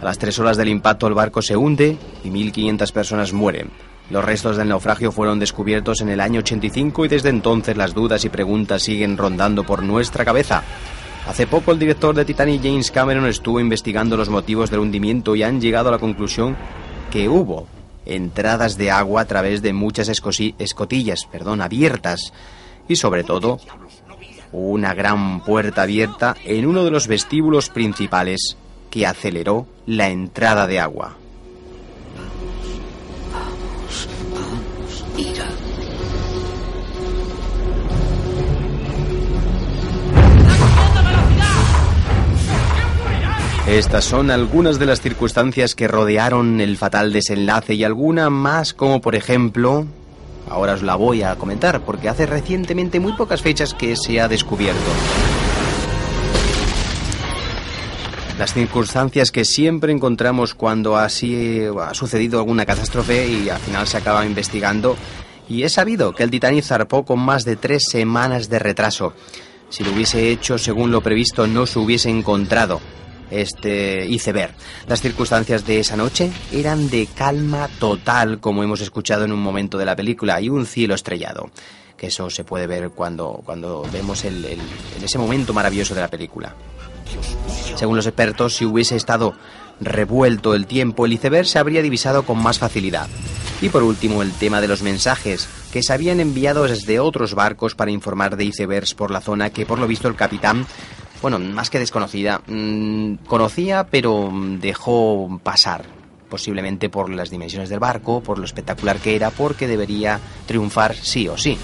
A 0.00 0.04
las 0.04 0.18
tres 0.18 0.38
horas 0.38 0.56
del 0.56 0.68
impacto 0.68 1.06
el 1.06 1.14
barco 1.14 1.42
se 1.42 1.56
hunde 1.56 1.96
y 2.24 2.28
1.500 2.28 2.92
personas 2.92 3.32
mueren. 3.32 3.70
Los 4.10 4.24
restos 4.24 4.56
del 4.56 4.68
naufragio 4.68 5.12
fueron 5.12 5.38
descubiertos 5.38 6.00
en 6.00 6.08
el 6.08 6.20
año 6.20 6.40
85 6.40 7.04
y 7.04 7.08
desde 7.08 7.28
entonces 7.28 7.76
las 7.76 7.94
dudas 7.94 8.24
y 8.24 8.28
preguntas 8.28 8.82
siguen 8.82 9.16
rondando 9.16 9.62
por 9.62 9.82
nuestra 9.82 10.24
cabeza. 10.24 10.64
Hace 11.28 11.46
poco 11.46 11.70
el 11.70 11.78
director 11.78 12.14
de 12.14 12.24
Titanic 12.24 12.62
James 12.62 12.90
Cameron 12.90 13.26
estuvo 13.26 13.60
investigando 13.60 14.16
los 14.16 14.30
motivos 14.30 14.70
del 14.70 14.80
hundimiento 14.80 15.36
y 15.36 15.42
han 15.42 15.60
llegado 15.60 15.90
a 15.90 15.92
la 15.92 15.98
conclusión 15.98 16.56
que 17.10 17.28
hubo 17.28 17.68
entradas 18.06 18.76
de 18.76 18.90
agua 18.90 19.20
a 19.20 19.26
través 19.26 19.62
de 19.62 19.72
muchas 19.72 20.08
escotillas 20.08 21.26
perdón, 21.30 21.60
abiertas 21.60 22.32
y 22.88 22.96
sobre 22.96 23.22
todo 23.22 23.60
una 24.52 24.94
gran 24.94 25.44
puerta 25.44 25.82
abierta 25.82 26.36
en 26.44 26.66
uno 26.66 26.84
de 26.84 26.90
los 26.90 27.06
vestíbulos 27.06 27.68
principales 27.68 28.56
que 28.90 29.06
aceleró 29.06 29.66
la 29.86 30.08
entrada 30.08 30.66
de 30.66 30.80
agua. 30.80 31.16
Estas 43.70 44.04
son 44.04 44.32
algunas 44.32 44.80
de 44.80 44.86
las 44.86 45.00
circunstancias 45.00 45.76
que 45.76 45.86
rodearon 45.86 46.60
el 46.60 46.76
fatal 46.76 47.12
desenlace 47.12 47.74
y 47.74 47.84
alguna 47.84 48.28
más 48.28 48.74
como 48.74 49.00
por 49.00 49.14
ejemplo... 49.14 49.86
Ahora 50.50 50.74
os 50.74 50.82
la 50.82 50.96
voy 50.96 51.22
a 51.22 51.36
comentar 51.36 51.80
porque 51.80 52.08
hace 52.08 52.26
recientemente 52.26 52.98
muy 52.98 53.12
pocas 53.12 53.40
fechas 53.40 53.72
que 53.72 53.94
se 53.96 54.20
ha 54.20 54.26
descubierto. 54.26 54.90
Las 58.36 58.52
circunstancias 58.52 59.30
que 59.30 59.44
siempre 59.44 59.92
encontramos 59.92 60.54
cuando 60.54 60.96
así 60.96 61.60
ha 61.80 61.94
sucedido 61.94 62.40
alguna 62.40 62.66
catástrofe 62.66 63.28
y 63.28 63.48
al 63.48 63.60
final 63.60 63.86
se 63.86 63.98
acaba 63.98 64.26
investigando 64.26 64.96
Y 65.48 65.64
es 65.64 65.72
sabido 65.72 66.14
que 66.14 66.22
el 66.22 66.30
Titanic 66.30 66.64
zarpó 66.64 67.04
con 67.04 67.20
más 67.20 67.44
de 67.44 67.56
tres 67.56 67.84
semanas 67.88 68.48
de 68.48 68.58
retraso. 68.58 69.12
Si 69.68 69.84
lo 69.84 69.92
hubiese 69.92 70.30
hecho 70.30 70.58
según 70.58 70.90
lo 70.90 71.00
previsto, 71.00 71.46
no 71.46 71.66
se 71.66 71.78
hubiese 71.78 72.08
encontrado 72.08 72.80
este 73.30 74.06
iceberg. 74.06 74.52
Las 74.86 75.00
circunstancias 75.00 75.66
de 75.66 75.80
esa 75.80 75.96
noche 75.96 76.30
eran 76.52 76.90
de 76.90 77.06
calma 77.14 77.68
total, 77.78 78.40
como 78.40 78.62
hemos 78.62 78.80
escuchado 78.80 79.24
en 79.24 79.32
un 79.32 79.40
momento 79.42 79.78
de 79.78 79.84
la 79.84 79.96
película, 79.96 80.40
y 80.40 80.48
un 80.48 80.66
cielo 80.66 80.94
estrellado. 80.94 81.50
Que 81.96 82.06
eso 82.08 82.30
se 82.30 82.44
puede 82.44 82.66
ver 82.66 82.90
cuando, 82.90 83.42
cuando 83.44 83.86
vemos 83.92 84.24
el, 84.24 84.44
el- 84.44 84.60
ese 85.04 85.18
momento 85.18 85.52
maravilloso 85.52 85.94
de 85.94 86.00
la 86.00 86.08
película. 86.08 86.54
Según 87.76 87.96
los 87.96 88.06
expertos, 88.06 88.56
si 88.56 88.64
hubiese 88.64 88.96
estado 88.96 89.34
revuelto 89.80 90.54
el 90.54 90.66
tiempo, 90.66 91.06
el 91.06 91.12
iceberg 91.14 91.46
se 91.46 91.58
habría 91.58 91.82
divisado 91.82 92.24
con 92.24 92.38
más 92.42 92.58
facilidad. 92.58 93.08
Y 93.62 93.68
por 93.68 93.82
último, 93.82 94.22
el 94.22 94.32
tema 94.32 94.60
de 94.60 94.68
los 94.68 94.82
mensajes 94.82 95.48
que 95.72 95.82
se 95.82 95.92
habían 95.92 96.20
enviado 96.20 96.64
desde 96.64 96.98
otros 97.00 97.34
barcos 97.34 97.74
para 97.74 97.90
informar 97.90 98.36
de 98.36 98.44
icebergs 98.44 98.94
por 98.94 99.10
la 99.10 99.20
zona 99.20 99.50
que 99.50 99.66
por 99.66 99.78
lo 99.78 99.86
visto 99.86 100.08
el 100.08 100.14
capitán, 100.16 100.66
bueno, 101.22 101.38
más 101.38 101.70
que 101.70 101.78
desconocida, 101.78 102.40
mm, 102.46 103.14
conocía 103.26 103.84
pero 103.84 104.30
dejó 104.32 105.40
pasar. 105.42 105.84
Posiblemente 106.28 106.88
por 106.88 107.10
las 107.10 107.30
dimensiones 107.30 107.68
del 107.68 107.80
barco, 107.80 108.22
por 108.22 108.38
lo 108.38 108.44
espectacular 108.44 108.98
que 108.98 109.16
era, 109.16 109.30
porque 109.30 109.66
debería 109.66 110.20
triunfar 110.46 110.94
sí 110.94 111.26
o 111.26 111.36
sí. 111.36 111.58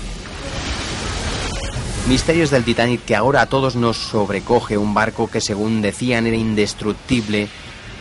Misterios 2.09 2.51
del 2.51 2.65
Titanic 2.65 3.05
que 3.05 3.17
ahora 3.17 3.43
a 3.43 3.47
todos 3.47 3.75
nos 3.77 3.97
sobrecoge 3.97 4.79
un 4.79 4.95
barco 4.95 5.29
que 5.29 5.41
según 5.41 5.83
decían 5.83 6.27
era 6.27 6.37
indestructible, 6.37 7.49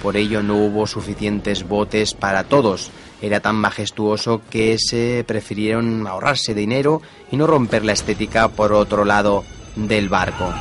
por 0.03 0.15
ello 0.17 0.43
no 0.43 0.57
hubo 0.57 0.85
suficientes 0.85 1.67
botes 1.67 2.13
para 2.13 2.43
todos. 2.43 2.91
Era 3.21 3.39
tan 3.39 3.55
majestuoso 3.55 4.41
que 4.49 4.77
se 4.77 5.23
prefirieron 5.25 6.05
ahorrarse 6.05 6.53
dinero 6.53 7.01
y 7.31 7.37
no 7.37 7.47
romper 7.47 7.83
la 7.83 7.93
estética 7.93 8.47
por 8.49 8.73
otro 8.73 9.05
lado 9.05 9.43
del 9.75 10.09
barco. 10.09 10.53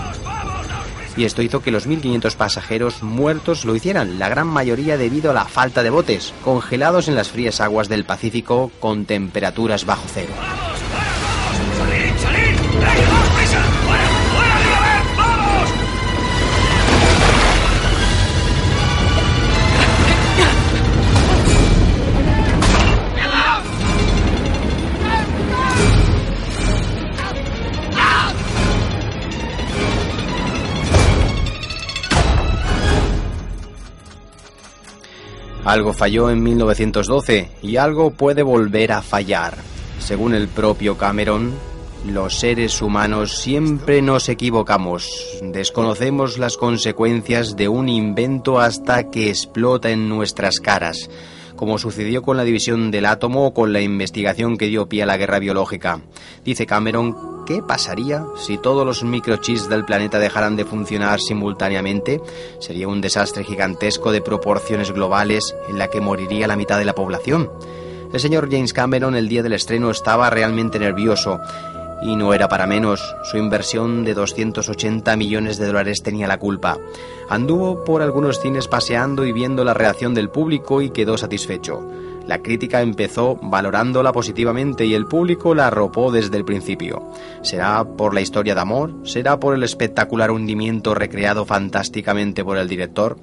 Y 1.16 1.24
esto 1.24 1.42
hizo 1.42 1.60
que 1.60 1.70
los 1.70 1.88
1.500 1.88 2.34
pasajeros 2.36 3.02
muertos 3.02 3.64
lo 3.64 3.76
hicieran, 3.76 4.18
la 4.18 4.28
gran 4.28 4.46
mayoría 4.46 4.96
debido 4.96 5.30
a 5.30 5.34
la 5.34 5.44
falta 5.44 5.82
de 5.82 5.90
botes, 5.90 6.34
congelados 6.42 7.08
en 7.08 7.14
las 7.14 7.28
frías 7.28 7.60
aguas 7.60 7.88
del 7.88 8.04
Pacífico 8.04 8.72
con 8.80 9.04
temperaturas 9.04 9.84
bajo 9.84 10.04
cero. 10.12 10.32
Algo 35.64 35.94
falló 35.94 36.30
en 36.30 36.42
1912 36.42 37.48
y 37.62 37.76
algo 37.76 38.10
puede 38.10 38.42
volver 38.42 38.92
a 38.92 39.00
fallar. 39.00 39.56
Según 39.98 40.34
el 40.34 40.48
propio 40.48 40.98
Cameron, 40.98 41.52
los 42.06 42.38
seres 42.38 42.82
humanos 42.82 43.38
siempre 43.38 44.02
nos 44.02 44.28
equivocamos. 44.28 45.08
Desconocemos 45.42 46.36
las 46.36 46.58
consecuencias 46.58 47.56
de 47.56 47.68
un 47.68 47.88
invento 47.88 48.60
hasta 48.60 49.10
que 49.10 49.30
explota 49.30 49.90
en 49.90 50.10
nuestras 50.10 50.60
caras, 50.60 51.08
como 51.64 51.78
sucedió 51.78 52.20
con 52.20 52.36
la 52.36 52.44
división 52.44 52.90
del 52.90 53.06
átomo 53.06 53.46
o 53.46 53.54
con 53.54 53.72
la 53.72 53.80
investigación 53.80 54.58
que 54.58 54.66
dio 54.66 54.86
pie 54.86 55.02
a 55.02 55.06
la 55.06 55.16
guerra 55.16 55.38
biológica. 55.38 56.00
Dice 56.44 56.66
Cameron, 56.66 57.44
¿qué 57.46 57.62
pasaría 57.62 58.22
si 58.36 58.58
todos 58.58 58.84
los 58.84 59.02
microchips 59.02 59.70
del 59.70 59.86
planeta 59.86 60.18
dejaran 60.18 60.56
de 60.56 60.66
funcionar 60.66 61.20
simultáneamente? 61.20 62.20
Sería 62.60 62.86
un 62.86 63.00
desastre 63.00 63.44
gigantesco 63.44 64.12
de 64.12 64.20
proporciones 64.20 64.92
globales 64.92 65.56
en 65.70 65.78
la 65.78 65.88
que 65.88 66.02
moriría 66.02 66.46
la 66.46 66.56
mitad 66.56 66.78
de 66.78 66.84
la 66.84 66.94
población. 66.94 67.50
El 68.12 68.20
señor 68.20 68.50
James 68.50 68.74
Cameron 68.74 69.16
el 69.16 69.30
día 69.30 69.42
del 69.42 69.54
estreno 69.54 69.90
estaba 69.90 70.28
realmente 70.28 70.78
nervioso 70.78 71.40
y 72.02 72.16
no 72.16 72.34
era 72.34 72.48
para 72.48 72.66
menos. 72.66 73.14
Su 73.24 73.36
inversión 73.38 74.04
de 74.04 74.14
280 74.14 75.16
millones 75.16 75.58
de 75.58 75.66
dólares 75.66 76.02
tenía 76.02 76.26
la 76.26 76.38
culpa. 76.38 76.78
Anduvo 77.28 77.84
por 77.84 78.02
algunos 78.02 78.40
cines 78.40 78.68
paseando 78.68 79.24
y 79.24 79.32
viendo 79.32 79.64
la 79.64 79.74
reacción 79.74 80.14
del 80.14 80.30
público 80.30 80.82
y 80.82 80.90
quedó 80.90 81.16
satisfecho. 81.16 81.86
La 82.26 82.38
crítica 82.38 82.80
empezó 82.80 83.36
valorándola 83.42 84.12
positivamente 84.12 84.86
y 84.86 84.94
el 84.94 85.06
público 85.06 85.54
la 85.54 85.66
arropó 85.66 86.10
desde 86.10 86.38
el 86.38 86.44
principio. 86.44 87.02
¿Será 87.42 87.84
por 87.84 88.14
la 88.14 88.22
historia 88.22 88.54
de 88.54 88.62
amor? 88.62 88.94
¿Será 89.04 89.38
por 89.38 89.54
el 89.54 89.62
espectacular 89.62 90.30
hundimiento 90.30 90.94
recreado 90.94 91.44
fantásticamente 91.44 92.42
por 92.42 92.56
el 92.56 92.68
director? 92.68 93.18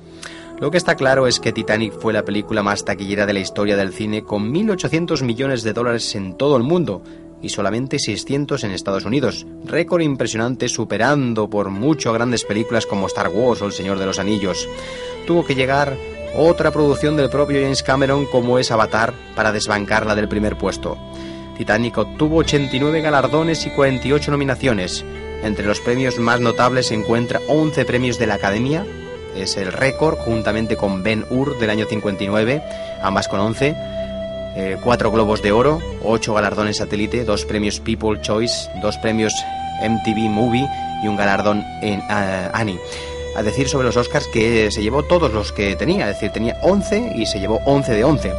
Lo 0.62 0.70
que 0.70 0.78
está 0.78 0.94
claro 0.94 1.26
es 1.26 1.40
que 1.40 1.52
Titanic 1.52 1.92
fue 1.92 2.14
la 2.14 2.24
película 2.24 2.62
más 2.62 2.86
taquillera 2.86 3.26
de 3.26 3.34
la 3.34 3.40
historia 3.40 3.76
del 3.76 3.94
cine 3.94 4.24
con 4.24 4.54
1.800 4.54 5.24
millones 5.24 5.64
de 5.64 5.74
dólares 5.74 6.14
en 6.14 6.38
todo 6.38 6.56
el 6.56 6.62
mundo 6.62 7.02
y 7.42 7.50
solamente 7.50 7.98
600 7.98 8.64
en 8.64 8.70
Estados 8.70 9.06
Unidos. 9.06 9.48
Récord 9.66 10.02
impresionante 10.02 10.70
superando 10.70 11.50
por 11.50 11.72
mucho 11.72 12.12
a 12.12 12.14
grandes 12.14 12.44
películas 12.44 12.86
como 12.86 13.08
Star 13.08 13.30
Wars 13.30 13.64
o 13.64 13.66
El 13.66 13.72
Señor 13.72 13.98
de 13.98 14.06
los 14.06 14.20
Anillos. 14.20 14.70
Tuvo 15.26 15.44
que 15.44 15.56
llegar 15.56 15.98
otra 16.38 16.70
producción 16.70 17.18
del 17.18 17.32
propio 17.32 17.60
James 17.60 17.82
Cameron 17.82 18.28
como 18.28 18.60
es 18.60 18.70
Avatar 18.70 19.16
para 19.36 19.52
desbancarla 19.52 20.14
del 20.14 20.30
primer 20.30 20.60
puesto. 20.60 20.96
Titanic 21.58 21.98
obtuvo 21.98 22.38
89 22.38 23.02
galardones 23.02 23.66
y 23.66 23.72
48 23.72 24.30
nominaciones. 24.30 25.04
Entre 25.42 25.66
los 25.66 25.80
premios 25.80 26.20
más 26.20 26.40
notables 26.40 26.86
se 26.90 26.94
encuentra 26.94 27.42
11 27.48 27.84
premios 27.86 28.20
de 28.20 28.28
la 28.28 28.36
Academia, 28.36 28.86
es 29.36 29.58
el 29.58 29.72
récord, 29.72 30.18
juntamente 30.18 30.78
con 30.78 31.04
Ben 31.04 31.26
Hur 31.30 31.58
del 31.60 31.70
año 31.70 31.86
59, 31.86 32.62
ambas 33.02 33.28
con 33.28 33.40
11, 33.40 33.76
eh, 34.56 34.78
cuatro 34.84 35.12
globos 35.12 35.42
de 35.42 35.54
oro, 35.54 35.80
ocho 36.04 36.34
galardones 36.34 36.78
satélite, 36.78 37.24
dos 37.24 37.46
premios 37.46 37.80
People 37.80 38.20
Choice, 38.22 38.70
dos 38.82 38.98
premios 38.98 39.34
MTV 39.82 40.30
Movie 40.30 40.68
y 41.04 41.08
un 41.08 41.16
galardón 41.16 41.64
en 41.82 42.02
eh, 42.02 42.50
Annie. 42.54 42.80
A 43.34 43.44
decir 43.44 43.70
sobre 43.70 43.88
los 43.88 43.96
Oscars 43.96 44.28
que 44.28 44.70
se 44.72 44.84
llevó 44.84 45.04
todos 45.04 45.32
los 45.32 45.54
que 45.54 45.78
tenía, 45.78 46.10
es 46.10 46.16
decir, 46.16 46.32
tenía 46.32 46.58
11 46.64 47.14
y 47.16 47.26
se 47.26 47.40
llevó 47.40 47.62
11 47.66 47.94
de 47.94 48.04
11. 48.04 48.34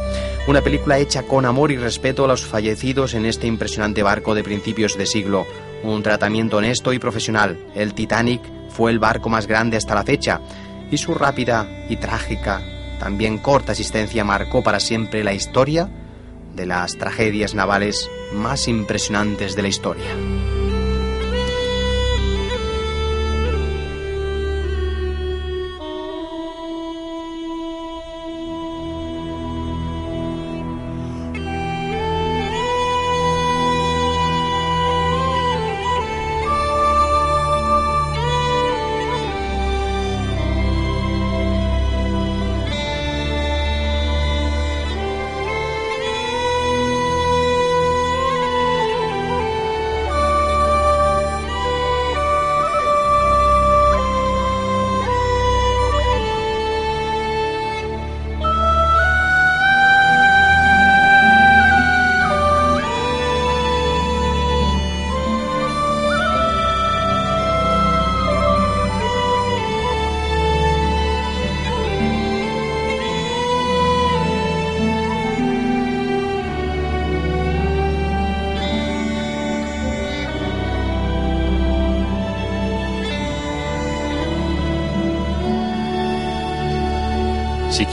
Una 0.47 0.61
película 0.61 0.99
hecha 0.99 1.23
con 1.23 1.45
amor 1.45 1.71
y 1.71 1.77
respeto 1.77 2.25
a 2.25 2.27
los 2.27 2.45
fallecidos 2.45 3.15
en 3.15 3.25
este 3.25 3.47
impresionante 3.47 4.03
barco 4.03 4.35
de 4.35 4.43
principios 4.43 4.95
de 4.95 5.07
siglo. 5.07 5.47
Un 5.83 6.03
tratamiento 6.03 6.57
honesto 6.57 6.93
y 6.93 6.99
profesional. 6.99 7.57
El 7.73 7.95
Titanic 7.95 8.41
fue 8.69 8.91
el 8.91 8.99
barco 8.99 9.29
más 9.29 9.47
grande 9.47 9.77
hasta 9.77 9.95
la 9.95 10.03
fecha 10.03 10.39
y 10.93 10.97
su 10.97 11.15
rápida 11.15 11.67
y 11.89 11.97
trágica, 11.97 12.61
también 12.99 13.39
corta 13.39 13.71
existencia 13.71 14.23
marcó 14.23 14.61
para 14.61 14.79
siempre 14.79 15.23
la 15.23 15.33
historia 15.33 15.89
de 16.55 16.67
las 16.67 16.97
tragedias 16.97 17.55
navales 17.55 18.11
más 18.33 18.67
impresionantes 18.67 19.55
de 19.55 19.61
la 19.63 19.67
historia. 19.69 20.62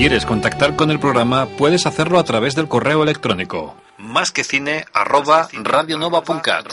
Quieres 0.00 0.24
contactar 0.24 0.76
con 0.76 0.90
el 0.90 0.98
programa, 0.98 1.44
puedes 1.58 1.84
hacerlo 1.84 2.18
a 2.18 2.24
través 2.24 2.54
del 2.54 2.68
correo 2.68 3.02
electrónico 3.02 3.74
más 3.98 4.32
que 4.32 4.44
cine 4.44 4.86
arroba 4.94 5.46
radionova.cat. 5.52 6.72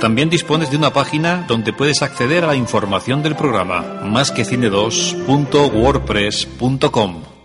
También 0.00 0.28
dispones 0.28 0.72
de 0.72 0.76
una 0.76 0.92
página 0.92 1.44
donde 1.46 1.72
puedes 1.72 2.02
acceder 2.02 2.42
a 2.42 2.48
la 2.48 2.56
información 2.56 3.22
del 3.22 3.36
programa, 3.36 3.82
más 4.02 4.32
que 4.32 4.44
cine2.wordpress.com. 4.44 7.35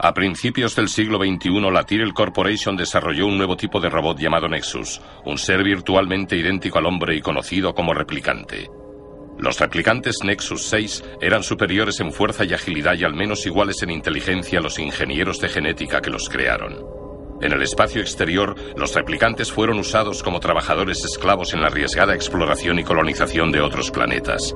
A 0.00 0.14
principios 0.14 0.76
del 0.76 0.88
siglo 0.88 1.18
XXI, 1.18 1.72
la 1.72 1.82
Tyrell 1.82 2.14
Corporation 2.14 2.76
desarrolló 2.76 3.26
un 3.26 3.36
nuevo 3.36 3.56
tipo 3.56 3.80
de 3.80 3.90
robot 3.90 4.16
llamado 4.16 4.48
Nexus, 4.48 5.00
un 5.24 5.38
ser 5.38 5.64
virtualmente 5.64 6.36
idéntico 6.36 6.78
al 6.78 6.86
hombre 6.86 7.16
y 7.16 7.20
conocido 7.20 7.74
como 7.74 7.92
replicante. 7.92 8.70
Los 9.40 9.58
replicantes 9.58 10.18
Nexus 10.22 10.68
6 10.68 11.04
eran 11.20 11.42
superiores 11.42 11.98
en 11.98 12.12
fuerza 12.12 12.44
y 12.44 12.54
agilidad 12.54 12.94
y 12.94 13.02
al 13.02 13.14
menos 13.14 13.44
iguales 13.44 13.82
en 13.82 13.90
inteligencia 13.90 14.60
a 14.60 14.62
los 14.62 14.78
ingenieros 14.78 15.40
de 15.40 15.48
genética 15.48 16.00
que 16.00 16.10
los 16.10 16.28
crearon. 16.28 16.76
En 17.40 17.52
el 17.52 17.62
espacio 17.62 18.00
exterior, 18.00 18.54
los 18.76 18.94
replicantes 18.94 19.50
fueron 19.50 19.80
usados 19.80 20.22
como 20.22 20.38
trabajadores 20.38 21.04
esclavos 21.04 21.54
en 21.54 21.60
la 21.60 21.68
arriesgada 21.68 22.14
exploración 22.14 22.78
y 22.78 22.84
colonización 22.84 23.50
de 23.50 23.60
otros 23.60 23.90
planetas. 23.90 24.54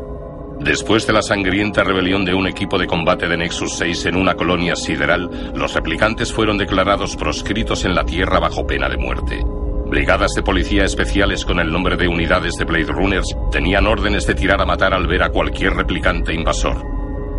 Después 0.64 1.06
de 1.08 1.12
la 1.12 1.22
sangrienta 1.22 1.82
rebelión 1.82 2.24
de 2.24 2.34
un 2.34 2.46
equipo 2.46 2.78
de 2.78 2.86
combate 2.86 3.26
de 3.26 3.36
Nexus 3.36 3.78
6 3.78 4.06
en 4.06 4.16
una 4.16 4.34
colonia 4.34 4.76
sideral, 4.76 5.52
los 5.56 5.74
replicantes 5.74 6.32
fueron 6.32 6.56
declarados 6.56 7.16
proscritos 7.16 7.84
en 7.84 7.96
la 7.96 8.04
Tierra 8.04 8.38
bajo 8.38 8.64
pena 8.64 8.88
de 8.88 8.96
muerte. 8.96 9.42
Brigadas 9.86 10.30
de 10.36 10.42
policía 10.44 10.84
especiales 10.84 11.44
con 11.44 11.58
el 11.58 11.70
nombre 11.70 11.96
de 11.96 12.06
unidades 12.06 12.54
de 12.54 12.64
Blade 12.64 12.92
Runners 12.92 13.34
tenían 13.50 13.88
órdenes 13.88 14.24
de 14.26 14.36
tirar 14.36 14.62
a 14.62 14.64
matar 14.64 14.94
al 14.94 15.08
ver 15.08 15.24
a 15.24 15.30
cualquier 15.30 15.74
replicante 15.74 16.32
invasor. 16.32 16.76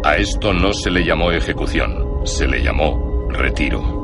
A 0.04 0.18
esto 0.18 0.54
no 0.54 0.74
se 0.74 0.92
le 0.92 1.06
llamó 1.06 1.32
ejecución, 1.32 2.26
se 2.26 2.46
le 2.46 2.62
llamó 2.62 3.26
retiro. 3.30 4.04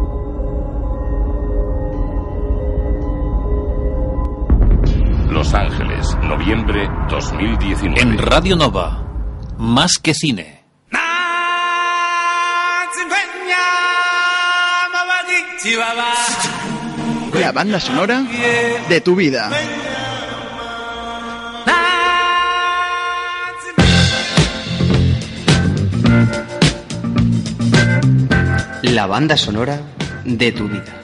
Los 5.29 5.53
Ángeles, 5.53 6.17
noviembre 6.23 6.89
2019. 7.09 8.01
En 8.01 8.17
Radio 8.17 8.55
Nova, 8.55 9.08
más 9.59 9.99
que 9.99 10.13
cine. 10.13 10.63
La 17.33 17.51
banda 17.51 17.79
sonora 17.79 18.23
de 18.87 19.01
tu 19.01 19.15
vida. 19.15 19.51
La 28.81 29.05
banda 29.07 29.35
sonora 29.35 29.79
de 30.23 30.51
tu 30.53 30.67
vida. 30.69 30.99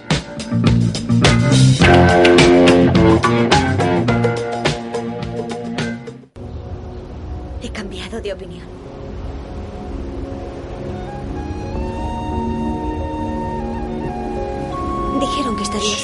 Dijeron 15.20 15.56
que 15.56 15.64
estaría 15.64 15.96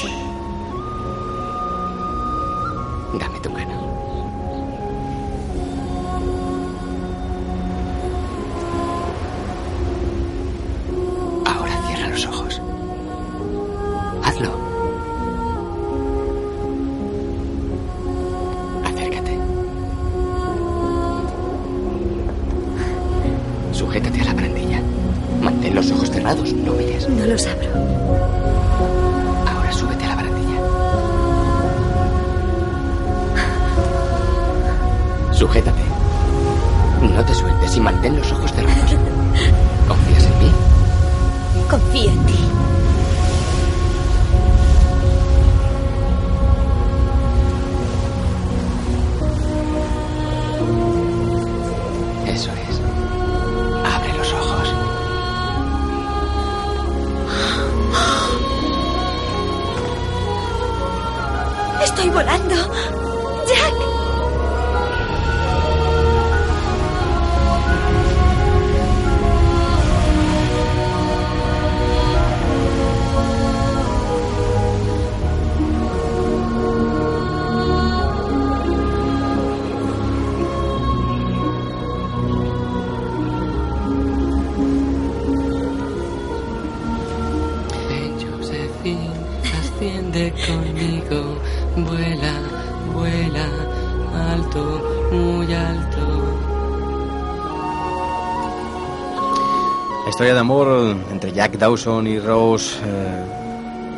entre 100.52 101.32
Jack 101.32 101.58
Dawson 101.58 102.08
y 102.08 102.20
Rose 102.20 102.78
eh, 102.84 103.24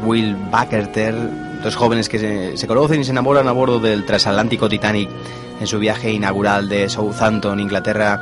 Will 0.06 0.36
Buckerter, 0.36 1.16
dos 1.64 1.76
jóvenes 1.76 2.08
que 2.08 2.56
se, 2.56 2.68
conocen 2.68 3.02
y 3.02 3.04
se 3.04 3.10
enamoran 3.10 3.48
a 3.48 3.52
bordo 3.52 3.80
del 3.80 4.06
transatlántico 4.06 4.70
Titanic 4.70 5.10
en 5.60 5.66
su 5.66 5.80
viaje 5.80 6.12
inaugural 6.12 6.70
de 6.70 6.90
Southampton, 6.90 7.60
Inglaterra, 7.60 8.22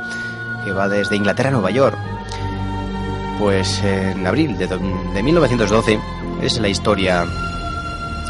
que 0.64 0.72
va 0.72 0.88
desde 0.88 1.16
Inglaterra 1.16 1.50
a 1.50 1.52
Nueva 1.52 1.70
York. 1.72 1.94
Pues 3.38 3.82
en 3.84 4.26
abril 4.26 4.56
de 4.56 5.22
1912 5.22 6.00
es 6.40 6.58
la 6.58 6.68
historia 6.68 7.26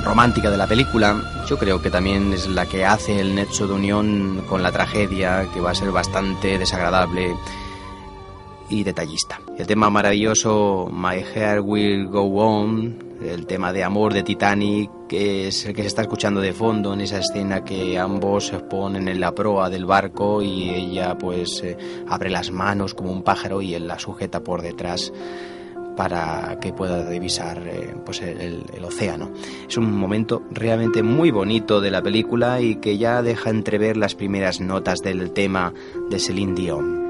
romántica 0.05 0.51
de 0.51 0.57
la 0.57 0.67
película. 0.67 1.23
Yo 1.49 1.59
creo 1.59 1.81
que 1.81 1.91
también 1.91 2.33
es 2.33 2.49
la 2.49 2.67
que 2.67 2.85
hace 2.85 3.21
el 3.21 3.37
nexo 3.37 3.69
de 3.69 3.75
unión 3.75 4.43
con 4.49 4.65
la 4.65 4.73
tragedia, 4.73 5.47
que 5.55 5.61
va 5.61 5.71
a 5.71 5.75
ser 5.77 5.93
bastante 5.93 6.59
desagradable 6.59 7.37
y 8.73 8.85
detallista. 8.85 9.41
El 9.59 9.67
tema 9.67 9.91
maravilloso 9.91 10.89
My 10.91 11.23
Hair 11.23 11.61
Will 11.61 12.09
Go 12.09 12.23
On, 12.23 12.97
el 13.23 13.47
tema 13.47 13.73
de 13.73 13.85
amor 13.85 14.15
de 14.15 14.23
Titanic, 14.23 14.91
que 15.09 15.49
es 15.49 15.67
el 15.67 15.75
que 15.75 15.83
se 15.83 15.89
está 15.89 16.03
escuchando 16.03 16.41
de 16.41 16.55
fondo 16.55 16.95
en 16.95 17.03
esa 17.03 17.19
escena 17.19 17.63
que 17.63 17.99
ambos 17.99 18.47
se 18.47 18.59
ponen 18.61 19.09
en 19.09 19.21
la 19.21 19.35
proa 19.35 19.69
del 19.69 19.85
barco 19.85 20.43
y 20.43 20.71
ella 20.71 21.19
pues 21.19 21.63
eh, 21.63 21.77
abre 22.09 22.31
las 22.31 22.51
manos 22.51 22.95
como 22.95 23.13
un 23.13 23.23
pájaro 23.23 23.61
y 23.61 23.75
él 23.75 23.87
la 23.87 23.99
sujeta 23.99 24.43
por 24.43 24.63
detrás 24.63 25.13
para 25.95 26.59
que 26.59 26.73
pueda 26.73 27.09
divisar 27.09 27.63
eh, 27.67 27.95
pues 28.07 28.23
el, 28.23 28.65
el 28.75 28.85
océano. 28.85 29.31
Es 29.69 29.77
un 29.77 29.93
momento 29.93 30.43
realmente 30.51 31.03
muy 31.03 31.31
bonito 31.31 31.83
de 31.83 31.91
la 31.91 32.03
película 32.03 32.63
y 32.63 32.77
que 32.77 32.97
ya 32.97 33.21
deja 33.21 33.51
entrever 33.51 33.99
las 33.99 34.15
primeras 34.15 34.61
notas 34.61 35.01
del 35.01 35.31
tema 35.33 35.75
de 36.09 36.19
Celine 36.19 36.55
Dion. 36.55 37.02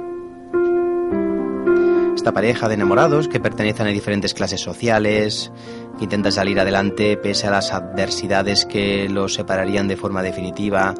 Esta 2.22 2.30
pareja 2.30 2.68
de 2.68 2.74
enamorados 2.74 3.26
que 3.26 3.40
pertenecen 3.40 3.88
a 3.88 3.90
diferentes 3.90 4.32
clases 4.32 4.60
sociales, 4.60 5.50
que 5.98 6.04
intentan 6.04 6.30
salir 6.30 6.60
adelante 6.60 7.16
pese 7.16 7.48
a 7.48 7.50
las 7.50 7.72
adversidades 7.72 8.64
que 8.64 9.08
los 9.08 9.34
separarían 9.34 9.88
de 9.88 9.96
forma 9.96 10.22
definitiva 10.22 10.94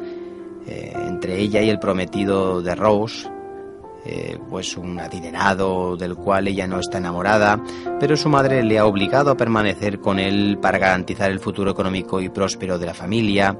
eh, 0.67 0.91
entre 0.93 1.39
ella 1.39 1.61
y 1.61 1.69
el 1.69 1.79
prometido 1.79 2.61
de 2.61 2.75
Rose, 2.75 3.29
eh, 4.03 4.37
pues 4.49 4.75
un 4.75 4.99
adinerado 4.99 5.95
del 5.95 6.17
cual 6.17 6.49
ella 6.49 6.67
no 6.67 6.77
está 6.77 6.97
enamorada, 6.97 7.57
pero 8.01 8.17
su 8.17 8.27
madre 8.27 8.61
le 8.61 8.77
ha 8.77 8.85
obligado 8.85 9.31
a 9.31 9.37
permanecer 9.37 10.01
con 10.01 10.19
él 10.19 10.57
para 10.61 10.77
garantizar 10.77 11.31
el 11.31 11.39
futuro 11.39 11.71
económico 11.71 12.19
y 12.19 12.27
próspero 12.27 12.77
de 12.77 12.85
la 12.85 12.93
familia. 12.93 13.57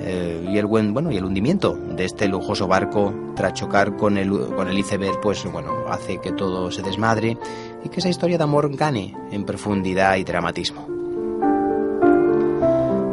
Eh, 0.00 0.48
y 0.50 0.58
el 0.58 0.66
buen, 0.66 0.92
bueno, 0.92 1.10
y 1.10 1.16
el 1.16 1.24
hundimiento 1.24 1.74
de 1.74 2.04
este 2.04 2.28
lujoso 2.28 2.66
barco 2.66 3.14
tras 3.36 3.54
chocar 3.54 3.96
con 3.96 4.18
el, 4.18 4.30
con 4.30 4.68
el 4.68 4.78
iceberg, 4.78 5.20
pues 5.20 5.44
bueno, 5.50 5.72
hace 5.88 6.18
que 6.20 6.32
todo 6.32 6.70
se 6.70 6.82
desmadre 6.82 7.38
y 7.84 7.88
que 7.88 8.00
esa 8.00 8.08
historia 8.08 8.38
de 8.38 8.44
amor 8.44 8.74
gane 8.76 9.14
en 9.30 9.44
profundidad 9.44 10.16
y 10.16 10.24
dramatismo. 10.24 10.91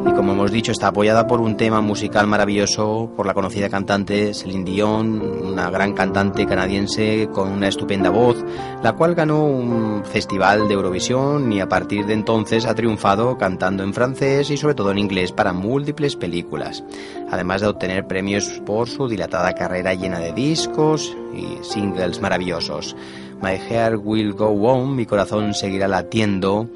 Y 0.09 0.11
como 0.11 0.31
hemos 0.31 0.51
dicho, 0.51 0.71
está 0.71 0.87
apoyada 0.87 1.27
por 1.27 1.39
un 1.39 1.55
tema 1.55 1.81
musical 1.81 2.25
maravilloso 2.25 3.11
por 3.15 3.27
la 3.27 3.35
conocida 3.35 3.69
cantante 3.69 4.33
Celine 4.33 4.63
Dion, 4.63 5.21
una 5.21 5.69
gran 5.69 5.93
cantante 5.93 6.47
canadiense 6.47 7.29
con 7.31 7.49
una 7.49 7.67
estupenda 7.67 8.09
voz, 8.09 8.43
la 8.81 8.93
cual 8.93 9.13
ganó 9.13 9.45
un 9.45 10.03
festival 10.03 10.67
de 10.67 10.73
Eurovisión 10.73 11.53
y 11.53 11.61
a 11.61 11.69
partir 11.69 12.07
de 12.07 12.13
entonces 12.13 12.65
ha 12.65 12.73
triunfado 12.73 13.37
cantando 13.37 13.83
en 13.83 13.93
francés 13.93 14.49
y 14.49 14.57
sobre 14.57 14.73
todo 14.73 14.89
en 14.89 14.97
inglés 14.97 15.31
para 15.31 15.53
múltiples 15.53 16.15
películas, 16.15 16.83
además 17.29 17.61
de 17.61 17.67
obtener 17.67 18.07
premios 18.07 18.63
por 18.65 18.89
su 18.89 19.07
dilatada 19.07 19.53
carrera 19.53 19.93
llena 19.93 20.17
de 20.17 20.33
discos 20.33 21.15
y 21.35 21.63
singles 21.63 22.19
maravillosos. 22.19 22.95
My 23.43 23.57
Heart 23.57 24.01
Will 24.03 24.33
Go 24.33 24.49
On, 24.49 24.95
mi 24.95 25.05
corazón 25.05 25.53
seguirá 25.53 25.87
latiendo, 25.87 26.67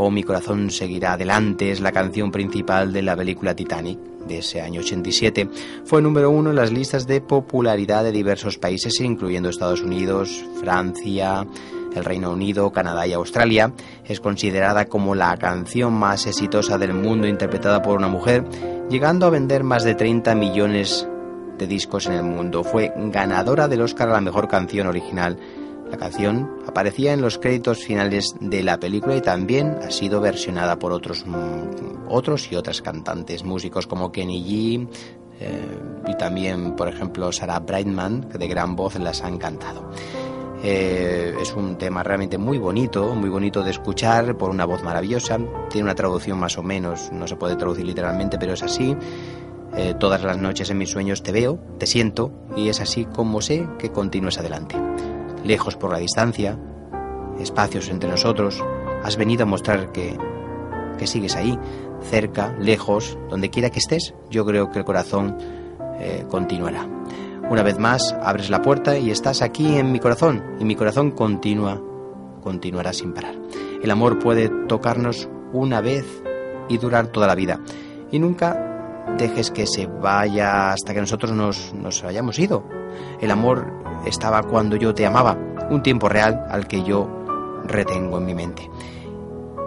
o 0.00 0.12
Mi 0.12 0.22
corazón 0.22 0.70
seguirá 0.70 1.14
adelante 1.14 1.72
es 1.72 1.80
la 1.80 1.90
canción 1.90 2.30
principal 2.30 2.92
de 2.92 3.02
la 3.02 3.16
película 3.16 3.56
Titanic 3.56 3.98
de 4.28 4.38
ese 4.38 4.60
año 4.60 4.80
87. 4.80 5.48
Fue 5.84 6.00
número 6.00 6.30
uno 6.30 6.50
en 6.50 6.56
las 6.56 6.70
listas 6.70 7.08
de 7.08 7.20
popularidad 7.20 8.04
de 8.04 8.12
diversos 8.12 8.58
países, 8.58 9.00
incluyendo 9.00 9.48
Estados 9.48 9.82
Unidos, 9.82 10.44
Francia, 10.60 11.44
el 11.96 12.04
Reino 12.04 12.30
Unido, 12.30 12.70
Canadá 12.70 13.08
y 13.08 13.12
Australia. 13.12 13.72
Es 14.04 14.20
considerada 14.20 14.84
como 14.84 15.16
la 15.16 15.36
canción 15.36 15.94
más 15.94 16.28
exitosa 16.28 16.78
del 16.78 16.94
mundo 16.94 17.26
interpretada 17.26 17.82
por 17.82 17.96
una 17.96 18.08
mujer, 18.08 18.44
llegando 18.88 19.26
a 19.26 19.30
vender 19.30 19.64
más 19.64 19.82
de 19.82 19.96
30 19.96 20.32
millones 20.36 21.08
de 21.58 21.66
discos 21.66 22.06
en 22.06 22.12
el 22.12 22.22
mundo. 22.22 22.62
Fue 22.62 22.92
ganadora 22.96 23.66
del 23.66 23.82
Oscar 23.82 24.10
a 24.10 24.12
la 24.12 24.20
mejor 24.20 24.46
canción 24.46 24.86
original 24.86 25.38
la 25.90 25.96
canción 25.96 26.50
aparecía 26.66 27.12
en 27.12 27.22
los 27.22 27.38
créditos 27.38 27.78
finales 27.78 28.34
de 28.40 28.62
la 28.62 28.78
película 28.78 29.16
y 29.16 29.20
también 29.20 29.78
ha 29.82 29.90
sido 29.90 30.20
versionada 30.20 30.78
por 30.78 30.92
otros, 30.92 31.24
mm, 31.26 32.08
otros 32.08 32.50
y 32.52 32.56
otras 32.56 32.82
cantantes, 32.82 33.44
músicos 33.44 33.86
como 33.86 34.12
Kenny 34.12 34.42
G 34.42 34.88
eh, 35.40 35.78
y 36.06 36.14
también, 36.16 36.74
por 36.76 36.88
ejemplo, 36.88 37.32
Sarah 37.32 37.60
Brightman, 37.60 38.24
que 38.24 38.38
de 38.38 38.48
gran 38.48 38.76
voz 38.76 38.98
las 38.98 39.22
han 39.22 39.38
cantado. 39.38 39.90
Eh, 40.62 41.34
es 41.40 41.54
un 41.54 41.78
tema 41.78 42.02
realmente 42.02 42.36
muy 42.36 42.58
bonito, 42.58 43.14
muy 43.14 43.30
bonito 43.30 43.62
de 43.62 43.70
escuchar, 43.70 44.36
por 44.36 44.50
una 44.50 44.64
voz 44.64 44.82
maravillosa. 44.82 45.38
Tiene 45.70 45.84
una 45.84 45.94
traducción 45.94 46.38
más 46.38 46.58
o 46.58 46.62
menos, 46.62 47.12
no 47.12 47.28
se 47.28 47.36
puede 47.36 47.56
traducir 47.56 47.86
literalmente, 47.86 48.38
pero 48.38 48.54
es 48.54 48.62
así. 48.62 48.96
Eh, 49.76 49.94
todas 50.00 50.24
las 50.24 50.38
noches 50.38 50.70
en 50.70 50.78
mis 50.78 50.90
sueños 50.90 51.22
te 51.22 51.30
veo, 51.30 51.58
te 51.78 51.86
siento, 51.86 52.32
y 52.56 52.68
es 52.68 52.80
así 52.80 53.04
como 53.04 53.40
sé 53.40 53.68
que 53.78 53.90
continúes 53.90 54.38
adelante 54.38 54.76
lejos 55.44 55.76
por 55.76 55.92
la 55.92 55.98
distancia, 55.98 56.58
espacios 57.38 57.88
entre 57.88 58.10
nosotros, 58.10 58.62
has 59.02 59.16
venido 59.16 59.44
a 59.44 59.46
mostrar 59.46 59.92
que, 59.92 60.16
que 60.98 61.06
sigues 61.06 61.36
ahí, 61.36 61.58
cerca, 62.02 62.54
lejos, 62.58 63.18
donde 63.28 63.50
quiera 63.50 63.70
que 63.70 63.78
estés, 63.78 64.14
yo 64.30 64.44
creo 64.44 64.70
que 64.70 64.80
el 64.80 64.84
corazón 64.84 65.36
eh, 65.98 66.24
continuará. 66.28 66.86
Una 67.50 67.62
vez 67.62 67.78
más, 67.78 68.14
abres 68.22 68.50
la 68.50 68.60
puerta 68.60 68.98
y 68.98 69.10
estás 69.10 69.40
aquí 69.40 69.78
en 69.78 69.90
mi 69.92 70.00
corazón, 70.00 70.42
y 70.60 70.64
mi 70.64 70.74
corazón 70.74 71.12
continúa, 71.12 71.80
continuará 72.42 72.92
sin 72.92 73.12
parar. 73.12 73.36
El 73.82 73.90
amor 73.90 74.18
puede 74.18 74.50
tocarnos 74.66 75.28
una 75.52 75.80
vez 75.80 76.04
y 76.68 76.76
durar 76.78 77.08
toda 77.08 77.26
la 77.26 77.34
vida, 77.34 77.60
y 78.10 78.18
nunca 78.18 78.64
dejes 79.16 79.50
que 79.50 79.66
se 79.66 79.86
vaya 79.86 80.72
hasta 80.72 80.92
que 80.92 81.00
nosotros 81.00 81.32
nos, 81.32 81.72
nos 81.74 82.04
hayamos 82.04 82.38
ido. 82.38 82.64
El 83.20 83.30
amor 83.30 83.87
estaba 84.06 84.42
cuando 84.42 84.76
yo 84.76 84.94
te 84.94 85.06
amaba, 85.06 85.36
un 85.70 85.82
tiempo 85.82 86.08
real 86.08 86.46
al 86.48 86.66
que 86.66 86.82
yo 86.82 87.08
retengo 87.64 88.18
en 88.18 88.26
mi 88.26 88.34
mente. 88.34 88.70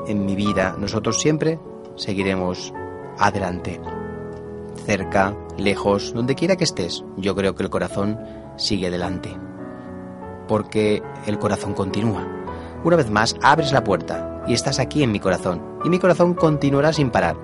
En 0.07 0.25
mi 0.25 0.35
vida 0.35 0.75
nosotros 0.77 1.21
siempre 1.21 1.59
seguiremos 1.95 2.73
adelante, 3.19 3.79
cerca, 4.85 5.35
lejos, 5.57 6.13
donde 6.13 6.35
quiera 6.35 6.55
que 6.55 6.63
estés. 6.63 7.03
Yo 7.17 7.35
creo 7.35 7.55
que 7.55 7.63
el 7.63 7.69
corazón 7.69 8.19
sigue 8.57 8.87
adelante, 8.87 9.37
porque 10.47 11.01
el 11.27 11.37
corazón 11.37 11.73
continúa. 11.73 12.27
Una 12.83 12.95
vez 12.95 13.11
más, 13.11 13.35
abres 13.43 13.71
la 13.71 13.83
puerta 13.83 14.43
y 14.47 14.53
estás 14.53 14.79
aquí 14.79 15.03
en 15.03 15.11
mi 15.11 15.19
corazón, 15.19 15.61
y 15.83 15.89
mi 15.89 15.99
corazón 15.99 16.33
continuará 16.33 16.93
sin 16.93 17.11
parar. 17.11 17.37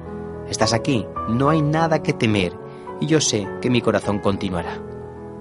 Estás 0.49 0.73
aquí, 0.73 1.05
no 1.29 1.49
hay 1.49 1.61
nada 1.61 2.01
que 2.01 2.13
temer, 2.13 2.53
y 2.99 3.05
yo 3.05 3.21
sé 3.21 3.47
que 3.61 3.69
mi 3.69 3.81
corazón 3.81 4.19
continuará. 4.19 4.81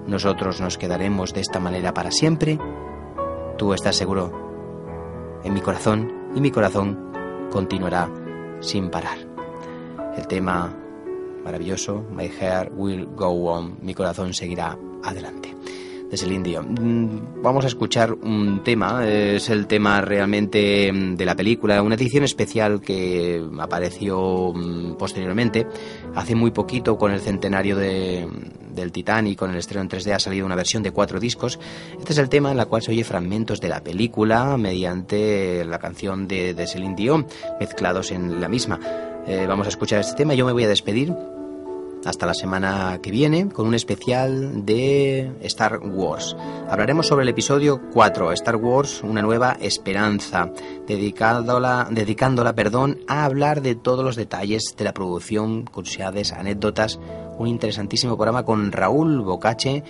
Nosotros 0.07 0.61
nos 0.61 0.77
quedaremos 0.77 1.33
de 1.33 1.41
esta 1.41 1.59
manera 1.59 1.93
para 1.93 2.11
siempre. 2.11 2.57
Tú 3.57 3.73
estás 3.73 3.95
seguro 3.95 4.31
en 5.43 5.53
mi 5.53 5.61
corazón 5.61 6.31
y 6.33 6.39
mi 6.39 6.49
corazón 6.49 7.11
continuará 7.51 8.09
sin 8.61 8.89
parar. 8.89 9.17
El 10.15 10.27
tema 10.27 10.73
maravilloso, 11.43 12.05
My 12.11 12.25
Hair 12.25 12.71
Will 12.75 13.05
Go 13.15 13.51
On, 13.51 13.77
mi 13.81 13.93
corazón 13.93 14.33
seguirá 14.33 14.77
adelante 15.03 15.55
de 16.09 16.17
Celine 16.17 16.43
Dion. 16.43 16.73
Mm, 16.73 17.41
vamos 17.41 17.65
a 17.65 17.67
escuchar 17.67 18.13
un 18.13 18.63
tema, 18.63 19.05
es 19.07 19.49
el 19.49 19.67
tema 19.67 19.99
realmente 20.01 20.91
mm, 20.91 21.15
de 21.15 21.25
la 21.25 21.35
película, 21.35 21.81
una 21.81 21.95
edición 21.95 22.23
especial 22.23 22.81
que 22.81 23.43
apareció 23.59 24.53
mm, 24.53 24.95
posteriormente, 24.95 25.67
hace 26.15 26.35
muy 26.35 26.51
poquito 26.51 26.97
con 26.97 27.11
el 27.11 27.19
centenario 27.19 27.75
de, 27.75 28.27
del 28.77 28.91
Titanic, 28.91 29.37
con 29.37 29.51
el 29.51 29.57
estreno 29.57 29.81
en 29.81 29.89
3D 29.89 30.13
ha 30.13 30.19
salido 30.19 30.45
una 30.45 30.55
versión 30.55 30.83
de 30.83 30.91
cuatro 30.91 31.19
discos. 31.19 31.59
Este 31.99 32.13
es 32.13 32.19
el 32.19 32.29
tema 32.29 32.51
en 32.51 32.57
la 32.57 32.65
cual 32.65 32.81
se 32.81 32.91
oye 32.91 33.03
fragmentos 33.03 33.59
de 33.59 33.67
la 33.67 33.83
película 33.83 34.55
mediante 34.55 35.65
la 35.65 35.79
canción 35.79 36.27
de, 36.27 36.53
de 36.53 36.67
Celine 36.67 36.95
Dion, 36.95 37.27
mezclados 37.59 38.11
en 38.11 38.39
la 38.39 38.47
misma. 38.47 38.79
Eh, 39.27 39.45
vamos 39.47 39.65
a 39.65 39.69
escuchar 39.69 39.99
este 39.99 40.15
tema, 40.15 40.33
yo 40.33 40.45
me 40.45 40.53
voy 40.53 40.63
a 40.63 40.69
despedir 40.69 41.13
hasta 42.07 42.25
la 42.25 42.33
semana 42.33 42.99
que 43.03 43.11
viene 43.11 43.49
con 43.49 43.67
un 43.67 43.73
especial 43.73 44.65
de 44.65 45.29
Star 45.41 45.79
Wars. 45.79 46.37
Hablaremos 46.69 47.05
sobre 47.05 47.23
el 47.23 47.29
episodio 47.29 47.81
4, 47.91 48.31
Star 48.31 48.55
Wars, 48.55 49.03
una 49.03 49.21
nueva 49.21 49.57
esperanza, 49.59 50.49
dedicándola, 50.87 51.89
dedicándola 51.91 52.55
perdón, 52.55 52.99
a 53.09 53.25
hablar 53.25 53.61
de 53.61 53.75
todos 53.75 54.05
los 54.05 54.15
detalles 54.15 54.73
de 54.77 54.85
la 54.85 54.93
producción, 54.93 55.65
curiosidades, 55.65 56.31
anécdotas, 56.31 56.97
un 57.37 57.49
interesantísimo 57.49 58.15
programa 58.15 58.45
con 58.45 58.71
Raúl 58.71 59.19
Bocache 59.19 59.83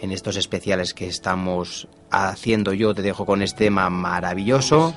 en 0.00 0.12
estos 0.12 0.36
especiales 0.36 0.94
que 0.94 1.08
estamos 1.08 1.88
haciendo 2.08 2.72
yo. 2.72 2.94
Te 2.94 3.02
dejo 3.02 3.26
con 3.26 3.42
este 3.42 3.64
tema 3.64 3.90
maravilloso 3.90 4.94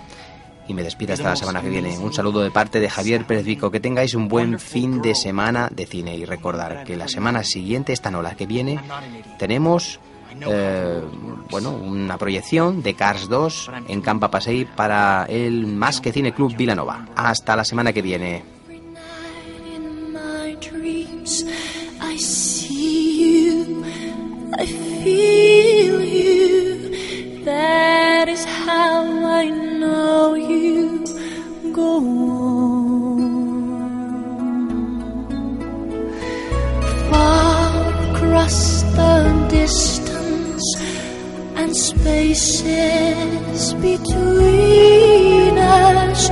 y 0.68 0.74
me 0.74 0.84
despido 0.84 1.14
hasta 1.14 1.30
la 1.30 1.36
semana 1.36 1.62
que 1.62 1.70
viene. 1.70 1.98
Un 1.98 2.14
saludo 2.14 2.42
de 2.42 2.52
parte 2.52 2.80
de 2.80 2.90
Javier 2.90 3.26
Pérez 3.26 3.46
Vico. 3.46 3.72
Que 3.72 3.80
tengáis 3.80 4.14
un 4.14 4.28
buen 4.28 4.60
fin 4.60 5.02
de 5.02 5.16
semana 5.16 5.70
de 5.72 5.86
cine 5.86 6.16
y 6.16 6.26
recordar 6.26 6.84
que 6.84 6.96
la 6.96 7.08
semana 7.08 7.44
siguiente, 7.44 7.94
esta 7.94 8.12
no 8.12 8.22
la 8.22 8.36
que 8.36 8.46
viene, 8.46 8.80
tenemos 9.38 10.00
eh, 10.42 11.02
bueno, 11.50 11.72
una 11.72 12.18
proyección 12.18 12.84
de 12.84 12.94
Cars 12.94 13.28
2 13.30 13.72
en 13.88 14.02
Campa 14.02 14.30
Pasei 14.30 14.66
para 14.66 15.26
el 15.30 15.68
Más 15.68 16.02
que 16.02 16.12
Cine 16.12 16.34
Club 16.34 16.56
Vilanova. 16.56 17.08
Hasta 17.16 17.56
la 17.56 17.64
semana 17.64 17.94
que 17.94 18.02
viene. 18.02 18.58
I 22.00 22.16
see 22.20 23.48
you, 23.48 23.84
I 24.58 24.66
feel 25.04 25.92
you. 25.92 25.97
That 27.48 28.28
is 28.28 28.44
how 28.44 29.26
I 29.26 29.48
know 29.48 30.34
you 30.34 31.00
go 31.72 31.96
on. 31.96 33.22
Far 37.10 38.10
across 38.10 38.82
the 38.98 39.48
distance 39.50 40.66
and 41.56 41.74
spaces 41.74 43.74
between 43.76 45.58
us, 45.58 46.30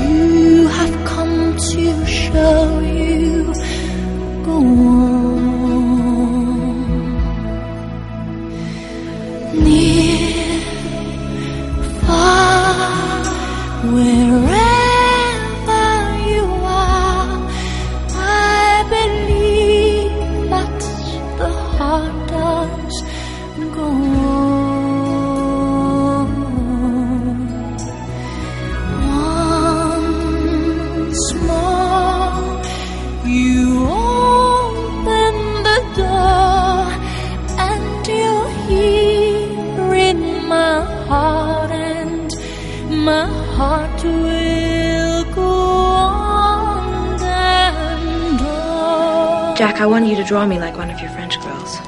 you 0.00 0.68
have 0.68 1.04
come 1.04 1.54
to 1.70 2.06
show 2.06 2.80
you 2.80 3.52
go 4.42 4.56
on. 4.56 4.95
Jack, 49.76 49.82
I 49.82 49.86
want 49.88 50.06
you 50.06 50.16
to 50.16 50.24
draw 50.24 50.46
me 50.46 50.58
like 50.58 50.74
one 50.78 50.90
of 50.90 50.98
your 51.00 51.10
French 51.10 51.38
girls. 51.42 51.78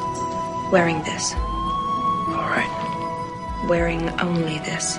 Wearing 0.70 1.03
this. 1.05 1.32
All 1.32 2.51
right. 2.53 3.64
Wearing 3.66 4.11
only 4.20 4.59
this. 4.59 4.99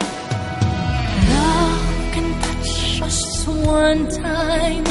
Love 1.30 2.14
can 2.14 2.42
touch 2.42 3.02
us 3.04 3.48
one 3.48 4.10
time 4.10 4.88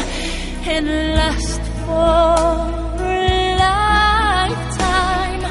and 0.65 0.87
last 1.17 1.61
for 1.87 3.03
a 3.03 3.57
lifetime 3.67 5.45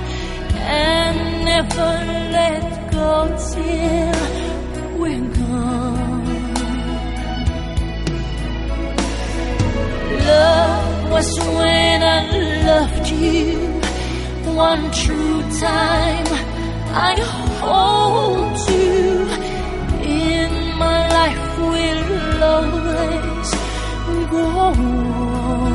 and 0.55 1.43
never 1.43 1.91
let 2.31 2.91
go 2.93 3.27
till 3.51 4.99
we're 5.01 5.29
gone. 5.35 6.06
Was 11.17 11.39
when 11.39 12.03
I 12.03 12.21
loved 12.69 13.07
you 13.09 13.57
one 14.53 14.85
true 14.91 15.41
time. 15.59 16.27
I 17.09 17.13
hold 17.61 18.57
you 18.69 19.01
in 20.21 20.51
my 20.83 20.99
life 21.17 21.47
will 21.69 22.43
always 22.53 23.49
go 24.29 24.43
on. 24.67 25.66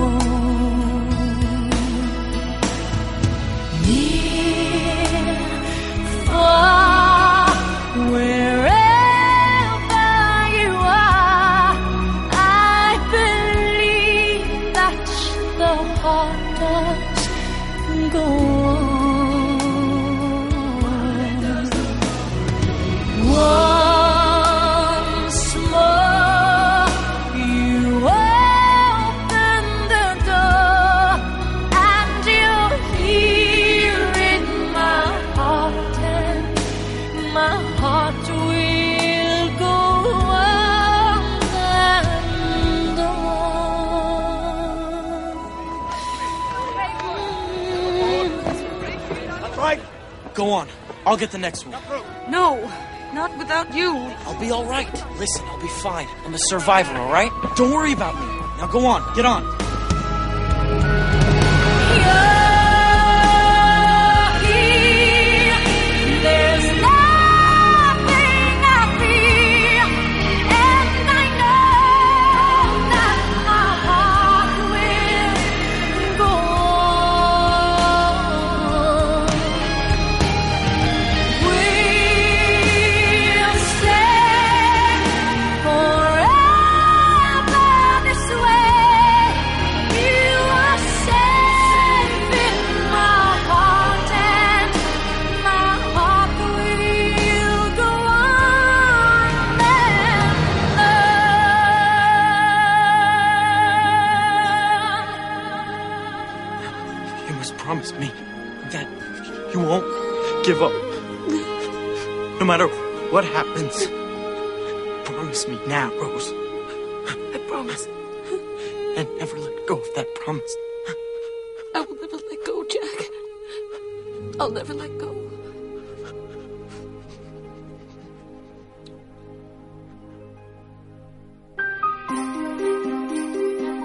I'll 51.13 51.19
get 51.19 51.31
the 51.31 51.37
next 51.37 51.67
one. 51.67 51.79
No, 52.31 52.57
not 53.13 53.37
without 53.37 53.75
you. 53.75 53.91
I'll 54.25 54.41
be 54.41 54.51
all 54.51 54.65
right. 54.65 54.91
Listen, 55.19 55.45
I'll 55.49 55.61
be 55.61 55.69
fine. 55.69 56.09
I'm 56.25 56.33
a 56.33 56.39
survivor, 56.39 56.95
all 56.95 57.13
right? 57.13 57.31
Don't 57.55 57.71
worry 57.71 57.93
about 57.93 58.15
me. 58.15 58.25
Now 58.57 58.67
go 58.73 58.87
on. 58.87 59.15
Get 59.15 59.27
on. 59.27 59.62